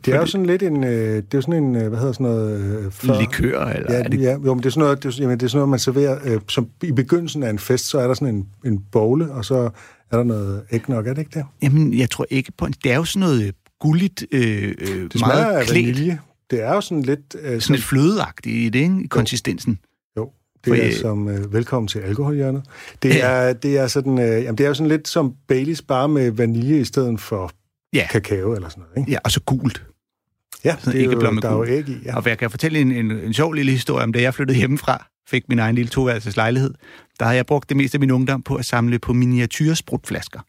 Det 0.04 0.14
er 0.14 0.18
jo 0.18 0.26
sådan 0.26 0.46
lidt 0.46 0.62
en, 0.62 0.84
øh, 0.84 0.90
det 1.16 1.16
er 1.16 1.38
jo 1.38 1.40
sådan 1.40 1.64
en, 1.64 1.76
øh, 1.76 1.88
hvad 1.88 1.98
hedder 1.98 2.12
sådan 2.12 2.26
noget? 2.26 2.60
Øh, 2.84 2.92
før- 2.92 3.20
Likør, 3.20 3.64
eller 3.64 3.92
Ja, 3.94 3.98
er 4.04 4.08
det- 4.08 4.20
ja, 4.22 4.32
jo, 4.32 4.54
men 4.54 4.58
det 4.58 4.66
er 4.66 4.70
sådan 4.70 4.80
noget, 4.80 5.02
det 5.02 5.14
er, 5.18 5.22
jamen, 5.22 5.40
det 5.40 5.46
er 5.46 5.48
sådan 5.50 5.58
noget 5.58 5.68
man 5.68 5.78
serverer, 5.78 6.18
øh, 6.24 6.40
som 6.48 6.68
i 6.82 6.92
begyndelsen 6.92 7.42
af 7.42 7.50
en 7.50 7.58
fest, 7.58 7.84
så 7.88 7.98
er 7.98 8.06
der 8.06 8.14
sådan 8.14 8.34
en, 8.34 8.46
en 8.64 8.80
bogle, 8.92 9.32
og 9.32 9.44
så 9.44 9.70
er 10.12 10.16
der 10.16 10.24
noget 10.24 10.62
eggnog, 10.70 10.98
er 11.06 11.14
det 11.14 11.18
ikke 11.18 11.30
det? 11.34 11.44
Jamen, 11.62 11.98
jeg 11.98 12.10
tror 12.10 12.26
ikke 12.30 12.52
på 12.58 12.66
Det 12.84 12.92
er 12.92 12.96
jo 12.96 13.04
sådan 13.04 13.28
noget 13.28 13.54
gulligt, 13.80 14.24
øh, 14.32 14.42
øh, 14.78 14.88
Det 15.12 15.20
meget 15.20 15.66
klædt. 15.66 15.86
vanilje. 15.86 16.18
Det 16.50 16.62
er 16.62 16.74
jo 16.74 16.80
sådan 16.80 17.02
lidt... 17.02 17.36
Øh, 17.40 17.60
Sådan 17.60 17.74
lidt 17.74 17.84
flødeagtigt 17.84 18.54
i 18.56 18.68
det, 18.68 18.78
ikke? 18.78 19.00
I 19.04 19.06
konsistensen. 19.06 19.78
Jo, 20.16 20.30
For, 20.66 20.74
det 20.74 20.82
er 20.82 20.86
øh, 20.88 20.92
som 20.94 21.28
øh, 21.28 21.52
velkommen 21.52 21.88
til 21.88 21.98
alkoholhjørnet. 21.98 22.62
Det 23.02 23.24
er, 23.24 23.52
det 23.52 23.78
er 23.78 23.86
sådan, 23.86 24.18
øh, 24.18 24.42
jamen, 24.42 24.58
det 24.58 24.64
er 24.64 24.68
jo 24.68 24.74
sådan 24.74 24.88
lidt 24.88 25.08
som 25.08 25.34
Baileys, 25.48 25.82
bare 25.82 26.08
med 26.08 26.30
vanilje 26.30 26.80
i 26.80 26.84
stedet 26.84 27.20
for 27.20 27.50
Ja. 27.92 28.06
kakao 28.10 28.54
eller 28.54 28.68
sådan 28.68 28.82
noget, 28.82 28.98
ikke? 28.98 29.12
Ja, 29.12 29.18
og 29.24 29.30
så 29.30 29.40
gult. 29.40 29.82
Ja, 30.64 30.76
Sådan 30.78 30.92
det 30.92 31.00
er 31.00 31.04
jo, 31.04 31.10
æggeblomme 31.10 31.40
der 31.40 31.48
er 31.48 31.52
jo 31.56 31.64
æg 31.64 31.88
i, 31.88 31.96
ja. 32.04 32.16
Og 32.16 32.26
jeg 32.26 32.38
kan 32.38 32.50
fortælle 32.50 32.78
en, 32.80 32.92
en, 32.92 33.10
en 33.10 33.34
sjov 33.34 33.52
lille 33.52 33.72
historie 33.72 34.04
om, 34.04 34.12
da 34.12 34.20
jeg 34.22 34.34
flyttede 34.34 34.58
hjemmefra, 34.58 35.06
fik 35.28 35.48
min 35.48 35.58
egen 35.58 35.74
lille 35.74 35.88
toværelses 35.88 36.36
lejlighed, 36.36 36.74
der 37.20 37.26
har 37.26 37.32
jeg 37.32 37.46
brugt 37.46 37.68
det 37.68 37.76
meste 37.76 37.96
af 37.96 38.00
min 38.00 38.10
ungdom 38.10 38.42
på 38.42 38.54
at 38.54 38.64
samle 38.64 38.98
på 38.98 39.12
miniatyrsprutflasker. 39.12 40.40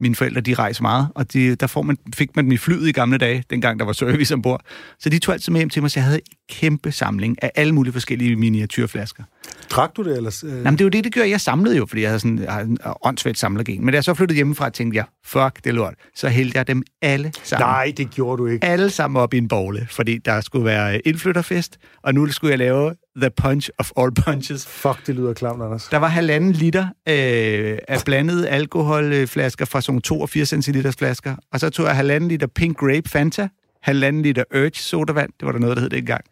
Mine 0.00 0.14
forældre, 0.14 0.40
de 0.40 0.54
rejser 0.54 0.82
meget, 0.82 1.08
og 1.14 1.32
de, 1.32 1.54
der 1.54 1.66
får 1.66 1.82
man, 1.82 1.96
fik 2.14 2.36
man 2.36 2.44
dem 2.44 2.52
i 2.52 2.56
flyet 2.56 2.88
i 2.88 2.92
gamle 2.92 3.18
dage, 3.18 3.44
dengang 3.50 3.78
der 3.78 3.84
var 3.84 3.92
service 3.92 4.34
ombord. 4.34 4.60
Så 4.98 5.08
de 5.08 5.18
tog 5.18 5.32
altid 5.32 5.52
med 5.52 5.60
hjem 5.60 5.70
til 5.70 5.82
mig, 5.82 5.90
så 5.90 6.00
jeg 6.00 6.04
havde 6.04 6.18
en 6.18 6.36
kæmpe 6.50 6.92
samling 6.92 7.42
af 7.42 7.50
alle 7.54 7.72
mulige 7.74 7.92
forskellige 7.92 8.36
miniatyrflasker. 8.36 9.22
Drak 9.70 9.96
du 9.96 10.02
det, 10.02 10.16
eller... 10.16 10.44
Øh, 10.44 10.50
Jamen, 10.52 10.72
det 10.72 10.80
er 10.80 10.84
jo 10.84 10.88
det, 10.88 11.04
det 11.04 11.14
gør. 11.14 11.22
Jeg 11.24 11.40
samlede 11.40 11.76
jo, 11.76 11.86
fordi 11.86 12.02
jeg 12.02 12.10
havde 12.10 12.20
sådan 12.20 12.68
en 12.70 12.78
åndssvagt 13.04 13.38
samlergen. 13.38 13.84
Men 13.84 13.92
da 13.92 13.96
jeg 13.96 14.04
så 14.04 14.14
flyttede 14.14 14.36
hjemmefra, 14.36 14.70
tænkte 14.70 14.96
jeg, 14.96 15.04
fuck 15.24 15.64
det 15.64 15.74
lort. 15.74 15.94
Så 16.14 16.28
hældte 16.28 16.58
jeg 16.58 16.66
dem 16.66 16.82
alle 17.02 17.32
sammen. 17.42 17.66
nej, 17.66 17.92
det 17.96 18.10
gjorde 18.10 18.42
du 18.42 18.46
ikke. 18.46 18.66
Alle 18.66 18.90
sammen 18.90 19.22
op 19.22 19.34
i 19.34 19.38
en 19.38 19.48
bogle, 19.48 19.86
fordi 19.90 20.18
der 20.18 20.40
skulle 20.40 20.64
være 20.64 20.98
indflytterfest, 20.98 21.78
og 22.02 22.14
nu 22.14 22.26
skulle 22.26 22.50
jeg 22.50 22.58
lave 22.58 22.94
the 23.20 23.30
punch 23.30 23.70
of 23.78 23.92
all 23.96 24.12
punches. 24.12 24.66
Fuck, 24.66 25.06
det 25.06 25.14
lyder 25.14 25.32
klamt, 25.32 25.62
Anders. 25.62 25.88
Der 25.88 25.96
var 25.96 26.08
halvanden 26.08 26.52
liter 26.52 26.82
øh, 26.84 27.78
af 27.88 28.02
blandede 28.04 28.48
alkoholflasker 28.48 29.64
fra 29.64 29.80
sådan 29.80 29.92
nogle 29.92 30.02
82 30.02 30.48
centiliters 30.48 30.96
flasker, 30.96 31.36
og 31.52 31.60
så 31.60 31.70
tog 31.70 31.86
jeg 31.86 31.96
halvanden 31.96 32.28
liter 32.28 32.46
Pink 32.46 32.76
Grape 32.76 33.08
Fanta, 33.08 33.48
halvanden 33.82 34.22
liter 34.22 34.44
Urge 34.54 34.70
sodavand, 34.74 35.30
det 35.40 35.46
var 35.46 35.52
der 35.52 35.58
noget, 35.58 35.76
der 35.76 35.80
hed 35.80 35.90
dengang, 35.90 36.24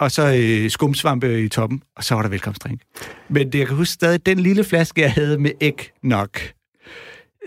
og 0.00 0.10
så 0.10 0.34
øh, 0.36 0.70
skumsvampe 0.70 1.42
i 1.42 1.48
toppen, 1.48 1.82
og 1.96 2.04
så 2.04 2.14
var 2.14 2.22
der 2.22 2.28
velkomstdrink. 2.28 2.80
Men 3.28 3.52
det, 3.52 3.58
jeg 3.58 3.66
kan 3.66 3.76
huske 3.76 3.92
stadig, 3.92 4.26
den 4.26 4.40
lille 4.40 4.64
flaske, 4.64 5.00
jeg 5.00 5.12
havde 5.12 5.38
med 5.38 5.50
eggnog, 5.60 6.28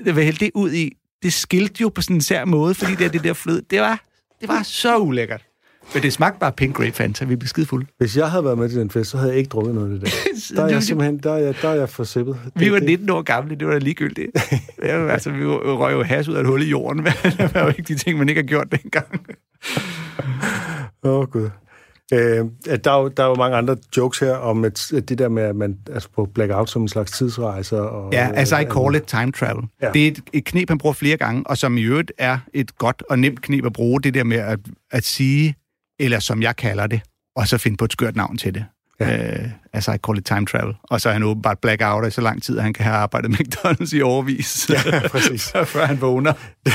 det 0.06 0.16
var 0.16 0.22
det 0.22 0.52
ud 0.56 0.72
i, 0.72 0.92
det 1.24 1.34
skilte 1.34 1.82
jo 1.82 1.90
på 1.90 2.02
sådan 2.02 2.16
en 2.16 2.22
sær 2.22 2.46
måde, 2.46 2.74
fordi 2.74 2.96
det, 2.96 3.06
er 3.06 3.10
det 3.10 3.24
der 3.24 3.34
flød, 3.34 3.62
det 3.62 3.82
var, 3.82 4.04
det 4.42 4.50
var 4.50 4.64
så 4.64 4.98
ulækkert. 4.98 5.46
Men 5.94 6.04
det 6.04 6.14
smagte 6.14 6.40
bare 6.40 6.52
Pink 6.52 6.76
Grape 6.76 6.92
Fanta, 6.92 7.26
vi 7.26 7.36
blev 7.36 7.48
skide 7.48 7.66
fulde. 7.66 7.86
Hvis 7.98 8.18
jeg 8.18 8.32
havde 8.32 8.44
været 8.46 8.58
med 8.58 8.70
til 8.70 8.80
den 8.80 8.90
fest, 8.90 9.10
så 9.10 9.18
havde 9.18 9.32
jeg 9.32 9.38
ikke 9.40 9.50
drukket 9.50 9.76
noget 9.76 9.94
af 9.94 10.00
det 10.00 10.02
der. 10.02 10.56
Der 10.56 10.64
er 10.64 10.70
jeg 10.70 10.84
simpelthen, 10.84 11.18
der 11.18 11.34
er 11.34 11.38
jeg, 11.38 11.56
der 11.62 11.70
er 11.70 11.74
jeg 11.74 11.90
for 11.90 12.04
sippet. 12.04 12.38
Vi 12.56 12.72
var 12.72 12.80
det, 12.80 12.88
19 12.88 13.10
år 13.10 13.22
gamle, 13.22 13.56
det 13.56 13.68
var 13.68 13.74
da 13.74 13.80
ligegyldigt. 13.80 14.32
ja, 14.84 15.08
altså, 15.08 15.32
vi 15.32 15.46
røg 15.46 15.94
jo 15.94 16.04
has 16.04 16.28
ud 16.28 16.36
af 16.36 16.40
et 16.40 16.48
hul 16.48 16.62
i 16.62 16.70
jorden. 16.70 17.06
det 17.38 17.52
var 17.54 17.62
jo 17.62 17.68
ikke 17.68 17.84
de 17.84 17.96
ting, 17.96 18.18
man 18.18 18.30
ikke 18.30 18.42
har 18.42 18.48
gjort 18.48 18.68
dengang. 18.72 19.08
Åh, 21.04 21.20
oh, 21.20 21.28
gud. 21.28 21.50
Øh, 22.14 22.46
at 22.70 22.86
der, 22.86 22.92
er 22.92 23.02
jo, 23.02 23.08
der 23.08 23.24
er 23.24 23.28
jo 23.28 23.36
mange 23.36 23.58
andre 23.58 23.78
jokes 23.98 24.20
her 24.20 24.36
om 24.36 24.66
at, 24.66 24.94
at 24.94 25.10
det 25.10 25.18
der 25.18 25.30
med, 25.30 25.44
at 25.44 25.56
man 25.56 25.78
altså 25.94 26.10
på 26.16 26.26
blackout 26.26 26.70
som 26.70 26.82
en 26.82 26.88
slags 26.88 27.12
tidsrejse. 27.12 27.82
Og, 27.82 28.14
Ja, 28.14 28.32
altså 28.34 28.58
I 28.58 28.66
call 28.66 28.96
it 28.96 29.04
time 29.04 29.32
travel. 29.32 29.64
Ja. 29.82 29.92
Det 29.92 30.04
er 30.04 30.08
et, 30.08 30.20
et 30.34 30.46
knep, 30.46 30.70
han 30.70 30.78
bruger 30.78 30.94
flere 30.94 31.18
gange, 31.18 31.44
og 31.48 31.58
som 31.58 31.78
i 31.78 31.82
øvrigt 31.82 32.12
er 32.18 32.38
et 32.54 32.78
godt 32.78 33.04
og 33.10 33.20
nemt 33.20 33.42
knep 33.42 33.66
at 33.66 33.74
bruge, 33.74 34.02
det 34.02 34.14
der 34.14 34.24
med 34.24 34.38
at, 34.38 34.60
at 34.92 35.04
sige, 35.04 35.56
eller 36.00 36.20
som 36.20 36.42
jeg 36.42 36.56
kalder 36.56 36.88
det, 36.88 37.02
og 37.36 37.48
så 37.48 37.58
finde 37.58 37.78
på 37.78 37.86
et 37.86 37.92
skørt 37.92 38.16
navn 38.16 38.38
til 38.38 38.54
det. 38.54 38.66
Ja. 39.00 39.42
Øh, 39.44 39.50
altså 39.74 39.92
I 39.92 39.98
call 40.08 40.18
it 40.18 40.26
time 40.26 40.46
travel. 40.46 40.76
Og 40.84 41.02
så 41.02 41.10
er 41.10 41.14
han 41.14 41.24
åbenbart 41.24 41.60
blackout 41.60 42.08
i 42.08 42.12
så 42.12 42.22
lang 42.22 42.44
tid, 42.44 42.58
at 42.58 42.64
han 42.64 42.74
kan 42.74 42.86
have 42.86 42.96
arbejdet 42.96 43.30
med 43.30 43.38
McDonald's 43.40 43.96
i 43.96 44.02
overvis. 44.02 44.70
Ja, 44.70 45.08
præcis. 45.08 45.52
før 45.74 45.86
han 45.86 46.02
vågner. 46.02 46.34
Det 46.66 46.74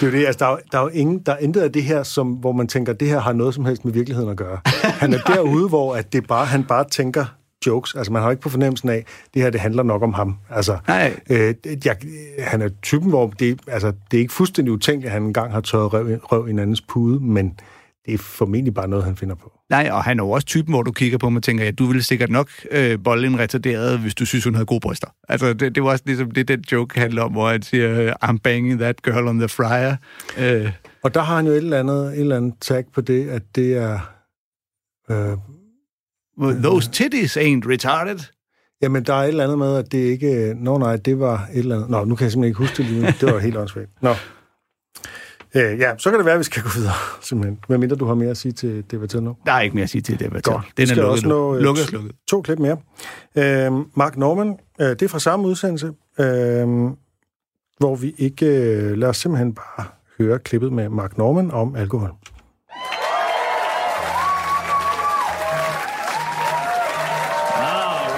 er 0.00 0.06
jo 0.06 0.12
det, 0.12 0.26
altså 0.26 0.38
der 0.44 0.46
er, 0.46 0.56
der 0.72 0.78
er 0.78 0.82
jo 0.82 0.88
ingen, 0.88 1.18
der 1.18 1.32
er 1.32 1.38
intet 1.38 1.60
af 1.60 1.72
det 1.72 1.82
her, 1.82 2.02
som, 2.02 2.32
hvor 2.32 2.52
man 2.52 2.68
tænker, 2.68 2.92
det 2.92 3.08
her 3.08 3.20
har 3.20 3.32
noget 3.32 3.54
som 3.54 3.64
helst 3.64 3.84
med 3.84 3.92
virkeligheden 3.92 4.30
at 4.30 4.36
gøre. 4.36 4.60
Han 4.82 5.12
er 5.12 5.18
derude, 5.18 5.68
hvor 5.68 5.94
at 5.94 6.12
det 6.12 6.26
bare, 6.26 6.46
han 6.46 6.64
bare 6.64 6.84
tænker, 6.88 7.24
jokes. 7.66 7.94
Altså, 7.94 8.12
man 8.12 8.22
har 8.22 8.30
ikke 8.30 8.42
på 8.42 8.48
fornemmelsen 8.48 8.88
af, 8.88 9.04
det 9.34 9.42
her, 9.42 9.50
det 9.50 9.60
handler 9.60 9.82
nok 9.82 10.02
om 10.02 10.14
ham. 10.14 10.36
Altså, 10.50 10.78
Nej. 10.88 11.16
øh, 11.30 11.54
jeg, 11.84 11.96
han 12.38 12.62
er 12.62 12.68
typen, 12.82 13.08
hvor 13.08 13.26
det, 13.26 13.60
altså, 13.66 13.92
det 14.10 14.16
er 14.16 14.20
ikke 14.20 14.32
fuldstændig 14.32 14.72
utænkeligt, 14.72 15.06
at 15.06 15.12
han 15.12 15.22
engang 15.22 15.52
har 15.52 15.60
tørret 15.60 15.92
røv, 15.92 16.18
røv 16.22 16.48
i 16.48 16.50
en 16.50 16.58
andens 16.58 16.80
pude, 16.80 17.20
men 17.20 17.58
det 18.06 18.14
er 18.14 18.18
formentlig 18.18 18.74
bare 18.74 18.88
noget, 18.88 19.04
han 19.04 19.16
finder 19.16 19.34
på. 19.34 19.52
Nej, 19.70 19.88
og 19.92 20.04
han 20.04 20.20
er 20.20 20.24
jo 20.24 20.30
også 20.30 20.46
typen, 20.46 20.72
hvor 20.74 20.82
du 20.82 20.92
kigger 20.92 21.18
på 21.18 21.30
mig 21.30 21.38
og 21.38 21.42
tænker, 21.42 21.64
ja, 21.64 21.70
du 21.70 21.86
ville 21.86 22.02
sikkert 22.02 22.30
nok 22.30 22.50
øh, 22.70 22.98
bolde 23.04 23.26
en 23.26 23.38
retarderet, 23.38 23.98
hvis 23.98 24.14
du 24.14 24.26
synes, 24.26 24.44
hun 24.44 24.54
havde 24.54 24.66
gode 24.66 24.80
bryster. 24.80 25.08
Altså, 25.28 25.52
det, 25.52 25.74
det 25.74 25.82
var 25.82 25.90
også 25.90 26.04
ligesom 26.06 26.30
det, 26.30 26.48
den 26.48 26.64
joke 26.72 27.00
handler 27.00 27.22
om, 27.22 27.32
hvor 27.32 27.50
han 27.50 27.62
siger, 27.62 28.14
I'm 28.24 28.38
banging 28.44 28.78
that 28.80 29.02
girl 29.02 29.28
on 29.28 29.38
the 29.38 29.48
fryer. 29.48 29.96
Øh, 30.38 30.72
Og 31.02 31.14
der 31.14 31.20
har 31.22 31.36
han 31.36 31.46
jo 31.46 31.52
et 31.52 31.56
eller 31.56 31.80
andet, 31.80 32.06
et 32.14 32.20
eller 32.20 32.36
andet 32.36 32.54
tag 32.60 32.84
på 32.94 33.00
det, 33.00 33.28
at 33.28 33.42
det 33.54 33.76
er... 33.76 33.98
Øh, 35.10 35.36
Those 36.62 36.90
titties 36.90 37.36
ain't 37.36 37.70
retarded. 37.72 38.18
Jamen, 38.82 39.02
der 39.04 39.14
er 39.14 39.22
et 39.22 39.28
eller 39.28 39.44
andet 39.44 39.58
med, 39.58 39.76
at 39.76 39.92
det 39.92 39.98
ikke... 39.98 40.54
Nå 40.56 40.78
nej, 40.78 40.96
det 40.96 41.18
var 41.20 41.48
et 41.52 41.58
eller 41.58 41.76
andet... 41.76 41.90
Nå, 41.90 42.04
nu 42.04 42.14
kan 42.14 42.24
jeg 42.24 42.32
simpelthen 42.32 42.48
ikke 42.50 42.58
huske 42.58 42.76
det 42.76 42.86
lige 42.86 43.00
nu. 43.00 43.06
Det 43.20 43.32
var 43.34 43.38
helt 43.38 43.56
åndssvagt. 43.56 43.90
Nå. 44.02 44.14
Øh, 45.56 45.78
ja, 45.80 45.92
så 45.98 46.10
kan 46.10 46.18
det 46.18 46.26
være, 46.26 46.34
at 46.34 46.38
vi 46.38 46.44
skal 46.44 46.62
gå 46.62 46.68
videre, 46.76 46.92
simpelthen. 47.20 47.58
Hvad 47.68 47.78
mindre 47.78 47.96
du 47.96 48.04
har 48.06 48.14
mere 48.14 48.30
at 48.30 48.36
sige 48.36 48.52
til 48.52 48.84
debattøren 48.90 49.24
nu? 49.24 49.36
Der 49.46 49.52
er 49.52 49.60
ikke 49.60 49.74
mere 49.74 49.82
at 49.82 49.90
sige 49.90 50.02
til 50.02 50.18
det. 50.18 50.42
Godt. 50.42 50.64
Den 50.76 50.82
er 50.82 50.86
skal 50.86 50.96
lukket 50.96 51.12
også 51.12 51.28
nå, 51.28 51.54
øh, 51.56 51.60
Lukket 51.62 51.82
og 51.82 51.88
slukket. 51.88 52.12
To 52.28 52.42
klip 52.42 52.58
mere. 52.58 52.76
Øh, 53.36 53.72
Mark 53.94 54.16
Norman, 54.16 54.58
øh, 54.80 54.88
det 54.88 55.02
er 55.02 55.08
fra 55.08 55.18
samme 55.18 55.46
udsendelse, 55.48 55.86
øh, 56.20 56.66
hvor 57.78 57.96
vi 57.96 58.14
ikke... 58.18 58.46
Øh, 58.46 58.98
lad 58.98 59.08
os 59.08 59.16
simpelthen 59.16 59.54
bare 59.54 59.86
høre 60.18 60.38
klippet 60.38 60.72
med 60.72 60.88
Mark 60.88 61.18
Norman 61.18 61.50
om 61.50 61.76
alkohol. 61.76 62.08
All 62.08 62.14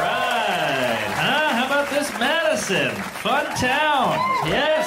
right. 0.05 1.13
Huh? 1.25 1.51
How 1.59 1.67
about 1.67 1.87
this 1.89 2.09
Madison? 2.21 2.91
Fun 3.23 3.47
town. 3.61 4.19
Yeah. 4.53 4.78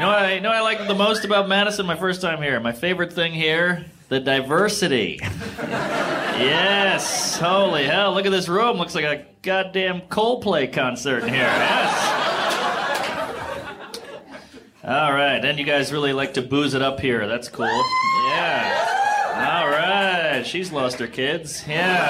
You 0.00 0.06
know 0.06 0.12
what 0.12 0.22
I 0.22 0.32
you 0.36 0.40
know 0.40 0.48
what 0.48 0.56
I 0.56 0.62
like 0.62 0.88
the 0.88 0.94
most 0.94 1.26
about 1.26 1.46
Madison 1.46 1.84
my 1.84 1.94
first 1.94 2.22
time 2.22 2.40
here? 2.40 2.58
My 2.58 2.72
favorite 2.72 3.12
thing 3.12 3.34
here, 3.34 3.84
the 4.08 4.18
diversity. 4.18 5.18
yes. 5.60 7.38
Holy 7.38 7.84
hell, 7.84 8.14
look 8.14 8.24
at 8.24 8.32
this 8.32 8.48
room. 8.48 8.78
Looks 8.78 8.94
like 8.94 9.04
a 9.04 9.26
goddamn 9.42 10.00
Coldplay 10.00 10.72
concert 10.72 11.24
in 11.24 11.28
here. 11.28 11.42
Yes. 11.42 11.92
All 14.84 15.12
right, 15.12 15.42
then 15.42 15.58
you 15.58 15.64
guys 15.64 15.92
really 15.92 16.14
like 16.14 16.32
to 16.32 16.40
booze 16.40 16.72
it 16.72 16.80
up 16.80 16.98
here. 16.98 17.28
That's 17.28 17.50
cool. 17.50 17.66
Yeah. 17.66 19.58
All 19.60 19.68
right, 19.68 20.44
she's 20.46 20.72
lost 20.72 20.98
her 20.98 21.08
kids. 21.08 21.62
Yeah. 21.68 22.00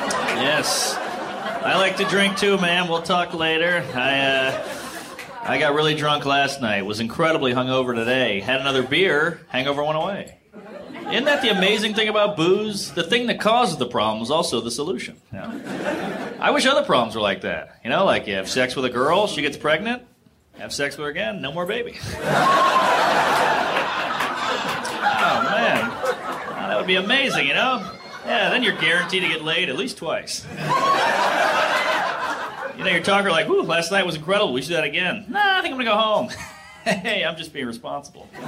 um, 0.00 0.38
yes. 0.38 0.94
I 0.96 1.76
like 1.76 1.98
to 1.98 2.04
drink 2.06 2.38
too, 2.38 2.56
man. 2.56 2.88
We'll 2.88 3.02
talk 3.02 3.34
later. 3.34 3.84
I 3.94 4.20
uh, 4.20 4.73
I 5.46 5.58
got 5.58 5.74
really 5.74 5.94
drunk 5.94 6.24
last 6.24 6.60
night. 6.62 6.86
Was 6.86 7.00
incredibly 7.00 7.52
hungover 7.52 7.94
today. 7.94 8.40
Had 8.40 8.60
another 8.60 8.82
beer. 8.82 9.40
Hangover 9.48 9.84
went 9.84 9.96
away. 9.98 10.38
Isn't 11.10 11.26
that 11.26 11.42
the 11.42 11.50
amazing 11.50 11.92
thing 11.94 12.08
about 12.08 12.34
booze? 12.36 12.92
The 12.92 13.02
thing 13.02 13.26
that 13.26 13.38
causes 13.40 13.76
the 13.76 13.86
problem 13.86 14.22
is 14.22 14.30
also 14.30 14.62
the 14.62 14.70
solution. 14.70 15.20
I 15.32 16.50
wish 16.50 16.64
other 16.66 16.82
problems 16.82 17.14
were 17.14 17.20
like 17.20 17.42
that. 17.42 17.78
You 17.84 17.90
know, 17.90 18.06
like 18.06 18.26
you 18.26 18.34
have 18.36 18.48
sex 18.48 18.74
with 18.74 18.86
a 18.86 18.90
girl, 18.90 19.26
she 19.26 19.42
gets 19.42 19.58
pregnant, 19.58 20.02
have 20.58 20.72
sex 20.72 20.96
with 20.96 21.04
her 21.04 21.10
again, 21.10 21.42
no 21.42 21.52
more 21.52 21.66
baby. 21.66 21.98
Oh 25.26 25.42
man, 25.42 25.88
that 26.68 26.76
would 26.76 26.86
be 26.86 26.96
amazing, 26.96 27.46
you 27.46 27.54
know? 27.54 27.90
Yeah, 28.26 28.50
then 28.50 28.62
you're 28.62 28.76
guaranteed 28.76 29.22
to 29.22 29.28
get 29.28 29.42
laid 29.42 29.70
at 29.70 29.76
least 29.76 29.96
twice. 29.96 30.44
You 32.76 32.84
know, 32.84 32.90
you're 32.90 33.02
talking 33.02 33.30
like, 33.30 33.48
"Ooh, 33.48 33.62
last 33.62 33.92
night 33.92 34.04
was 34.04 34.16
incredible. 34.16 34.52
We 34.52 34.62
should 34.62 34.68
do 34.68 34.74
that 34.74 34.84
again." 34.84 35.26
Nah, 35.28 35.58
I 35.58 35.62
think 35.62 35.72
I'm 35.72 35.78
gonna 35.80 35.90
go 35.90 35.96
home. 35.96 36.28
hey, 36.84 37.24
I'm 37.24 37.36
just 37.36 37.52
being 37.52 37.66
responsible. 37.66 38.28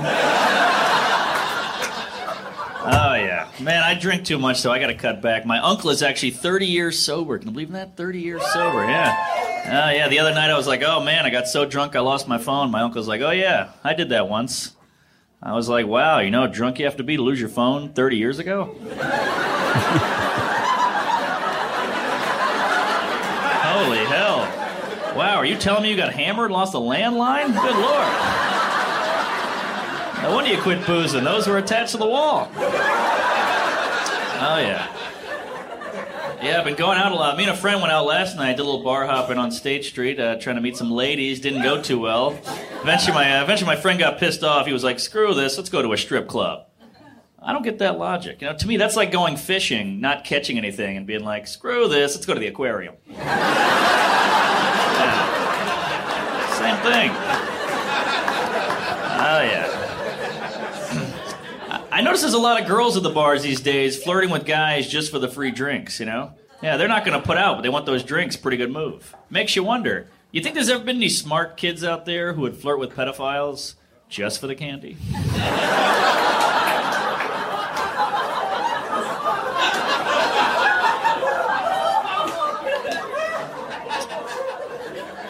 Oh 2.88 3.14
yeah, 3.14 3.48
man, 3.60 3.82
I 3.82 3.94
drink 3.98 4.24
too 4.24 4.38
much, 4.38 4.60
so 4.60 4.70
I 4.70 4.78
got 4.78 4.86
to 4.86 4.94
cut 4.94 5.20
back. 5.20 5.44
My 5.44 5.58
uncle 5.58 5.90
is 5.90 6.04
actually 6.04 6.30
30 6.30 6.66
years 6.66 6.96
sober. 6.96 7.36
Can 7.36 7.48
you 7.48 7.52
believe 7.52 7.72
that? 7.72 7.96
30 7.96 8.20
years 8.20 8.46
sober, 8.52 8.84
yeah. 8.84 9.16
Oh 9.66 9.90
yeah. 9.90 10.06
The 10.06 10.20
other 10.20 10.32
night 10.32 10.50
I 10.50 10.56
was 10.56 10.68
like, 10.68 10.82
"Oh 10.84 11.02
man, 11.02 11.26
I 11.26 11.30
got 11.30 11.48
so 11.48 11.64
drunk 11.64 11.96
I 11.96 12.00
lost 12.00 12.28
my 12.28 12.38
phone." 12.38 12.70
My 12.70 12.82
uncle's 12.82 13.08
like, 13.08 13.22
"Oh 13.22 13.32
yeah, 13.32 13.70
I 13.82 13.92
did 13.94 14.10
that 14.10 14.28
once." 14.28 14.76
I 15.42 15.54
was 15.54 15.68
like, 15.68 15.88
"Wow, 15.88 16.20
you 16.20 16.30
know 16.30 16.46
drunk 16.46 16.78
you 16.78 16.84
have 16.84 16.96
to 16.98 17.02
be 17.02 17.16
to 17.16 17.22
lose 17.24 17.40
your 17.40 17.48
phone 17.48 17.92
30 17.92 18.16
years 18.18 18.38
ago?" 18.38 18.76
Holy 23.66 24.04
hell! 24.06 24.46
Wow, 25.16 25.36
are 25.36 25.46
you 25.46 25.56
telling 25.56 25.84
me 25.84 25.90
you 25.90 25.96
got 25.96 26.12
hammered, 26.12 26.50
lost 26.50 26.74
a 26.74 26.76
landline? 26.76 27.46
Good 27.46 27.74
lord! 27.74 28.06
No 30.22 30.34
wonder 30.34 30.50
you 30.50 30.60
quit 30.60 30.86
boozing. 30.86 31.24
Those 31.24 31.48
were 31.48 31.56
attached 31.56 31.92
to 31.92 31.96
the 31.96 32.06
wall. 32.06 32.50
Oh 32.54 34.58
yeah. 34.58 34.92
Yeah, 36.42 36.58
I've 36.58 36.66
been 36.66 36.74
going 36.74 36.98
out 36.98 37.12
a 37.12 37.14
lot. 37.14 37.38
Me 37.38 37.44
and 37.44 37.52
a 37.52 37.56
friend 37.56 37.80
went 37.80 37.94
out 37.94 38.04
last 38.04 38.36
night, 38.36 38.58
did 38.58 38.60
a 38.60 38.64
little 38.64 38.82
bar 38.82 39.06
hopping 39.06 39.38
on 39.38 39.50
State 39.50 39.86
Street, 39.86 40.20
uh, 40.20 40.38
trying 40.38 40.56
to 40.56 40.62
meet 40.62 40.76
some 40.76 40.90
ladies. 40.90 41.40
Didn't 41.40 41.62
go 41.62 41.80
too 41.80 41.98
well. 41.98 42.38
Eventually, 42.82 43.14
my 43.14 43.38
uh, 43.38 43.42
eventually 43.42 43.68
my 43.68 43.76
friend 43.76 43.98
got 43.98 44.18
pissed 44.18 44.44
off. 44.44 44.66
He 44.66 44.74
was 44.74 44.84
like, 44.84 45.00
"Screw 45.00 45.32
this, 45.32 45.56
let's 45.56 45.70
go 45.70 45.80
to 45.80 45.94
a 45.94 45.96
strip 45.96 46.28
club." 46.28 46.66
I 47.42 47.54
don't 47.54 47.62
get 47.62 47.78
that 47.78 47.98
logic. 47.98 48.42
You 48.42 48.48
know, 48.48 48.56
to 48.56 48.68
me, 48.68 48.76
that's 48.76 48.96
like 48.96 49.10
going 49.10 49.38
fishing, 49.38 49.98
not 49.98 50.24
catching 50.24 50.58
anything, 50.58 50.98
and 50.98 51.06
being 51.06 51.24
like, 51.24 51.46
"Screw 51.46 51.88
this, 51.88 52.14
let's 52.14 52.26
go 52.26 52.34
to 52.34 52.40
the 52.40 52.48
aquarium." 52.48 52.96
Thing. 56.86 57.10
Oh 59.18 59.40
yeah. 59.42 59.66
I 61.90 62.00
notice 62.00 62.20
there's 62.20 62.32
a 62.32 62.38
lot 62.38 62.60
of 62.60 62.68
girls 62.68 62.96
at 62.96 63.02
the 63.02 63.10
bars 63.10 63.42
these 63.42 63.60
days 63.60 64.00
flirting 64.00 64.30
with 64.30 64.46
guys 64.46 64.86
just 64.86 65.10
for 65.10 65.18
the 65.18 65.26
free 65.26 65.50
drinks, 65.50 65.98
you 65.98 66.06
know? 66.06 66.32
Yeah, 66.62 66.76
they're 66.76 66.86
not 66.86 67.04
going 67.04 67.20
to 67.20 67.26
put 67.26 67.38
out, 67.38 67.56
but 67.56 67.62
they 67.62 67.68
want 67.68 67.86
those 67.86 68.04
drinks. 68.04 68.36
Pretty 68.36 68.56
good 68.56 68.70
move. 68.70 69.16
Makes 69.30 69.56
you 69.56 69.64
wonder. 69.64 70.06
You 70.30 70.42
think 70.42 70.54
there's 70.54 70.68
ever 70.68 70.84
been 70.84 70.96
any 70.96 71.08
smart 71.08 71.56
kids 71.56 71.82
out 71.82 72.04
there 72.06 72.34
who 72.34 72.42
would 72.42 72.56
flirt 72.56 72.78
with 72.78 72.90
pedophiles 72.90 73.74
just 74.08 74.40
for 74.40 74.46
the 74.46 74.54
candy? 74.54 74.96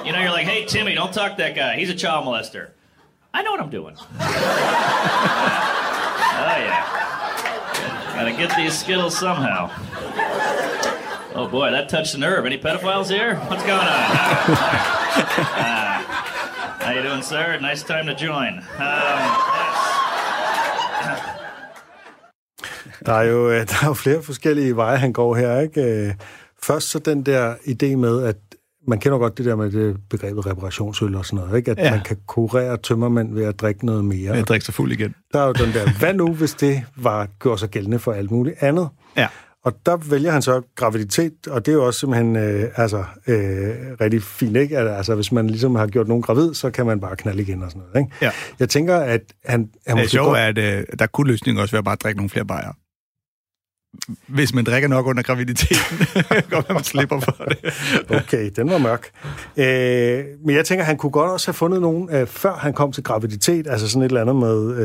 You 0.04 0.12
know, 0.12 0.20
you're 0.20 0.30
like, 0.30 0.46
hey, 0.46 0.65
Timmy, 0.76 0.94
don't 0.94 1.12
talk 1.14 1.38
that 1.38 1.54
guy. 1.54 1.76
He's 1.76 1.88
a 1.88 1.94
child 1.94 2.26
molester. 2.26 2.68
I 3.32 3.42
know 3.42 3.50
what 3.52 3.60
I'm 3.60 3.70
doing. 3.70 3.96
Oh, 6.38 6.58
yeah. 6.58 6.84
Gotta 8.14 8.32
get 8.32 8.54
these 8.56 8.78
Skittles 8.78 9.18
somehow. 9.18 9.70
Oh, 11.34 11.48
boy, 11.50 11.70
that 11.70 11.88
touched 11.88 12.14
a 12.14 12.18
nerve. 12.18 12.44
Any 12.46 12.58
pedophiles 12.58 13.08
here? 13.08 13.36
What's 13.48 13.62
going 13.62 13.80
on? 13.80 13.86
Ah, 15.58 16.76
how 16.80 16.92
you 16.92 17.02
doing, 17.02 17.22
sir? 17.22 17.58
Nice 17.60 17.82
time 17.82 18.06
to 18.06 18.14
join. 18.14 18.58
Um, 18.78 19.20
Der 23.06 23.12
er 23.14 23.22
jo, 23.22 23.50
øh, 23.50 23.66
der 23.68 23.74
er 23.82 23.86
jo 23.86 23.94
flere 23.94 24.22
forskellige 24.22 24.76
veje, 24.76 24.96
han 24.98 25.12
går 25.12 25.36
her, 25.36 25.60
ikke? 25.60 25.82
Øh, 25.82 26.14
Først 26.62 26.90
så 26.90 26.98
den 26.98 27.22
der 27.26 27.54
idé 27.54 27.96
med, 27.96 28.24
at 28.24 28.36
man 28.88 28.98
kender 28.98 29.18
godt 29.18 29.38
det 29.38 29.46
der 29.46 29.56
med 29.56 29.70
det 29.70 29.96
begrebet 30.10 30.46
reparationsøl 30.46 31.14
og 31.14 31.26
sådan 31.26 31.44
noget, 31.44 31.56
ikke? 31.58 31.70
At 31.70 31.78
Ja. 31.78 31.90
man 31.90 32.00
kan 32.04 32.16
kurere 32.26 32.76
tømmermænd 32.76 33.34
ved 33.34 33.44
at 33.44 33.60
drikke 33.60 33.86
noget 33.86 34.04
mere. 34.04 34.34
Jeg 34.34 34.44
drikker 34.46 34.64
sig 34.64 34.74
fuld 34.74 34.92
igen. 34.92 35.14
Der 35.32 35.40
er 35.40 35.46
jo 35.46 35.52
den 35.52 35.72
der, 35.74 35.98
hvad 35.98 36.14
nu, 36.14 36.32
hvis 36.34 36.54
det 36.54 36.82
var 36.96 37.28
gjort 37.42 37.60
sig 37.60 37.68
gældende 37.68 37.98
for 37.98 38.12
alt 38.12 38.30
muligt 38.30 38.56
andet? 38.62 38.88
Ja. 39.16 39.28
Og 39.64 39.72
der 39.86 39.96
vælger 39.96 40.30
han 40.32 40.42
så 40.42 40.62
graviditet, 40.76 41.32
og 41.50 41.66
det 41.66 41.72
er 41.72 41.76
jo 41.76 41.86
også 41.86 42.00
simpelthen 42.00 42.36
øh, 42.36 42.64
altså, 42.76 42.98
øh, 43.26 43.36
rigtig 44.00 44.22
fint, 44.22 44.56
ikke? 44.56 44.78
At, 44.78 44.88
altså, 44.96 45.14
hvis 45.14 45.32
man 45.32 45.46
ligesom 45.46 45.74
har 45.74 45.86
gjort 45.86 46.08
nogen 46.08 46.22
gravid, 46.22 46.54
så 46.54 46.70
kan 46.70 46.86
man 46.86 47.00
bare 47.00 47.16
knalde 47.16 47.42
igen 47.42 47.62
og 47.62 47.70
sådan 47.70 47.82
noget, 47.92 48.04
ikke? 48.06 48.16
Ja. 48.24 48.30
Jeg 48.58 48.68
tænker, 48.68 48.96
at 48.96 49.20
han... 49.44 49.60
han 49.86 49.96
Det 49.96 50.02
måske 50.04 50.10
sjove 50.10 50.28
godt- 50.28 50.38
er, 50.38 50.42
at 50.72 50.78
øh, 50.78 50.84
der 50.98 51.06
kunne 51.06 51.26
løsningen 51.30 51.62
også 51.62 51.72
være 51.72 51.82
bare 51.82 51.92
at 51.92 52.02
drikke 52.02 52.18
nogle 52.18 52.30
flere 52.30 52.44
bajer. 52.44 52.72
Hvis 54.26 54.54
man 54.54 54.64
drikker 54.64 54.88
nok 54.88 55.06
under 55.06 55.22
graviditeten, 55.22 55.98
godt 56.50 56.70
man 56.70 56.84
slipper 56.84 57.20
for 57.20 57.44
det. 57.48 57.58
Okay, 58.10 58.50
den 58.56 58.70
var 58.70 58.78
mørk. 58.78 59.08
Øh, 59.56 60.24
men 60.44 60.56
jeg 60.56 60.64
tænker, 60.64 60.84
han 60.84 60.96
kunne 60.96 61.10
godt 61.10 61.30
også 61.30 61.46
have 61.46 61.54
fundet 61.54 61.80
nogen, 61.80 62.08
øh, 62.12 62.26
før 62.26 62.54
han 62.54 62.72
kom 62.72 62.92
til 62.92 63.02
graviditet, 63.02 63.66
altså 63.66 63.88
sådan 63.88 64.02
et 64.02 64.06
eller 64.06 64.20
andet 64.20 64.36
med 64.36 64.76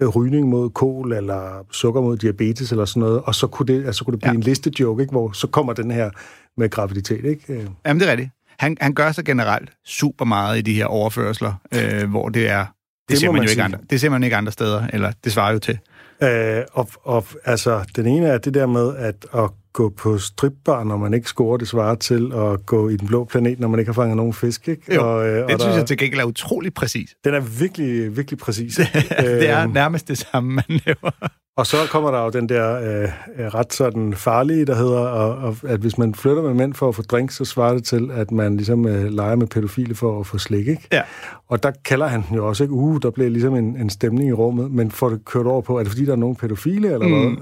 øh, 0.00 0.08
rygning 0.08 0.48
mod 0.48 0.70
kol, 0.70 1.12
eller 1.12 1.66
sukker 1.70 2.00
mod 2.00 2.16
diabetes, 2.16 2.70
eller 2.70 2.84
sådan 2.84 3.00
noget, 3.00 3.22
og 3.24 3.34
så 3.34 3.46
kunne 3.46 3.66
det, 3.66 3.86
altså, 3.86 4.04
kunne 4.04 4.12
det 4.12 4.20
blive 4.20 4.30
ja. 4.30 4.36
en 4.36 4.42
listejoke, 4.42 5.02
ikke? 5.02 5.10
hvor 5.10 5.32
så 5.32 5.46
kommer 5.46 5.72
den 5.72 5.90
her 5.90 6.10
med 6.56 6.70
graviditet, 6.70 7.24
ikke? 7.24 7.52
Øh, 7.52 7.66
Jamen, 7.86 8.00
det 8.00 8.06
er 8.06 8.10
rigtigt. 8.10 8.30
Han, 8.58 8.76
han 8.80 8.94
gør 8.94 9.12
sig 9.12 9.24
generelt 9.24 9.70
super 9.86 10.24
meget 10.24 10.58
i 10.58 10.60
de 10.60 10.74
her 10.74 10.86
overførsler, 10.86 11.52
øh, 11.74 12.10
hvor 12.10 12.28
det 12.28 12.48
er... 12.50 12.58
Det, 12.58 13.10
Det 13.10 13.18
ser 13.18 13.26
man, 13.26 13.32
man 13.32 13.42
jo 13.42 13.42
ikke 13.42 13.52
sige. 13.52 13.64
andre, 13.64 13.78
det 13.90 14.00
ser 14.00 14.08
man 14.08 14.22
ikke 14.22 14.36
andre 14.36 14.52
steder, 14.52 14.86
eller 14.92 15.12
det 15.24 15.32
svarer 15.32 15.52
jo 15.52 15.58
til. 15.58 15.78
Øh, 16.22 16.62
og, 16.72 16.88
og 17.02 17.24
altså, 17.44 17.84
den 17.96 18.06
ene 18.06 18.26
er 18.26 18.38
det 18.38 18.54
der 18.54 18.66
med 18.66 18.96
at, 18.96 19.26
at 19.34 19.50
gå 19.72 19.88
på 19.88 20.18
stripbar, 20.18 20.84
når 20.84 20.96
man 20.96 21.14
ikke 21.14 21.28
scorer, 21.28 21.56
det 21.56 21.68
svarer 21.68 21.94
til 21.94 22.32
at 22.34 22.66
gå 22.66 22.88
i 22.88 22.96
den 22.96 23.08
blå 23.08 23.24
planet, 23.24 23.60
når 23.60 23.68
man 23.68 23.80
ikke 23.80 23.88
har 23.88 23.94
fanget 23.94 24.16
nogen 24.16 24.32
fisk. 24.32 24.68
Ikke? 24.68 24.94
Jo, 24.94 25.16
og, 25.18 25.26
øh, 25.26 25.34
det 25.34 25.42
og 25.44 25.50
synes 25.50 25.62
der- 25.64 25.76
jeg 25.76 25.86
til 25.86 25.98
gengæld 25.98 26.20
er 26.20 26.24
utrolig 26.24 26.74
præcis. 26.74 27.14
Den 27.24 27.34
er 27.34 27.40
virkelig, 27.40 28.16
virkelig 28.16 28.38
præcis. 28.38 28.74
det 29.18 29.48
er 29.50 29.62
Øhm, 29.62 29.72
nærmest 29.72 30.08
det 30.08 30.18
samme, 30.18 30.54
man 30.54 30.80
laver. 30.86 31.10
Og 31.56 31.66
så 31.66 31.76
kommer 31.90 32.10
der 32.10 32.24
jo 32.24 32.30
den 32.30 32.48
der 32.48 32.76
øh, 32.80 33.08
øh, 33.38 33.46
ret 33.46 33.72
sådan 33.72 34.14
farlige, 34.14 34.64
der 34.64 34.74
hedder, 34.74 34.98
og, 34.98 35.36
og, 35.36 35.56
at 35.68 35.80
hvis 35.80 35.98
man 35.98 36.14
flytter 36.14 36.42
med 36.42 36.54
mænd 36.54 36.74
for 36.74 36.88
at 36.88 36.94
få 36.94 37.02
drink, 37.02 37.30
så 37.30 37.44
svarer 37.44 37.74
det 37.74 37.84
til, 37.84 38.10
at 38.12 38.30
man 38.30 38.56
ligesom 38.56 38.86
øh, 38.88 39.04
leger 39.12 39.36
med 39.36 39.46
pædofile 39.46 39.94
for 39.94 40.20
at 40.20 40.26
få 40.26 40.38
slik, 40.38 40.68
ikke? 40.68 40.88
Ja. 40.92 41.02
Og 41.48 41.62
der 41.62 41.70
kalder 41.84 42.06
han 42.06 42.22
den 42.28 42.36
jo 42.36 42.48
også, 42.48 42.64
ikke? 42.64 42.74
Uh, 42.74 42.98
der 43.02 43.10
bliver 43.10 43.30
ligesom 43.30 43.54
en, 43.54 43.76
en 43.76 43.90
stemning 43.90 44.28
i 44.28 44.32
rummet, 44.32 44.70
men 44.70 44.90
får 44.90 45.08
det 45.08 45.24
kørt 45.24 45.46
over 45.46 45.60
på, 45.62 45.78
er 45.78 45.82
det 45.82 45.92
fordi, 45.92 46.04
der 46.04 46.12
er 46.12 46.16
nogen 46.16 46.36
pædofile, 46.36 46.92
eller 46.92 47.08
Mm. 47.08 47.34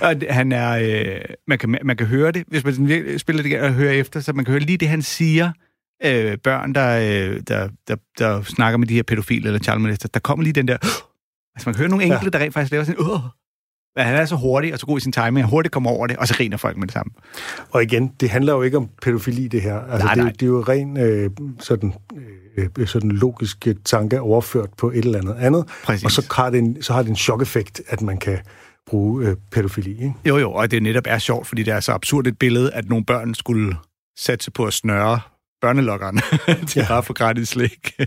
hvad? 0.00 0.28
Han 0.32 0.52
er, 0.52 0.70
øh, 0.70 1.20
man, 1.48 1.58
kan, 1.58 1.78
man 1.84 1.96
kan 1.96 2.06
høre 2.06 2.32
det, 2.32 2.44
hvis 2.48 2.64
man 2.64 2.88
virkelig 2.88 3.20
spiller 3.20 3.42
det 3.42 3.60
og 3.60 3.72
hører 3.72 3.92
efter, 3.92 4.20
så 4.20 4.32
man 4.32 4.44
kan 4.44 4.52
høre 4.52 4.60
lige 4.60 4.78
det, 4.78 4.88
han 4.88 5.02
siger. 5.02 5.52
Øh, 6.04 6.38
børn, 6.44 6.74
der, 6.74 6.98
øh, 6.98 7.40
der, 7.48 7.68
der, 7.88 7.96
der 8.18 8.42
snakker 8.42 8.76
med 8.78 8.86
de 8.86 8.94
her 8.94 9.02
pædofile 9.02 9.46
eller 9.46 9.58
child 9.60 9.78
molester, 9.78 10.08
der 10.14 10.20
kommer 10.20 10.42
lige 10.42 10.52
den 10.52 10.68
der... 10.68 10.76
Altså, 11.60 11.68
man 11.68 11.74
kan 11.74 11.78
høre 11.78 11.88
nogle 11.88 12.04
enkelte, 12.04 12.24
ja. 12.24 12.38
der 12.38 12.44
rent 12.44 12.54
faktisk 12.54 12.72
laver 12.72 12.84
sådan... 12.84 13.00
Uh, 13.00 13.20
men 13.96 14.04
han 14.04 14.14
er 14.14 14.24
så 14.24 14.36
hurtig 14.36 14.72
og 14.72 14.78
så 14.78 14.86
god 14.86 14.98
i 14.98 15.00
sin 15.00 15.12
timing, 15.12 15.36
han 15.36 15.50
hurtigt 15.50 15.72
kommer 15.72 15.90
over 15.90 16.06
det, 16.06 16.16
og 16.16 16.28
så 16.28 16.34
griner 16.34 16.56
folk 16.56 16.76
med 16.76 16.86
det 16.86 16.92
samme. 16.92 17.12
Og 17.70 17.82
igen, 17.82 18.12
det 18.20 18.30
handler 18.30 18.52
jo 18.52 18.62
ikke 18.62 18.76
om 18.76 18.88
pædofili, 19.02 19.48
det 19.48 19.62
her. 19.62 19.80
Altså, 19.80 20.06
Nej, 20.06 20.14
det, 20.14 20.24
nej. 20.24 20.32
det 20.32 20.42
er 20.42 20.46
jo 20.46 20.60
ren 20.60 20.96
øh, 20.96 21.30
sådan, 21.60 21.94
øh, 22.56 22.86
sådan 22.86 23.10
logisk 23.10 23.68
tanke 23.84 24.20
overført 24.20 24.70
på 24.78 24.90
et 24.90 25.04
eller 25.04 25.18
andet 25.18 25.36
andet. 25.38 25.64
Præcis. 25.84 26.04
Og 26.04 26.10
så 26.10 26.26
har, 26.36 26.50
det 26.50 26.58
en, 26.58 26.82
så 26.82 26.92
har 26.92 27.02
det 27.02 27.08
en 27.08 27.16
chok-effekt, 27.16 27.82
at 27.88 28.02
man 28.02 28.18
kan 28.18 28.38
bruge 28.86 29.26
øh, 29.26 29.36
pædofili, 29.52 29.90
ikke? 29.90 30.14
Jo, 30.24 30.38
jo, 30.38 30.52
og 30.52 30.70
det 30.70 30.82
netop 30.82 31.04
er 31.06 31.18
sjovt, 31.18 31.46
fordi 31.46 31.62
det 31.62 31.74
er 31.74 31.80
så 31.80 31.92
absurd 31.92 32.26
et 32.26 32.38
billede, 32.38 32.72
at 32.72 32.88
nogle 32.88 33.04
børn 33.04 33.34
skulle 33.34 33.76
satse 34.18 34.50
på 34.50 34.64
at 34.64 34.72
snøre 34.72 35.20
børnelokkeren 35.60 36.20
til 36.68 36.80
ja. 36.80 36.86
bare 36.88 37.02
få 37.02 37.12
gratis 37.12 37.48
slik. 37.48 38.00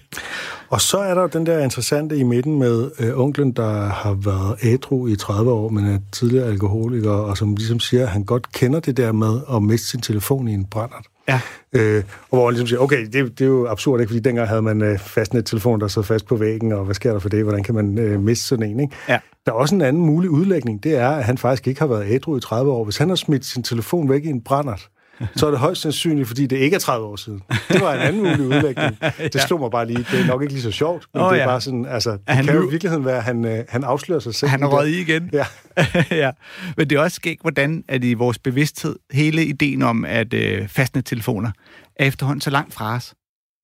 Og 0.70 0.82
så 0.82 0.97
er 0.97 1.14
der 1.14 1.28
den 1.28 1.45
der 1.45 1.64
interessante 1.64 2.18
i 2.18 2.24
midten 2.24 2.60
med 2.60 2.91
øh, 2.99 3.20
onklen, 3.20 3.51
der 3.51 3.86
har 3.86 4.14
været 4.14 4.58
ædru 4.64 5.08
i 5.08 5.16
30 5.16 5.51
år, 5.51 5.70
men 5.70 5.86
er 5.86 5.99
tidligere 6.12 6.47
alkoholiker, 6.47 7.12
og 7.12 7.38
som 7.38 7.56
ligesom 7.56 7.80
siger, 7.80 8.04
at 8.04 8.10
han 8.10 8.24
godt 8.24 8.51
kender 8.51 8.80
det 8.80 8.97
der 8.97 9.12
med 9.12 9.41
at 9.54 9.64
miste 9.64 9.88
sin 9.88 10.01
telefon 10.01 10.47
i 10.47 10.54
en 10.54 10.66
brændert. 10.66 11.06
Ja. 11.28 11.39
Øh, 11.74 12.04
og 12.32 12.38
hvor 12.38 12.45
han 12.45 12.54
ligesom 12.54 12.68
siger, 12.68 12.80
okay, 12.80 13.06
det, 13.06 13.39
det 13.39 13.41
er 13.41 13.49
jo 13.49 13.68
absurd, 13.68 13.99
ikke? 13.99 14.10
fordi 14.10 14.20
dengang 14.20 14.47
havde 14.47 14.62
man 14.62 14.82
øh, 14.82 14.99
fastnet-telefon, 14.99 15.82
der 15.82 15.88
sad 15.88 16.04
fast 16.04 16.26
på 16.26 16.36
væggen, 16.36 16.72
og 16.72 16.86
hvad 16.86 16.95
sker 16.95 17.12
der 17.12 17.20
for 17.20 17.30
det? 17.30 17.43
Hvordan 17.43 17.64
kan 17.64 17.76
man 17.76 17.97
øh, 17.97 18.22
miste 18.22 18.45
sådan 18.45 18.70
en? 18.70 18.80
Ikke? 18.80 18.95
Ja. 19.10 19.20
Der 19.45 19.51
er 19.51 19.56
også 19.56 19.76
en 19.76 19.82
anden 19.82 20.06
mulig 20.06 20.30
udlægning, 20.30 20.84
det 20.84 20.95
er, 20.95 21.10
at 21.10 21.24
han 21.24 21.38
faktisk 21.38 21.68
ikke 21.68 21.80
har 21.80 21.88
været 21.88 22.06
ædru 22.10 22.38
i 22.38 22.39
30 22.39 22.72
år. 22.72 22.84
Hvis 22.84 22.97
han 22.97 23.10
har 23.10 23.16
smidt 23.16 23.45
sin 23.45 23.64
telefon 23.64 24.10
væk 24.10 24.26
i 24.26 24.30
en 24.30 24.41
brændert, 24.41 24.89
så 25.36 25.47
er 25.47 25.51
det 25.51 25.59
højst 25.59 25.82
sandsynligt, 25.82 26.28
fordi 26.28 26.45
det 26.45 26.57
ikke 26.57 26.76
er 26.76 26.80
30 26.80 27.05
år 27.05 27.16
siden. 27.16 27.41
Det 27.70 27.82
var 27.82 27.93
en 27.93 27.99
anden 27.99 28.22
mulig 28.30 28.41
udlægning. 28.41 28.97
Det 29.34 29.41
slog 29.41 29.59
mig 29.59 29.72
bare 29.72 29.88
lige. 29.88 30.05
Det 30.11 30.20
er 30.20 30.26
nok 30.26 30.41
ikke 30.41 30.53
lige 30.53 30.64
så 30.64 30.72
sjovt, 30.72 31.05
men 31.14 31.24
oh, 31.24 31.34
det 31.34 31.38
er 31.38 31.41
ja. 31.41 31.49
bare 31.49 31.61
sådan, 31.61 31.86
altså, 31.86 32.11
det 32.11 32.20
han 32.28 32.45
kan 32.45 32.55
jo 32.55 32.68
i 32.68 32.72
virkeligheden 32.72 33.05
være, 33.05 33.18
at 33.18 33.24
han, 33.24 33.45
øh, 33.45 33.66
han 33.70 33.84
afslører 33.84 34.20
sig 34.20 34.36
selv. 34.36 34.49
Han 34.49 34.64
er 34.64 34.68
i 34.68 34.70
det. 34.70 34.78
røget 34.78 34.89
i 34.89 35.01
igen. 35.01 35.30
Ja. 35.34 35.45
ja. 36.26 36.32
Men 36.78 36.89
det 36.89 36.95
er 36.95 37.01
også 37.01 37.16
skægt, 37.16 37.41
hvordan 37.41 37.84
at 37.88 38.03
i 38.03 38.14
vores 38.14 38.39
bevidsthed, 38.39 38.95
hele 39.11 39.45
ideen 39.45 39.82
om, 39.82 40.05
at 40.05 40.34
øh, 40.34 40.68
fastnettelefoner 40.68 41.51
er 41.95 42.05
efterhånden 42.05 42.41
så 42.41 42.49
langt 42.49 42.74
fra 42.74 42.95
os. 42.95 43.14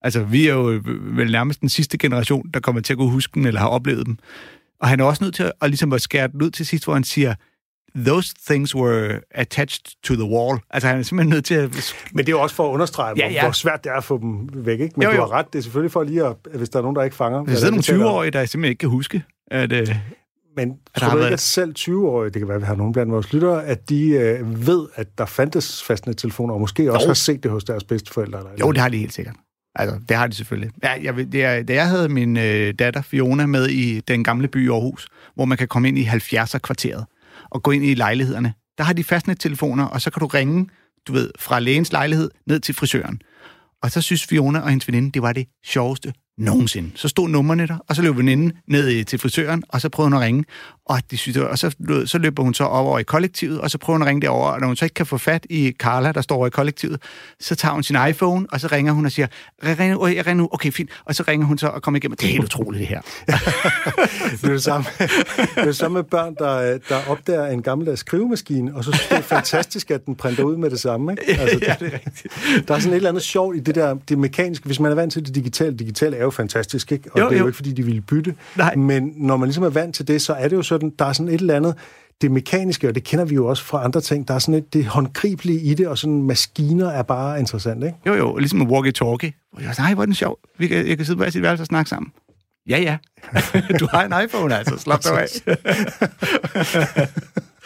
Altså, 0.02 0.24
vi 0.24 0.48
er 0.48 0.54
jo 0.54 0.72
øh, 0.72 1.18
vel 1.18 1.32
nærmest 1.32 1.62
den 1.62 1.70
sidste 1.70 1.98
generation, 1.98 2.50
der 2.54 2.60
kommer 2.60 2.82
til 2.82 2.94
at 2.94 2.98
kunne 2.98 3.12
huske 3.12 3.36
dem, 3.36 3.46
eller 3.46 3.60
har 3.60 3.68
oplevet 3.68 4.06
dem. 4.06 4.18
Og 4.82 4.88
han 4.88 5.00
er 5.00 5.04
også 5.04 5.24
nødt 5.24 5.36
til 5.36 5.44
at, 5.44 5.52
at, 5.62 5.70
ligesom 5.70 5.94
at 5.94 6.02
skære 6.02 6.28
den 6.28 6.42
ud 6.42 6.50
til 6.50 6.66
sidst, 6.66 6.84
hvor 6.84 6.94
han 6.94 7.04
siger, 7.04 7.36
those 7.96 8.34
things 8.50 8.76
were 8.76 9.20
attached 9.32 9.84
to 10.04 10.14
the 10.14 10.24
wall. 10.24 10.60
Altså, 10.70 10.88
han 10.88 11.00
er 11.00 11.04
simpelthen 11.04 11.30
nødt 11.30 11.46
til 11.46 11.54
at... 11.56 11.96
Men 12.14 12.26
det 12.26 12.32
er 12.32 12.38
jo 12.38 12.42
også 12.42 12.56
for 12.56 12.70
at 12.70 12.74
understrege, 12.74 13.14
Ja, 13.18 13.30
ja, 13.30 13.42
hvor 13.44 13.52
svært 13.52 13.84
det 13.84 13.90
er 13.90 13.96
at 13.96 14.04
få 14.04 14.18
dem 14.22 14.50
væk. 14.66 14.80
Ikke? 14.80 14.94
Men 14.98 15.04
Jo, 15.04 15.10
jo, 15.10 15.16
du 15.16 15.22
har 15.22 15.32
ret. 15.32 15.46
Det 15.54 15.60
er 15.60 15.64
selvfølgelig 15.64 15.92
for 15.92 16.04
lige 16.04 16.26
at, 16.26 16.36
hvis 16.56 16.70
der 16.70 16.80
er 16.80 16.84
nogen, 16.84 16.96
der 16.96 17.04
ikke 17.04 17.16
fanger. 17.16 17.44
Der 17.46 17.56
sidder 17.56 17.72
nogle 17.96 18.06
20-årige, 18.06 18.32
der 18.32 18.46
simpelthen 18.46 18.70
ikke 18.70 18.80
kan 18.80 18.90
huske, 18.90 19.24
at... 19.52 19.72
Øh, 19.74 19.96
Men 20.58 20.70
der 20.70 21.00
tror 21.00 21.10
du 21.10 21.18
ikke, 21.18 21.34
at 21.34 21.40
selv 21.40 21.74
20-årige, 21.80 22.32
det 22.32 22.40
kan 22.40 22.48
være, 22.48 22.56
at 22.56 22.62
vi 22.62 22.66
har 22.66 22.76
nogen 22.76 22.94
blandt 22.94 23.12
vores 23.12 23.34
lyttere, 23.34 23.66
at 23.66 23.90
de 23.90 24.10
øh, 24.10 24.68
ved, 24.68 24.88
at 24.96 25.08
der 25.18 25.26
fandtes 25.26 25.84
fastnettelefoner, 25.84 26.54
og 26.54 26.60
måske 26.60 26.92
også 26.94 27.06
Jo. 27.06 27.10
har 27.10 27.14
set 27.14 27.44
det 27.44 27.52
hos 27.52 27.64
deres 27.64 27.84
bedsteforældre? 27.84 28.40
Eller 28.40 28.52
Jo, 28.60 28.72
det 28.72 28.82
har 28.82 28.90
de 28.90 28.98
helt 28.98 29.14
sikkert. 29.14 29.36
Altså, 29.76 30.00
det 30.10 30.18
har 30.18 30.28
de 30.28 30.36
selvfølgelig. 30.36 30.72
Ja, 30.84 30.92
jeg, 31.04 31.16
det 31.16 31.44
er, 31.44 31.64
da 31.64 31.74
jeg 31.74 31.88
havde 31.88 32.10
min 32.10 32.38
øh, 32.38 32.74
datter 32.80 33.02
Fiona 33.02 33.46
med 33.46 33.68
i 33.68 34.00
den 34.00 34.24
gamle 34.24 34.48
by 34.48 34.72
Aarhus, 34.72 35.08
hvor 35.36 35.46
man 35.46 35.58
kan 35.58 35.68
komme 35.68 35.88
ind 35.88 35.98
i 35.98 36.04
70'er-kvarteret 36.06 37.04
og 37.52 37.64
gå 37.64 37.72
ind 37.72 37.86
i 37.86 37.94
lejlighederne, 37.94 38.54
der 38.78 38.84
har 38.84 38.94
de 38.94 39.04
fastnettelefoner, 39.04 39.86
og 39.86 40.02
så 40.02 40.12
kan 40.12 40.20
du 40.20 40.28
ringe, 40.28 40.70
du 41.08 41.14
ved, 41.14 41.32
fra 41.40 41.60
lægens 41.60 41.92
lejlighed 41.92 42.32
ned 42.48 42.60
til 42.60 42.76
frisøren. 42.76 43.22
Og 43.84 43.92
så 43.92 44.02
synes 44.02 44.26
Fiona 44.26 44.60
og 44.60 44.70
hendes 44.70 44.88
veninde, 44.88 45.12
det 45.12 45.22
var 45.22 45.34
det 45.34 45.48
sjoveste 45.66 46.14
nogensinde. 46.40 46.92
Så 46.96 47.08
stod 47.08 47.30
numrene 47.30 47.68
der, 47.68 47.78
og 47.88 47.96
så 47.96 48.02
løb 48.02 48.18
veninden 48.18 48.52
ned 48.68 49.04
til 49.04 49.20
frisøren, 49.20 49.64
og 49.70 49.82
så 49.82 49.90
prøvede 49.90 50.12
hun 50.12 50.22
at 50.22 50.26
ringe. 50.26 50.46
Og, 50.86 51.02
de 51.12 51.18
synes, 51.18 51.38
og 51.38 51.58
så, 51.58 51.76
så 52.06 52.18
løber 52.18 52.44
hun 52.44 52.54
så 52.54 52.64
op 52.64 52.86
over 52.86 53.00
i 53.00 53.04
kollektivet, 53.04 53.62
og 53.62 53.72
så 53.72 53.78
prøver 53.78 53.98
hun 53.98 54.02
at 54.02 54.08
ringe 54.08 54.22
derover. 54.22 54.50
Og 54.50 54.60
når 54.60 54.68
hun 54.68 54.76
så 54.76 54.86
ikke 54.86 54.94
kan 54.94 55.06
få 55.06 55.18
fat 55.18 55.46
i 55.50 55.72
Carla, 55.80 56.12
der 56.12 56.22
står 56.22 56.36
over 56.36 56.48
i 56.48 56.50
kollektivet, 56.50 57.02
så 57.40 57.56
tager 57.56 57.74
hun 57.74 57.84
sin 57.84 57.98
iPhone, 58.10 58.48
og 58.52 58.60
så 58.60 58.68
ringer 58.72 58.94
hun 58.94 59.06
og 59.06 59.12
siger, 59.12 59.28
"Jeg 59.64 59.80
ringer, 59.80 60.04
øh, 60.04 60.16
jeg 60.16 60.28
ringer 60.28 60.44
nu, 60.44 60.50
okay, 60.52 60.72
fint. 60.72 60.90
Og 61.06 61.16
så 61.16 61.24
ringer 61.28 61.48
hun 61.48 61.58
så 61.58 61.68
og 61.68 61.82
kommer 61.82 61.98
igennem. 61.98 62.18
Det 62.18 62.26
er 62.26 62.32
helt 62.32 62.44
utroligt, 62.44 62.80
det 62.80 62.88
her. 62.88 63.02
Det 64.42 64.44
er 64.44 64.52
det 64.52 64.64
samme, 64.64 64.86
det 65.00 65.50
er 65.58 65.66
det 65.66 65.76
samme 65.76 65.96
med 65.96 66.04
børn, 66.04 66.36
der, 66.36 66.78
der 66.90 66.98
opdager 67.08 67.48
en 67.48 67.62
gammeldags 67.62 68.00
skrivemaskine, 68.00 68.76
og 68.76 68.84
så 68.84 68.92
synes 68.92 69.08
det 69.08 69.18
er 69.18 69.22
fantastisk, 69.22 69.92
at 69.92 70.06
den 70.06 70.16
printer 70.16 70.44
ud 70.44 70.58
med 70.58 70.70
det 70.70 70.80
samme. 70.80 71.12
Ikke? 71.12 71.42
Altså, 71.42 71.60
ja, 71.62 71.76
det 71.80 71.94
er 71.94 72.00
rigtigt. 72.06 72.68
Der 72.68 72.76
er 72.76 72.80
sådan 72.80 72.94
et 72.94 72.96
eller 72.96 73.10
andet 73.10 73.24
sjovt 73.24 73.56
i 73.56 73.60
det 73.60 73.76
der, 73.76 73.96
det 74.10 74.18
mekaniske. 74.18 74.66
Hvis 74.66 74.80
man 74.80 74.92
er 74.92 74.96
vant 74.96 75.14
til 75.14 75.26
det 75.26 75.36
digitale, 75.36 75.76
digitale 75.78 76.18
er 76.18 76.26
jo 76.30 76.32
fantastisk, 76.32 76.92
ikke? 76.92 77.10
Og 77.14 77.20
Jo, 77.20 77.26
det 77.26 77.32
er 77.32 77.38
jo 77.38 77.40
jo. 77.44 77.48
ikke, 77.48 77.56
fordi 77.56 77.74
de 77.74 77.84
ville 77.84 78.02
bytte. 78.02 78.36
Nej. 78.58 78.76
Men 78.76 79.14
når 79.16 79.38
man 79.38 79.48
ligesom 79.48 79.64
er 79.64 79.70
vant 79.70 79.96
til 79.96 80.08
det, 80.08 80.22
så 80.22 80.34
er 80.34 80.48
det 80.48 80.56
jo 80.56 80.62
sådan, 80.62 80.94
der 81.00 81.06
er 81.06 81.14
sådan 81.14 81.34
et 81.34 81.42
eller 81.42 81.56
andet, 81.56 81.76
det 82.22 82.32
mekaniske, 82.32 82.88
og 82.88 82.96
det 82.96 83.04
kender 83.04 83.26
vi 83.26 83.36
jo 83.36 83.48
også 83.48 83.64
fra 83.64 83.84
andre 83.84 84.02
ting, 84.02 84.28
der 84.28 84.34
er 84.34 84.40
sådan 84.40 84.56
et, 84.56 84.74
det 84.74 84.86
håndgribelige 84.86 85.62
i 85.62 85.74
det, 85.74 85.88
og 85.88 85.98
sådan 85.98 86.22
maskiner 86.24 86.90
er 86.90 87.02
bare 87.02 87.40
interessant, 87.40 87.84
ikke? 87.84 87.98
Jo, 88.06 88.14
jo, 88.14 88.38
ligesom 88.38 88.62
walkie-talkie. 88.62 89.50
Hvor 89.52 89.62
jeg 89.62 89.76
nej, 89.78 89.94
hvor 89.94 90.04
er 90.04 90.06
den 90.06 90.16
sjov. 90.16 90.40
Vi 90.58 90.68
kan, 90.68 90.88
jeg 90.88 90.98
kan 90.98 91.06
sidde 91.06 91.18
på 91.18 91.24
hver 91.24 91.32
sit 91.32 91.42
værelse 91.42 91.62
og 91.62 91.68
snakke 91.68 91.90
sammen. 91.90 92.12
Ja, 92.70 92.80
ja. 92.80 92.98
du 93.80 93.88
har 93.92 94.04
en 94.04 94.26
iPhone, 94.26 94.58
altså. 94.58 94.78
Slap 94.78 95.04
dig 95.04 95.22
af. 95.22 95.28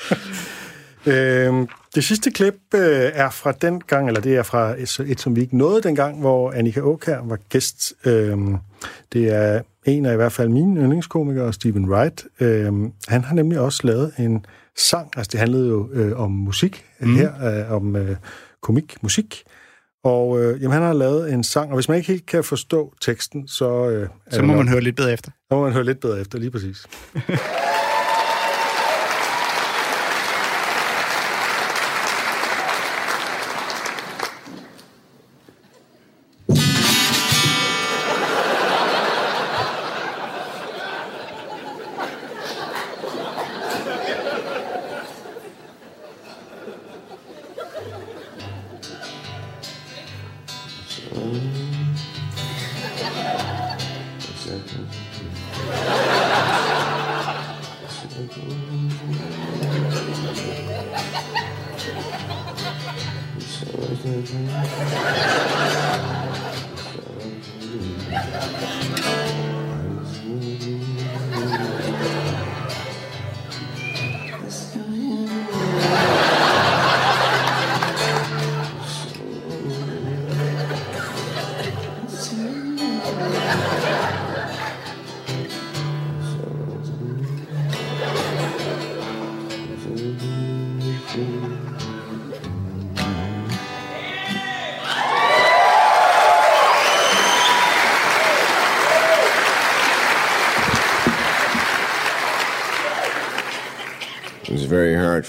Øhm, 1.06 1.68
det 1.96 2.04
sidste 2.04 2.32
klip 2.32 2.56
øh, 2.76 2.82
er 3.14 3.30
fra 3.30 3.52
den 3.52 3.82
gang, 3.88 4.08
eller 4.08 4.22
det 4.22 4.36
er 4.36 4.44
fra 4.44 4.76
et, 4.82 5.00
et, 5.08 5.20
som 5.20 5.36
vi 5.36 5.42
ikke 5.42 5.58
nåede 5.58 5.82
dengang, 5.84 6.20
hvor 6.20 6.52
Annika 6.52 6.80
Åkær 6.80 7.20
var 7.24 7.38
gæst. 7.50 7.94
Øhm, 8.06 8.56
det 9.14 9.34
er 9.36 9.62
en 9.86 10.06
af 10.06 10.14
i 10.14 10.16
hvert 10.16 10.32
fald 10.32 10.50
mine 10.50 10.80
yndlingskomikere, 10.82 11.54
Stephen 11.54 11.90
Wright. 11.90 12.24
Øhm, 12.40 12.92
han 13.08 13.24
har 13.24 13.36
nemlig 13.36 13.60
også 13.60 13.80
lavet 13.88 14.12
en 14.20 14.46
sang, 14.78 15.10
altså 15.18 15.30
det 15.32 15.40
handlede 15.40 15.68
jo 15.68 15.90
øh, 15.94 16.20
om 16.20 16.32
musik 16.32 16.86
Mm. 17.00 17.16
her, 17.16 17.32
øh, 17.66 17.72
om 17.72 17.96
øh, 17.96 18.16
komik, 18.62 18.96
musik. 19.02 19.44
Og 20.04 20.42
øh, 20.42 20.62
jamen, 20.62 20.74
han 20.74 20.82
har 20.82 20.94
lavet 20.94 21.34
en 21.34 21.44
sang, 21.44 21.70
og 21.70 21.76
hvis 21.76 21.90
man 21.90 21.98
ikke 21.98 22.08
helt 22.08 22.26
kan 22.26 22.44
forstå 22.44 22.94
teksten, 23.02 23.48
så... 23.48 23.90
Øh, 23.90 24.08
Så 24.32 24.42
må 24.42 24.56
man 24.56 24.68
høre 24.68 24.82
lidt 24.82 24.96
bedre 24.96 25.14
efter. 25.14 25.32
Så 25.50 25.56
må 25.56 25.64
man 25.64 25.72
høre 25.74 25.84
lidt 25.84 26.00
bedre 26.00 26.22
efter, 26.22 26.40
lige 26.40 26.52
præcis. 26.52 26.86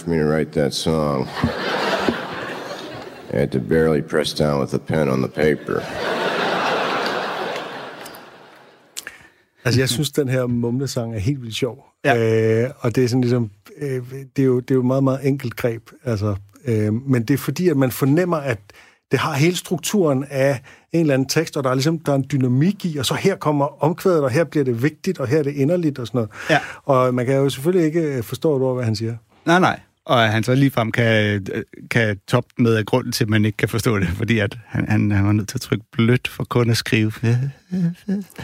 for 0.05 0.11
me 0.11 0.19
to 0.19 0.25
write 0.25 0.53
that 0.53 0.75
song. 0.75 1.29
I 3.33 3.37
had 3.37 3.49
to 3.49 3.61
barely 3.61 4.03
press 4.03 4.35
down 4.35 4.61
with 4.61 4.75
a 4.75 4.79
pen 4.79 5.09
on 5.09 5.19
the 5.19 5.29
paper. 5.29 5.81
Altså, 9.65 9.81
jeg 9.81 9.89
synes, 9.89 10.11
den 10.11 10.29
her 10.29 10.47
mumlesang 10.47 11.15
er 11.15 11.19
helt 11.19 11.43
vildt 11.43 11.55
sjov. 11.55 11.87
Ja. 12.05 12.65
Øh, 12.65 12.71
og 12.79 12.95
det 12.95 13.05
er 13.05 13.09
sådan 13.09 13.21
ligesom, 13.21 13.51
øh, 13.79 14.03
det, 14.37 14.43
er 14.43 14.47
jo, 14.47 14.61
det 14.61 14.71
er 14.71 14.75
jo 14.75 14.81
et 14.81 14.87
meget, 14.87 15.05
meget 15.05 15.27
enkelt 15.29 15.57
greb. 15.57 15.91
Altså, 16.05 16.35
øh, 16.65 16.93
men 16.93 17.23
det 17.23 17.35
er 17.35 17.39
fordi, 17.39 17.69
at 17.69 17.77
man 17.77 17.91
fornemmer, 17.91 18.37
at 18.37 18.59
det 19.11 19.19
har 19.19 19.33
hele 19.35 19.57
strukturen 19.57 20.25
af 20.31 20.61
en 20.93 21.01
eller 21.01 21.15
anden 21.15 21.29
tekst, 21.29 21.57
og 21.57 21.65
der 21.65 21.71
er 21.71 21.75
ligesom 21.75 21.99
der 21.99 22.13
er 22.13 22.17
en 22.17 22.27
dynamik 22.33 22.85
i, 22.85 22.97
og 22.97 23.07
så 23.07 23.15
her 23.15 23.37
kommer 23.37 23.83
omkvædet, 23.85 24.23
og 24.23 24.31
her 24.31 24.45
bliver 24.45 24.65
det 24.65 24.83
vigtigt, 24.83 25.19
og 25.19 25.27
her 25.27 25.39
er 25.39 25.43
det 25.43 25.55
inderligt 25.55 25.99
og 25.99 26.07
sådan 26.07 26.19
noget. 26.19 26.31
Ja. 26.51 26.59
Og 26.85 27.15
man 27.15 27.27
kan 27.27 27.35
jo 27.35 27.51
selvfølgelig 27.51 27.87
ikke 27.87 28.23
forstå 28.23 28.57
et 28.57 28.63
ord, 28.63 28.75
hvad 28.75 28.85
han 28.85 28.97
siger. 28.97 29.17
Nej, 29.47 29.61
nej. 29.61 29.81
Og 30.07 30.25
at 30.25 30.33
han 30.33 30.43
så 30.43 30.55
ligefrem 30.55 30.93
kan, 30.93 31.47
kan 31.91 32.19
toppe 32.29 32.51
med 32.59 32.75
af 32.75 32.85
grunden 32.85 33.13
til, 33.13 33.25
at 33.25 33.31
man 33.31 33.45
ikke 33.45 33.57
kan 33.57 33.69
forstå 33.69 33.99
det, 33.99 34.09
fordi 34.09 34.39
at 34.39 34.59
han, 34.67 34.89
han, 34.89 35.11
han 35.11 35.27
var 35.27 35.33
nødt 35.33 35.49
til 35.49 35.57
at 35.57 35.61
trykke 35.61 35.85
blødt 35.93 36.29
for 36.29 36.45
kun 36.45 36.71
at 36.71 36.77
skrive. 36.77 37.13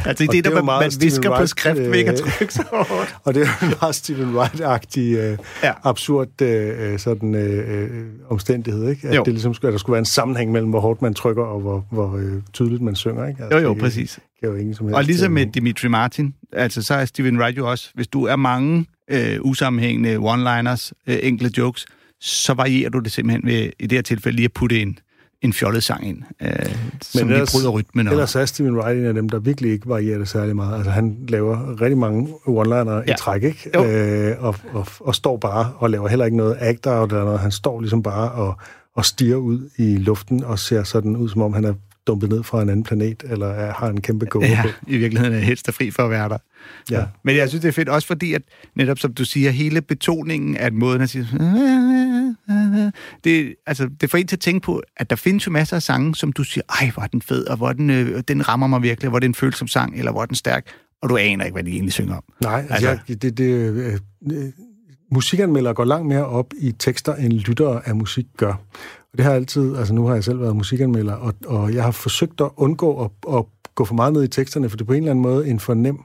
Altså 0.04 0.28
det, 0.30 0.38
er 0.38 0.42
der, 0.42 0.54
man, 0.54 0.64
meget 0.64 0.94
man 0.94 1.02
visker 1.02 1.28
på 1.28 1.34
Wright, 1.34 1.50
skrift, 1.50 1.78
øh, 1.78 1.92
ved 1.92 1.98
ikke 1.98 2.10
at 2.10 2.18
trykke 2.18 2.54
så 2.54 2.64
hårdt. 2.72 3.14
Og 3.24 3.34
det 3.34 3.42
er 3.42 3.46
jo 3.62 3.68
en 3.68 3.74
meget 3.80 3.94
Stephen 3.94 4.36
Wright-agtig, 4.36 4.98
øh, 4.98 5.38
ja. 5.62 5.72
absurd 5.84 6.42
øh, 6.42 6.98
sådan, 6.98 7.34
øh, 7.34 7.82
øh, 7.82 8.06
omstændighed, 8.28 8.88
ikke? 8.88 9.08
At 9.08 9.16
Jo. 9.16 9.22
det 9.22 9.32
ligesom 9.32 9.50
at 9.50 9.62
der 9.62 9.78
skulle 9.78 9.92
være 9.92 9.98
en 9.98 10.04
sammenhæng 10.04 10.52
mellem, 10.52 10.70
hvor 10.70 10.80
hårdt 10.80 11.02
man 11.02 11.14
trykker, 11.14 11.42
og 11.44 11.60
hvor, 11.60 11.86
hvor 11.90 12.16
øh, 12.16 12.42
tydeligt 12.52 12.82
man 12.82 12.94
synger, 12.94 13.26
ikke? 13.26 13.44
Jo, 13.52 13.58
jo, 13.58 13.74
det 13.74 13.82
præcis. 13.82 14.18
Giver 14.40 14.52
jo 14.52 14.58
ingen 14.58 14.74
som 14.74 14.86
helst... 14.86 14.96
Og 14.96 15.04
ligesom 15.04 15.32
med 15.32 15.46
øh, 15.46 15.54
Dimitri 15.54 15.88
Martin, 15.88 16.34
altså 16.52 16.82
så 16.82 16.94
er 16.94 17.04
Steven 17.04 17.38
Wright 17.38 17.58
jo 17.58 17.70
også, 17.70 17.90
hvis 17.94 18.08
du 18.08 18.24
er 18.24 18.36
mange 18.36 18.86
øh, 19.10 19.38
usammenhængende 19.40 20.16
one-liners, 20.16 20.92
øh, 21.06 21.18
enkle 21.22 21.50
jokes, 21.58 21.86
så 22.20 22.54
varierer 22.54 22.90
du 22.90 22.98
det 22.98 23.12
simpelthen 23.12 23.46
ved 23.46 23.70
i 23.78 23.86
det 23.86 23.92
her 23.92 24.02
tilfælde 24.02 24.36
lige 24.36 24.44
at 24.44 24.52
putte 24.52 24.80
en, 24.80 24.98
en 25.42 25.52
fjollet 25.52 25.82
sang 25.82 26.08
ind, 26.08 26.22
øh, 26.42 26.50
som 27.02 27.28
lige 27.28 27.46
bryder 27.52 27.70
rytmen. 27.70 28.06
Og, 28.06 28.12
Ellers 28.12 28.36
er 28.36 28.44
Stephen 28.44 28.76
Wright 28.76 28.98
en 28.98 29.06
af 29.06 29.14
dem, 29.14 29.28
der 29.28 29.38
virkelig 29.38 29.72
ikke 29.72 29.88
varierer 29.88 30.18
det 30.18 30.28
særlig 30.28 30.56
meget. 30.56 30.74
Altså, 30.76 30.90
han 30.90 31.16
laver 31.28 31.80
rigtig 31.80 31.98
mange 31.98 32.28
one-liner 32.46 32.92
ja. 32.92 33.12
I 33.12 33.16
træk, 33.18 33.42
ikke? 33.42 33.70
Jo. 33.74 33.84
Øh, 33.84 34.44
og, 34.44 34.56
og, 34.72 34.86
og 35.00 35.14
står 35.14 35.36
bare 35.36 35.72
og 35.76 35.90
laver 35.90 36.08
heller 36.08 36.24
ikke 36.24 36.36
noget 36.36 36.56
act-out 36.60 37.12
eller 37.12 37.24
noget. 37.24 37.40
Han 37.40 37.50
står 37.50 37.80
ligesom 37.80 38.02
bare 38.02 38.30
og, 38.30 38.54
og 38.94 39.04
stiger 39.04 39.36
ud 39.36 39.70
i 39.78 39.96
luften 39.96 40.44
og 40.44 40.58
ser 40.58 40.82
sådan 40.82 41.16
ud, 41.16 41.28
som 41.28 41.42
om 41.42 41.52
han 41.52 41.64
er 41.64 41.74
dumpet 42.10 42.28
ned 42.28 42.42
fra 42.42 42.62
en 42.62 42.68
anden 42.68 42.84
planet, 42.84 43.24
eller 43.30 43.46
er, 43.46 43.72
har 43.72 43.88
en 43.88 44.00
kæmpe 44.00 44.26
gående 44.26 44.50
ja, 44.50 44.62
på. 44.62 44.68
i 44.86 44.96
virkeligheden 44.96 45.36
er 45.36 45.40
helst 45.40 45.68
er 45.68 45.72
fri 45.72 45.90
for 45.90 46.02
at 46.02 46.10
være 46.10 46.28
der. 46.28 46.38
Ja. 46.90 47.04
Men 47.24 47.36
jeg 47.36 47.48
synes, 47.48 47.62
det 47.62 47.68
er 47.68 47.72
fedt, 47.72 47.88
også 47.88 48.06
fordi, 48.06 48.34
at 48.34 48.42
netop 48.76 48.98
som 48.98 49.14
du 49.14 49.24
siger, 49.24 49.50
hele 49.50 49.82
betoningen 49.82 50.56
af 50.56 50.72
måden 50.72 51.02
at 51.02 51.10
sige... 51.10 51.28
Det, 53.24 53.54
altså, 53.66 53.88
det 54.00 54.10
får 54.10 54.18
en 54.18 54.26
til 54.26 54.36
at 54.36 54.40
tænke 54.40 54.64
på, 54.64 54.82
at 54.96 55.10
der 55.10 55.16
findes 55.16 55.46
jo 55.46 55.52
masser 55.52 55.76
af 55.76 55.82
sange, 55.82 56.14
som 56.14 56.32
du 56.32 56.44
siger, 56.44 56.64
ej, 56.80 56.90
hvor 56.94 57.02
er 57.02 57.06
den 57.06 57.22
fed, 57.22 57.46
og 57.46 57.56
hvor 57.56 57.68
er 57.68 57.72
den, 57.72 57.90
øh, 57.90 58.22
den 58.28 58.48
rammer 58.48 58.66
mig 58.66 58.82
virkelig, 58.82 59.08
hvor 59.08 59.18
er 59.18 59.20
det 59.20 59.28
en 59.28 59.34
følsom 59.34 59.68
sang, 59.68 59.98
eller 59.98 60.12
hvor 60.12 60.22
er 60.22 60.26
den 60.26 60.36
stærk, 60.36 60.66
og 61.02 61.08
du 61.08 61.16
aner 61.16 61.44
ikke, 61.44 61.54
hvad 61.54 61.64
de 61.64 61.70
egentlig 61.70 61.92
synger 61.92 62.16
om. 62.16 62.22
Nej, 62.42 62.66
altså, 62.70 62.74
altså 62.74 63.02
jeg, 63.08 63.22
det, 63.22 63.38
det, 63.38 63.44
øh, 63.44 63.98
øh, 64.32 64.44
musikanmeldere 65.12 65.74
går 65.74 65.84
langt 65.84 66.08
mere 66.08 66.26
op 66.26 66.46
i 66.58 66.72
tekster, 66.78 67.14
end 67.14 67.32
lyttere 67.32 67.88
af 67.88 67.96
musik 67.96 68.26
gør. 68.36 68.54
Og 69.12 69.18
det 69.18 69.24
har 69.24 69.32
altid, 69.32 69.76
altså 69.76 69.94
nu 69.94 70.06
har 70.06 70.14
jeg 70.14 70.24
selv 70.24 70.40
været 70.40 70.56
musikanmelder, 70.56 71.14
og, 71.14 71.34
og 71.46 71.74
jeg 71.74 71.84
har 71.84 71.90
forsøgt 71.90 72.40
at 72.40 72.50
undgå 72.56 73.04
at, 73.04 73.10
at 73.36 73.44
gå 73.74 73.84
for 73.84 73.94
meget 73.94 74.12
ned 74.12 74.24
i 74.24 74.28
teksterne, 74.28 74.68
for 74.68 74.76
det 74.76 74.84
er 74.84 74.86
på 74.86 74.92
en 74.92 74.98
eller 75.02 75.10
anden 75.10 75.22
måde 75.22 75.48
en 75.48 75.60
fornem 75.60 75.98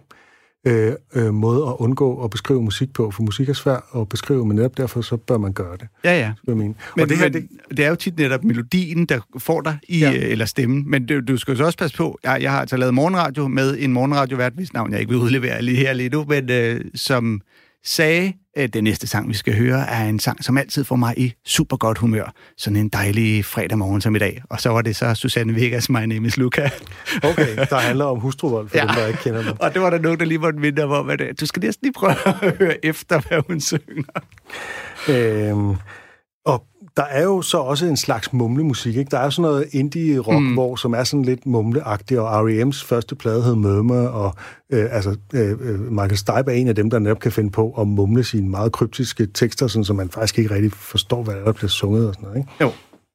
øh, 0.67 0.93
øh, 1.15 1.33
måde 1.33 1.67
at 1.67 1.75
undgå 1.79 2.23
at 2.23 2.29
beskrive 2.29 2.61
musik 2.61 2.93
på, 2.93 3.11
for 3.11 3.23
musik 3.23 3.49
er 3.49 3.53
svært 3.53 3.81
at 3.95 4.09
beskrive, 4.09 4.45
men 4.45 4.55
netop 4.55 4.77
derfor 4.77 5.01
så 5.01 5.17
bør 5.17 5.37
man 5.37 5.53
gøre 5.53 5.77
det. 5.77 5.87
Ja, 6.03 6.19
ja. 6.19 6.31
Jeg 6.47 6.57
mener. 6.57 6.73
Men, 6.95 7.03
og 7.03 7.09
det 7.09 7.17
her, 7.17 7.25
men 7.25 7.33
det, 7.33 7.49
det 7.77 7.85
er 7.85 7.89
jo 7.89 7.95
tit 7.95 8.17
netop 8.17 8.43
melodien, 8.43 9.05
der 9.05 9.19
får 9.37 9.61
dig 9.61 9.77
i, 9.87 9.99
ja. 9.99 10.11
eller 10.11 10.45
stemmen. 10.45 10.83
Men 10.89 11.05
du, 11.05 11.19
du 11.19 11.37
skal 11.37 11.51
jo 11.51 11.57
så 11.57 11.65
også 11.65 11.77
passe 11.77 11.97
på, 11.97 12.19
jeg, 12.23 12.39
jeg 12.41 12.51
har 12.51 12.59
altså 12.59 12.77
lavet 12.77 12.93
morgenradio 12.93 13.47
med 13.47 13.77
en 13.79 13.93
morgenradiovært, 13.93 14.53
hvis 14.53 14.73
navn 14.73 14.91
jeg 14.91 14.99
ikke 14.99 15.09
vil 15.09 15.19
udlevere 15.19 15.61
lige 15.61 15.77
her 15.77 15.93
lige 15.93 16.09
nu, 16.09 16.25
men 16.27 16.51
øh, 16.51 16.81
som 16.95 17.41
sagde, 17.85 18.33
at 18.55 18.73
den 18.73 18.83
næste 18.83 19.07
sang, 19.07 19.29
vi 19.29 19.33
skal 19.33 19.57
høre, 19.57 19.89
er 19.89 20.05
en 20.05 20.19
sang, 20.19 20.43
som 20.43 20.57
altid 20.57 20.83
får 20.83 20.95
mig 20.95 21.13
i 21.17 21.33
super 21.45 21.77
godt 21.77 21.97
humør. 21.97 22.33
Sådan 22.57 22.77
en 22.77 22.89
dejlig 22.89 23.45
fredag 23.45 23.77
morgen 23.77 24.01
som 24.01 24.15
i 24.15 24.19
dag. 24.19 24.41
Og 24.49 24.61
så 24.61 24.69
var 24.69 24.81
det 24.81 24.95
så 24.95 25.13
Susanne 25.13 25.55
Vegas, 25.55 25.89
My 25.89 25.99
Name 25.99 26.27
is 26.27 26.37
Luca. 26.37 26.69
okay, 27.23 27.55
der 27.69 27.75
handler 27.75 28.05
om 28.05 28.19
hustruvold, 28.19 28.69
for 28.69 28.77
ja. 28.77 28.83
dem, 28.83 28.89
der 28.95 29.07
ikke 29.07 29.19
kender 29.19 29.43
dem. 29.43 29.53
Og 29.59 29.73
det 29.73 29.81
var 29.81 29.89
der 29.89 29.99
nogen, 29.99 30.19
der 30.19 30.25
lige 30.25 30.37
måtte 30.37 30.59
minde 30.59 30.83
om, 30.83 31.09
at 31.09 31.21
øh, 31.21 31.33
du 31.39 31.45
skal 31.45 31.59
næsten 31.59 31.85
lige 31.85 31.93
prøve 31.93 32.11
at 32.25 32.57
høre 32.57 32.85
efter, 32.85 33.21
hvad 33.27 33.41
hun 33.47 33.61
synger. 33.61 34.21
Øhm, 35.09 35.75
der 36.97 37.03
er 37.03 37.23
jo 37.23 37.41
så 37.41 37.57
også 37.57 37.85
en 37.85 37.97
slags 37.97 38.33
mumlemusik, 38.33 38.95
ikke? 38.95 39.09
Der 39.09 39.19
er 39.19 39.29
sådan 39.29 39.51
noget 39.51 39.67
indie-rock, 39.71 40.41
mm. 40.41 40.53
hvor, 40.53 40.75
som 40.75 40.93
er 40.93 41.03
sådan 41.03 41.25
lidt 41.25 41.45
mumleagtig, 41.45 42.19
og 42.19 42.45
R.E.M.'s 42.45 42.83
første 42.83 43.15
plade 43.15 43.43
hed 43.43 43.55
Murmur, 43.55 44.07
og 44.07 44.35
øh, 44.69 44.85
altså, 44.91 45.15
øh, 45.33 45.59
Michael 45.91 46.17
Stipe 46.17 46.51
er 46.51 46.55
en 46.55 46.67
af 46.67 46.75
dem, 46.75 46.89
der 46.89 46.99
netop 46.99 47.19
kan 47.19 47.31
finde 47.31 47.51
på 47.51 47.71
at 47.79 47.87
mumle 47.87 48.23
sine 48.23 48.49
meget 48.49 48.71
kryptiske 48.71 49.27
tekster, 49.33 49.67
sådan, 49.67 49.85
så 49.85 49.93
man 49.93 50.09
faktisk 50.09 50.39
ikke 50.39 50.55
rigtig 50.55 50.71
forstår, 50.71 51.23
hvad 51.23 51.33
der, 51.33 51.41
er, 51.41 51.45
der 51.45 51.51
bliver 51.51 51.69
sunget 51.69 52.07
og 52.07 52.13
sådan 52.13 52.27
noget, 52.27 52.37
ikke? 52.37 52.49
Jo, 52.61 52.71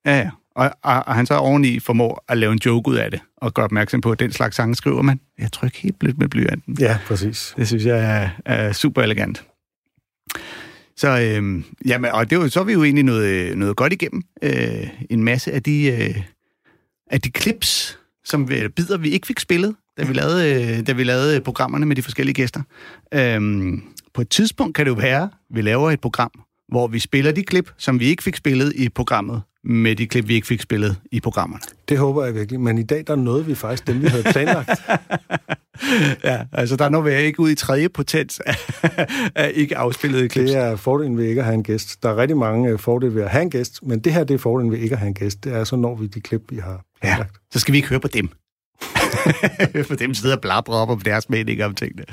ja, 0.06 0.18
ja. 0.18 0.30
Og, 0.54 0.70
og, 0.82 0.94
og 1.06 1.14
han 1.14 1.26
så 1.26 1.34
oveni 1.34 1.80
formår 1.80 2.24
at 2.28 2.38
lave 2.38 2.52
en 2.52 2.60
joke 2.66 2.90
ud 2.90 2.96
af 2.96 3.10
det, 3.10 3.20
og 3.36 3.54
gøre 3.54 3.64
opmærksom 3.64 4.00
på, 4.00 4.12
at 4.12 4.20
den 4.20 4.32
slags 4.32 4.56
sange 4.56 4.74
skriver 4.74 5.02
man. 5.02 5.20
Jeg 5.38 5.52
trykker 5.52 5.78
helt 5.82 5.98
blødt 5.98 6.18
med 6.18 6.28
blyanten. 6.28 6.76
Ja, 6.80 6.98
præcis. 7.06 7.54
Det 7.56 7.66
synes 7.66 7.84
jeg 7.84 7.98
er, 7.98 8.28
er 8.44 8.72
super 8.72 9.02
elegant. 9.02 9.44
Så, 11.00 11.08
øh, 11.08 11.62
jamen, 11.86 12.10
og 12.10 12.30
det 12.30 12.36
jo, 12.36 12.48
så 12.48 12.60
er 12.60 12.64
vi 12.64 12.72
jo 12.72 12.84
egentlig 12.84 13.04
noget, 13.04 13.58
noget 13.58 13.76
godt 13.76 13.92
igennem. 13.92 14.22
Øh, 14.42 14.88
en 15.10 15.24
masse 15.24 15.52
af 15.52 15.62
de, 15.62 15.86
øh, 15.86 16.22
af 17.10 17.20
de 17.20 17.30
clips, 17.38 17.98
som 18.24 18.50
vi, 18.50 18.68
bider, 18.68 18.98
vi 18.98 19.10
ikke 19.10 19.26
fik 19.26 19.40
spillet, 19.40 19.74
da 19.98 20.04
vi, 20.04 20.12
lavede, 20.12 20.78
øh, 20.78 20.86
da 20.86 20.92
vi 20.92 21.04
lavede 21.04 21.40
programmerne 21.40 21.86
med 21.86 21.96
de 21.96 22.02
forskellige 22.02 22.34
gæster. 22.34 22.62
Øh, 23.14 23.40
på 24.14 24.20
et 24.20 24.28
tidspunkt 24.28 24.76
kan 24.76 24.86
det 24.86 24.90
jo 24.90 24.96
være, 24.96 25.22
at 25.22 25.56
vi 25.56 25.62
laver 25.62 25.90
et 25.90 26.00
program, 26.00 26.30
hvor 26.68 26.86
vi 26.86 26.98
spiller 26.98 27.32
de 27.32 27.42
klip, 27.42 27.70
som 27.78 28.00
vi 28.00 28.04
ikke 28.04 28.22
fik 28.22 28.36
spillet 28.36 28.72
i 28.76 28.88
programmet, 28.88 29.42
med 29.64 29.96
de 29.96 30.06
klip, 30.06 30.28
vi 30.28 30.34
ikke 30.34 30.46
fik 30.46 30.60
spillet 30.60 30.96
i 31.12 31.20
programmerne. 31.20 31.62
Det 31.88 31.98
håber 31.98 32.24
jeg 32.24 32.34
virkelig, 32.34 32.60
men 32.60 32.78
i 32.78 32.82
dag 32.82 33.04
der 33.06 33.16
nåede 33.16 33.46
vi 33.46 33.54
faktisk 33.54 33.86
dem, 33.86 34.02
vi 34.02 34.06
havde 34.06 34.22
planlagt. 34.22 34.70
ja, 36.24 36.38
altså 36.52 36.76
der 36.76 36.88
når 36.88 37.00
vi 37.00 37.14
ikke 37.14 37.40
ud 37.40 37.50
i 37.50 37.54
tredje 37.54 37.88
potens 37.88 38.40
af, 39.34 39.52
ikke 39.54 39.76
afspillede 39.76 40.28
klips. 40.28 40.50
Det 40.50 40.60
er 40.60 40.76
fordelen 40.76 41.18
ved 41.18 41.24
ikke 41.24 41.40
at 41.40 41.44
have 41.44 41.54
en 41.54 41.62
gæst. 41.62 42.02
Der 42.02 42.08
er 42.08 42.16
rigtig 42.16 42.36
mange 42.36 42.68
øh, 42.68 42.78
fordele 42.78 43.14
ved 43.14 43.22
at 43.22 43.30
have 43.30 43.42
en 43.42 43.50
gæst, 43.50 43.82
men 43.82 44.00
det 44.00 44.12
her 44.12 44.24
det 44.24 44.34
er 44.34 44.38
fordelen 44.38 44.72
ved 44.72 44.78
ikke 44.78 44.92
at 44.92 44.98
have 44.98 45.08
en 45.08 45.14
gæst. 45.14 45.44
Det 45.44 45.52
er, 45.52 45.64
så 45.64 45.76
når 45.76 45.94
vi 45.94 46.06
de 46.06 46.20
klip, 46.20 46.42
vi 46.50 46.56
har 46.56 46.84
planlagt. 47.00 47.30
Ja, 47.34 47.38
så 47.52 47.58
skal 47.58 47.72
vi 47.72 47.78
ikke 47.78 47.88
høre 47.88 48.00
på 48.00 48.08
dem. 48.08 48.28
For 49.88 49.94
dem 49.94 50.14
sidder 50.14 50.36
og 50.36 50.40
blabrer 50.40 50.74
op 50.74 50.90
om 50.90 51.00
deres 51.00 51.28
mening 51.28 51.64
om 51.64 51.74
tingene. 51.74 52.04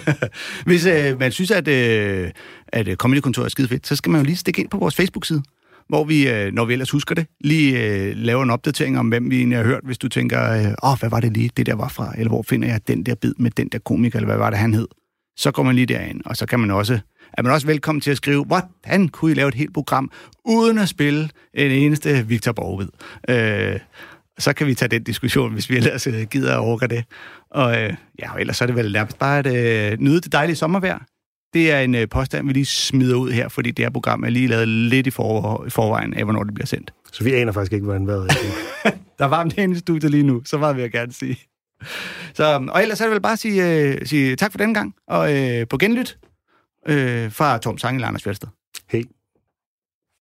Hvis 0.66 0.86
øh, 0.86 1.18
man 1.18 1.32
synes, 1.32 1.50
at, 1.50 1.68
øh, 1.68 2.30
at 2.68 2.88
Comedy 2.96 3.20
Kontor 3.20 3.44
er 3.44 3.48
skide 3.48 3.68
fedt, 3.68 3.86
så 3.86 3.96
skal 3.96 4.10
man 4.10 4.20
jo 4.20 4.24
lige 4.24 4.36
stikke 4.36 4.60
ind 4.60 4.70
på 4.70 4.78
vores 4.78 4.94
Facebook-side, 4.94 5.42
hvor 5.88 6.04
vi, 6.04 6.28
øh, 6.28 6.52
når 6.52 6.64
vi 6.64 6.72
ellers 6.72 6.90
husker 6.90 7.14
det, 7.14 7.26
lige 7.40 7.86
øh, 7.86 8.16
laver 8.16 8.42
en 8.42 8.50
opdatering 8.50 8.98
om, 8.98 9.08
hvem 9.08 9.30
vi 9.30 9.36
egentlig 9.38 9.58
har 9.58 9.64
hørt, 9.64 9.80
hvis 9.84 9.98
du 9.98 10.08
tænker, 10.08 10.52
øh, 10.52 10.90
åh, 10.90 10.98
hvad 11.00 11.10
var 11.10 11.20
det 11.20 11.32
lige, 11.32 11.50
det 11.56 11.66
der 11.66 11.74
var 11.74 11.88
fra, 11.88 12.12
eller 12.18 12.28
hvor 12.28 12.42
finder 12.42 12.68
jeg 12.68 12.88
den 12.88 13.02
der 13.02 13.14
bid 13.14 13.34
med 13.38 13.50
den 13.50 13.68
der 13.68 13.78
komiker, 13.78 14.18
eller 14.18 14.26
hvad 14.26 14.36
var 14.36 14.50
det, 14.50 14.58
han 14.58 14.74
hed. 14.74 14.88
Så 15.36 15.50
går 15.50 15.62
man 15.62 15.74
lige 15.74 15.86
derind, 15.86 16.20
og 16.24 16.36
så 16.36 16.46
kan 16.46 16.60
man 16.60 16.70
også, 16.70 16.98
er 17.32 17.42
man 17.42 17.52
også 17.52 17.66
velkommen 17.66 18.00
til 18.00 18.10
at 18.10 18.16
skrive, 18.16 18.44
hvordan 18.44 19.08
kunne 19.08 19.30
I 19.30 19.34
lave 19.34 19.48
et 19.48 19.54
helt 19.54 19.74
program, 19.74 20.10
uden 20.44 20.78
at 20.78 20.88
spille 20.88 21.30
en 21.54 21.70
eneste 21.70 22.26
Victor 22.26 22.52
Borgved. 22.52 22.88
Øh, 23.28 23.80
så 24.38 24.52
kan 24.52 24.66
vi 24.66 24.74
tage 24.74 24.88
den 24.88 25.02
diskussion, 25.02 25.52
hvis 25.52 25.70
vi 25.70 25.76
ellers 25.76 26.06
øh, 26.06 26.22
gider 26.22 26.52
at 26.52 26.58
overgå 26.58 26.86
det. 26.86 27.04
Og 27.50 27.82
øh, 27.82 27.94
ja, 28.18 28.32
og 28.32 28.40
ellers 28.40 28.56
så 28.56 28.64
er 28.64 28.66
det 28.66 28.76
vel 28.76 28.92
nærmest 28.92 29.18
bare 29.18 29.38
at 29.38 29.46
øh, 29.92 29.98
nyde 29.98 30.20
det 30.20 30.32
dejlige 30.32 30.56
sommervejr. 30.56 30.98
Det 31.52 31.72
er 31.72 31.80
en 31.80 31.94
øh, 31.94 32.08
påstand, 32.08 32.46
vi 32.46 32.52
lige 32.52 32.66
smider 32.66 33.16
ud 33.16 33.30
her, 33.30 33.48
fordi 33.48 33.70
det 33.70 33.84
her 33.84 33.90
program 33.90 34.24
er 34.24 34.28
lige 34.28 34.46
lavet 34.46 34.68
lidt 34.68 35.06
i, 35.06 35.10
for, 35.10 35.64
i 35.66 35.70
forvejen 35.70 36.14
af, 36.14 36.24
hvornår 36.24 36.44
det 36.44 36.54
bliver 36.54 36.66
sendt. 36.66 36.92
Så 37.12 37.24
vi 37.24 37.34
aner 37.34 37.52
faktisk 37.52 37.72
ikke, 37.72 37.84
hvordan 37.84 38.06
vejret 38.06 38.30
er. 38.30 38.90
Der 39.18 39.24
er 39.24 39.28
varmt 39.28 39.52
herinde 39.52 39.76
i 39.76 39.78
studiet 39.78 40.10
lige 40.10 40.22
nu, 40.22 40.42
så 40.44 40.58
meget 40.58 40.76
vil 40.76 40.82
jeg 40.82 40.90
gerne 40.90 41.12
sige. 41.12 41.38
Så, 42.34 42.66
og 42.68 42.82
ellers 42.82 43.00
er 43.00 43.04
det 43.04 43.12
vel 43.12 43.20
bare 43.20 43.32
at 43.32 43.38
sige, 43.38 43.82
øh, 43.82 44.06
sige 44.06 44.36
tak 44.36 44.50
for 44.50 44.58
den 44.58 44.74
gang, 44.74 44.94
og 45.06 45.36
øh, 45.36 45.66
på 45.70 45.78
genlyt 45.78 46.18
øh, 46.88 47.32
fra 47.32 47.58
Tom 47.58 47.78
Sang 47.78 48.00
i 48.00 48.02
Anders 48.02 48.22
Fjeldsted. 48.22 48.48